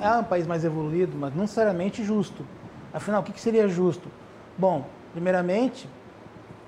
[0.00, 2.44] É um país mais evoluído, mas não necessariamente justo.
[2.92, 4.08] Afinal, o que seria justo?
[4.56, 5.88] Bom, primeiramente,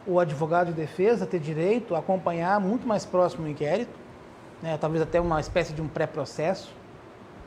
[0.06, 3.98] o advogado de defesa ter direito a acompanhar muito mais próximo o inquérito,
[4.62, 6.72] né, talvez até uma espécie de um pré-processo,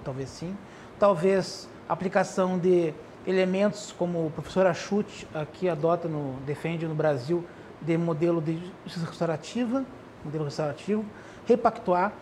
[0.03, 0.55] talvez sim.
[0.99, 2.93] Talvez aplicação de
[3.27, 7.43] elementos como o professor Achute aqui adota no defende no Brasil
[7.81, 9.83] de modelo de justiça restaurativa,
[10.23, 11.05] modelo restaurativo,
[11.45, 12.13] repactuar.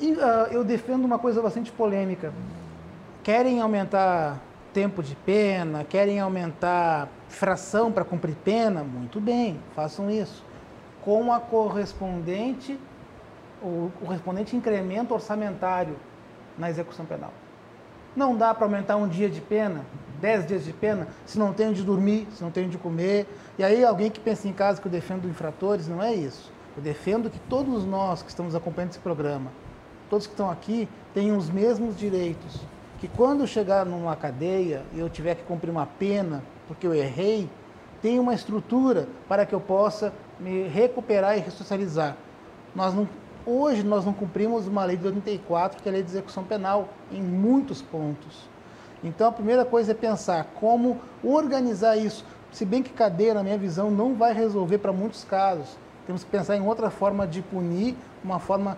[0.00, 0.18] E uh,
[0.50, 2.32] eu defendo uma coisa bastante polêmica.
[3.22, 4.40] Querem aumentar
[4.72, 10.42] tempo de pena, querem aumentar fração para cumprir pena, muito bem, façam isso.
[11.02, 12.80] Com a correspondente,
[13.62, 15.96] o correspondente incremento orçamentário
[16.56, 17.30] na execução penal.
[18.16, 19.84] Não dá para aumentar um dia de pena,
[20.18, 23.26] dez dias de pena, se não tem onde dormir, se não tem onde comer.
[23.58, 26.50] E aí alguém que pensa em casa que eu defendo infratores, não é isso.
[26.74, 29.50] Eu defendo que todos nós que estamos acompanhando esse programa,
[30.08, 32.60] todos que estão aqui, tenham os mesmos direitos
[33.00, 37.48] que quando chegar numa cadeia e eu tiver que cumprir uma pena porque eu errei,
[38.02, 42.14] tem uma estrutura para que eu possa me recuperar e ressocializar.
[42.74, 43.08] Nós não,
[43.46, 46.90] hoje nós não cumprimos uma lei de 84, que é a lei de execução penal,
[47.10, 48.48] em muitos pontos.
[49.02, 52.24] Então a primeira coisa é pensar como organizar isso.
[52.52, 55.78] Se bem que cadeia, na minha visão, não vai resolver para muitos casos.
[56.06, 58.76] Temos que pensar em outra forma de punir, uma forma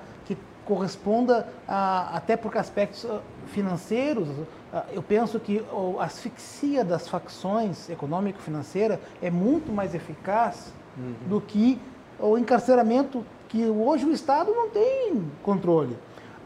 [0.65, 4.29] corresponda a, até por aspectos ah, financeiros.
[4.73, 5.65] Ah, eu penso que
[5.99, 11.15] a asfixia das facções econômico-financeira é muito mais eficaz uhum.
[11.29, 11.81] do que
[12.19, 15.97] o encarceramento que hoje o Estado não tem controle.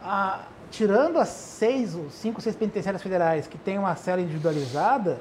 [0.01, 5.19] Ah, tirando as seis, cinco, seis penitenciárias federais que têm uma cela individualizada,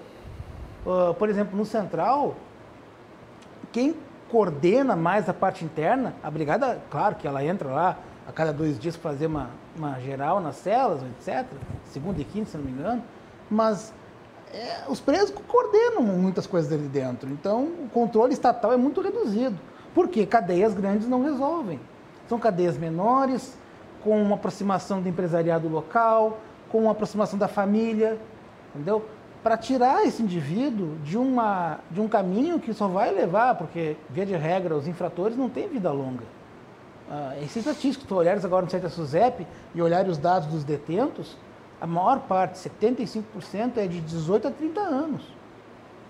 [0.85, 2.35] uh, por exemplo, no Central,
[3.73, 3.95] quem
[4.31, 7.97] coordena mais a parte interna, a brigada, claro que ela entra lá
[8.27, 11.47] a cada dois dias fazer uma, uma geral nas celas, etc.
[11.85, 13.03] Segunda e quinta, se não me engano.
[13.51, 13.93] Mas
[14.53, 17.31] é, os presos coordenam muitas coisas ali dentro.
[17.31, 19.57] Então, o controle estatal é muito reduzido.
[19.95, 21.81] Porque cadeias grandes não resolvem.
[22.29, 23.57] São cadeias menores,
[24.03, 26.39] com uma aproximação do empresariado local,
[26.71, 28.19] com uma aproximação da família,
[28.75, 29.05] entendeu?
[29.43, 34.27] Para tirar esse indivíduo de, uma, de um caminho que só vai levar, porque, via
[34.27, 36.25] de regra, os infratores não têm vida longa.
[37.11, 40.49] Ah, esse estatístico, se tu olhares agora no site da SUSEP e olhares os dados
[40.49, 41.37] dos detentos,
[41.81, 45.23] a maior parte, 75%, é de 18 a 30 anos.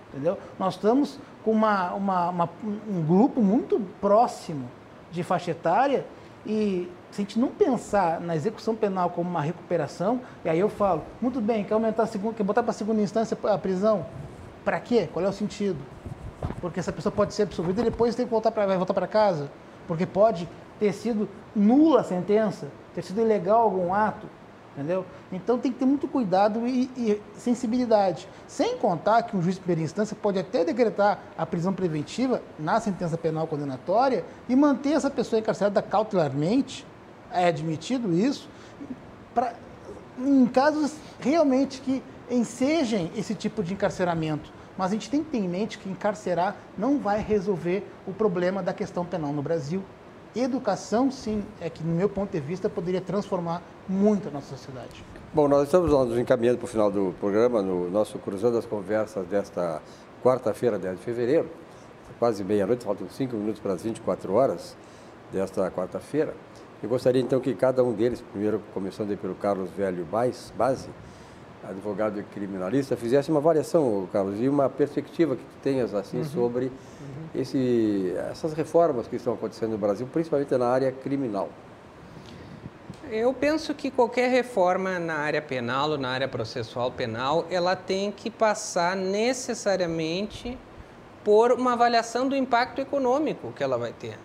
[0.08, 0.38] Entendeu?
[0.58, 2.50] Nós estamos com uma, uma, uma,
[2.88, 4.68] um grupo muito próximo
[5.10, 6.06] de faixa etária
[6.46, 10.68] e se a gente não pensar na execução penal como uma recuperação, e aí eu
[10.68, 14.06] falo, muito bem, quer aumentar a segunda, quer botar para a segunda instância a prisão?
[14.64, 15.08] Para quê?
[15.12, 15.78] Qual é o sentido?
[16.60, 19.50] Porque essa pessoa pode ser absolvida e depois tem que voltar para voltar para casa,
[19.88, 20.48] porque pode
[20.78, 24.26] ter sido nula a sentença, ter sido ilegal algum ato,
[24.76, 25.04] entendeu?
[25.32, 28.28] Então tem que ter muito cuidado e, e, sensibilidade.
[28.46, 32.78] Sem contar que um juiz de primeira instância pode até decretar a prisão preventiva na
[32.78, 36.86] sentença penal condenatória e manter essa pessoa encarcerada cautelarmente,
[37.32, 38.48] é admitido isso,
[39.34, 39.54] pra,
[40.18, 44.52] em casos realmente que ensejem esse tipo de encarceramento.
[44.76, 48.62] Mas a gente tem que ter em mente que encarcerar não vai resolver o problema
[48.62, 49.82] da questão penal no Brasil
[50.38, 55.04] educação, sim, é que, no meu ponto de vista, poderia transformar muito a nossa sociedade.
[55.32, 59.26] Bom, nós estamos nos encaminhando para o final do programa, no nosso Cruzando as Conversas
[59.26, 59.82] desta
[60.22, 61.48] quarta-feira, 10 de fevereiro,
[62.18, 64.76] quase meia-noite, faltam cinco minutos para as 24 horas
[65.32, 66.34] desta quarta-feira.
[66.82, 70.88] Eu gostaria então que cada um deles, primeiro começando pelo Carlos Velho Base,
[71.68, 76.24] advogado e criminalista, fizesse uma avaliação, Carlos, e uma perspectiva que tu tenhas assim uhum.
[76.24, 77.26] sobre uhum.
[77.34, 81.48] Esse, essas reformas que estão acontecendo no Brasil, principalmente na área criminal.
[83.10, 88.10] Eu penso que qualquer reforma na área penal ou na área processual penal, ela tem
[88.10, 90.58] que passar necessariamente
[91.22, 94.18] por uma avaliação do impacto econômico que ela vai ter.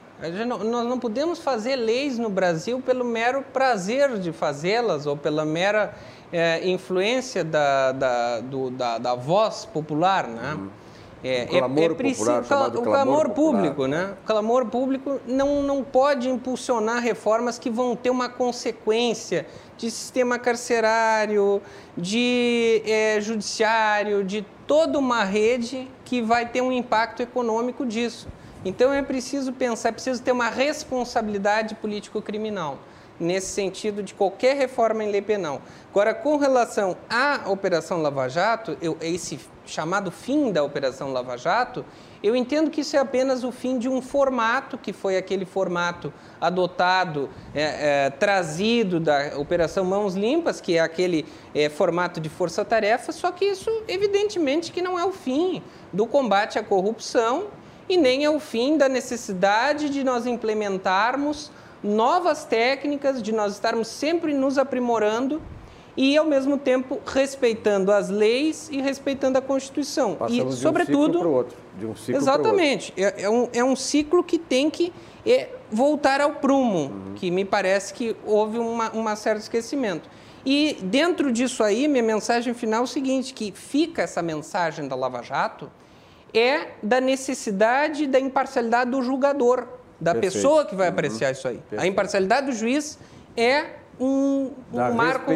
[0.48, 5.96] Nós não podemos fazer leis no Brasil pelo mero prazer de fazê-las ou pela mera
[6.32, 10.54] é, influência da, da, do, da, da, voz popular, né?
[10.54, 10.70] Uhum.
[11.24, 14.16] É, o clamor, é, é preciso, popular, o clamor, clamor público, né?
[14.24, 19.46] O clamor público não, não pode impulsionar reformas que vão ter uma consequência
[19.78, 21.62] de sistema carcerário,
[21.96, 28.28] de é, judiciário, de toda uma rede que vai ter um impacto econômico disso.
[28.64, 32.80] Então é preciso pensar, é preciso ter uma responsabilidade político-criminal.
[33.22, 35.62] Nesse sentido de qualquer reforma em lei penal.
[35.92, 41.86] Agora, com relação à Operação Lava Jato, eu, esse chamado fim da Operação Lava Jato,
[42.24, 46.12] eu entendo que isso é apenas o fim de um formato, que foi aquele formato
[46.40, 53.12] adotado, é, é, trazido da Operação Mãos Limpas, que é aquele é, formato de força-tarefa,
[53.12, 55.62] só que isso, evidentemente, que não é o fim
[55.94, 57.48] do combate à corrupção
[57.88, 61.52] e nem é o fim da necessidade de nós implementarmos
[61.84, 65.42] novas técnicas, de nós estarmos sempre nos aprimorando
[65.96, 70.16] e, ao mesmo tempo, respeitando as leis e respeitando a Constituição.
[70.16, 71.58] Passamos e, sobretudo, de um ciclo para o outro.
[71.78, 72.94] De um ciclo exatamente.
[72.96, 74.94] É, é, um, é um ciclo que tem que
[75.26, 77.14] é, voltar ao prumo, uhum.
[77.16, 80.10] que me parece que houve uma, uma certo esquecimento.
[80.46, 84.96] E dentro disso aí, minha mensagem final é o seguinte, que fica essa mensagem da
[84.96, 85.72] Lava Jato,
[86.34, 89.68] é da necessidade da imparcialidade do julgador,
[90.02, 90.34] da Perfeito.
[90.34, 90.94] pessoa que vai uhum.
[90.94, 91.58] apreciar isso aí.
[91.58, 91.82] Perfeito.
[91.82, 92.98] A imparcialidade do juiz
[93.38, 95.32] é um, um marco,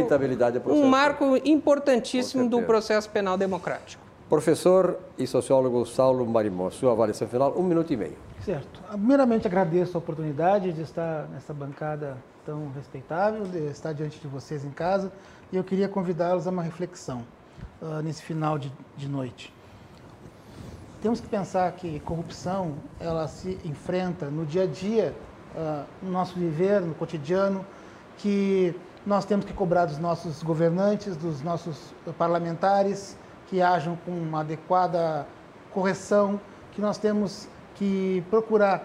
[0.68, 4.04] um marco importantíssimo do processo penal democrático.
[4.28, 8.18] Professor e sociólogo Saulo Marimó, sua avaliação final, um minuto e meio.
[8.44, 8.82] Certo.
[8.90, 14.66] Primeiramente, agradeço a oportunidade de estar nessa bancada tão respeitável, de estar diante de vocês
[14.66, 15.12] em casa,
[15.52, 17.24] e eu queria convidá-los a uma reflexão
[17.82, 19.54] uh, nesse final de, de noite.
[21.06, 25.16] Temos que pensar que corrupção, ela se enfrenta no dia a dia,
[25.56, 27.64] uh, no nosso viver, no cotidiano,
[28.18, 28.76] que
[29.06, 33.16] nós temos que cobrar dos nossos governantes, dos nossos parlamentares,
[33.46, 35.28] que ajam com uma adequada
[35.72, 36.42] correção,
[36.72, 38.84] que nós temos que procurar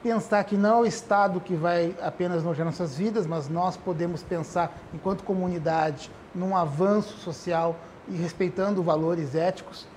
[0.00, 4.22] pensar que não é o Estado que vai apenas nojar nossas vidas, mas nós podemos
[4.22, 7.74] pensar, enquanto comunidade, num avanço social
[8.08, 9.90] e respeitando valores éticos.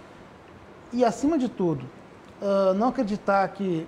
[0.96, 1.86] E, acima de tudo,
[2.78, 3.86] não acreditar que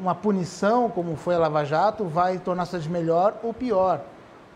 [0.00, 4.00] uma punição, como foi a Lava Jato, vai tornar a sociedade melhor ou pior.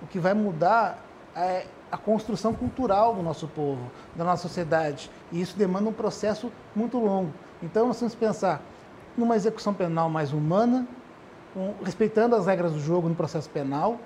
[0.03, 0.99] O que vai mudar
[1.37, 5.09] é a construção cultural do nosso povo, da nossa sociedade.
[5.31, 7.33] E isso demanda um processo muito longo.
[7.63, 8.61] Então, nós temos que pensar
[9.17, 10.89] numa execução penal mais humana,
[11.55, 13.97] com, respeitando as regras do jogo no processo penal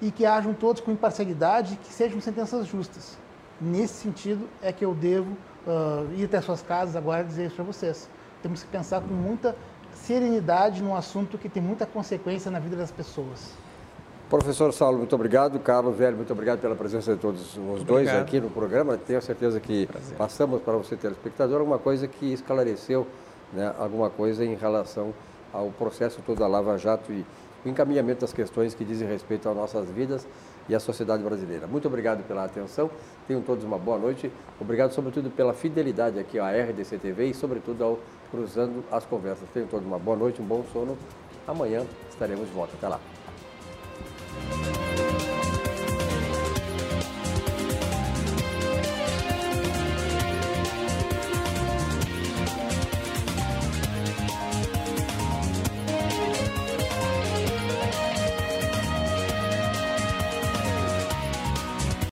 [0.00, 3.18] e que hajam todos com imparcialidade e que sejam sentenças justas.
[3.60, 7.64] Nesse sentido é que eu devo uh, ir até suas casas agora dizer isso para
[7.64, 8.08] vocês.
[8.42, 9.54] Temos que pensar com muita
[9.94, 13.52] serenidade num assunto que tem muita consequência na vida das pessoas.
[14.28, 15.58] Professor Saulo, muito obrigado.
[15.58, 17.86] Carlos Velho, muito obrigado pela presença de todos os obrigado.
[17.86, 18.96] dois aqui no programa.
[18.96, 20.16] Tenho certeza que Prazer.
[20.16, 23.06] passamos para você, telespectador, alguma coisa que esclareceu
[23.52, 25.12] né, alguma coisa em relação
[25.52, 27.24] ao processo todo da Lava Jato e
[27.64, 30.26] o encaminhamento das questões que dizem respeito às nossas vidas
[30.70, 31.66] e à sociedade brasileira.
[31.66, 32.88] Muito obrigado pela atenção.
[33.26, 34.30] Tenham todos uma boa noite.
[34.60, 37.98] Obrigado, sobretudo, pela fidelidade aqui à RDC TV e, sobretudo, ao
[38.30, 39.48] cruzando as conversas.
[39.52, 40.96] Tenham todos uma boa noite, um bom sono.
[41.46, 42.72] Amanhã estaremos de volta.
[42.76, 43.00] Até lá.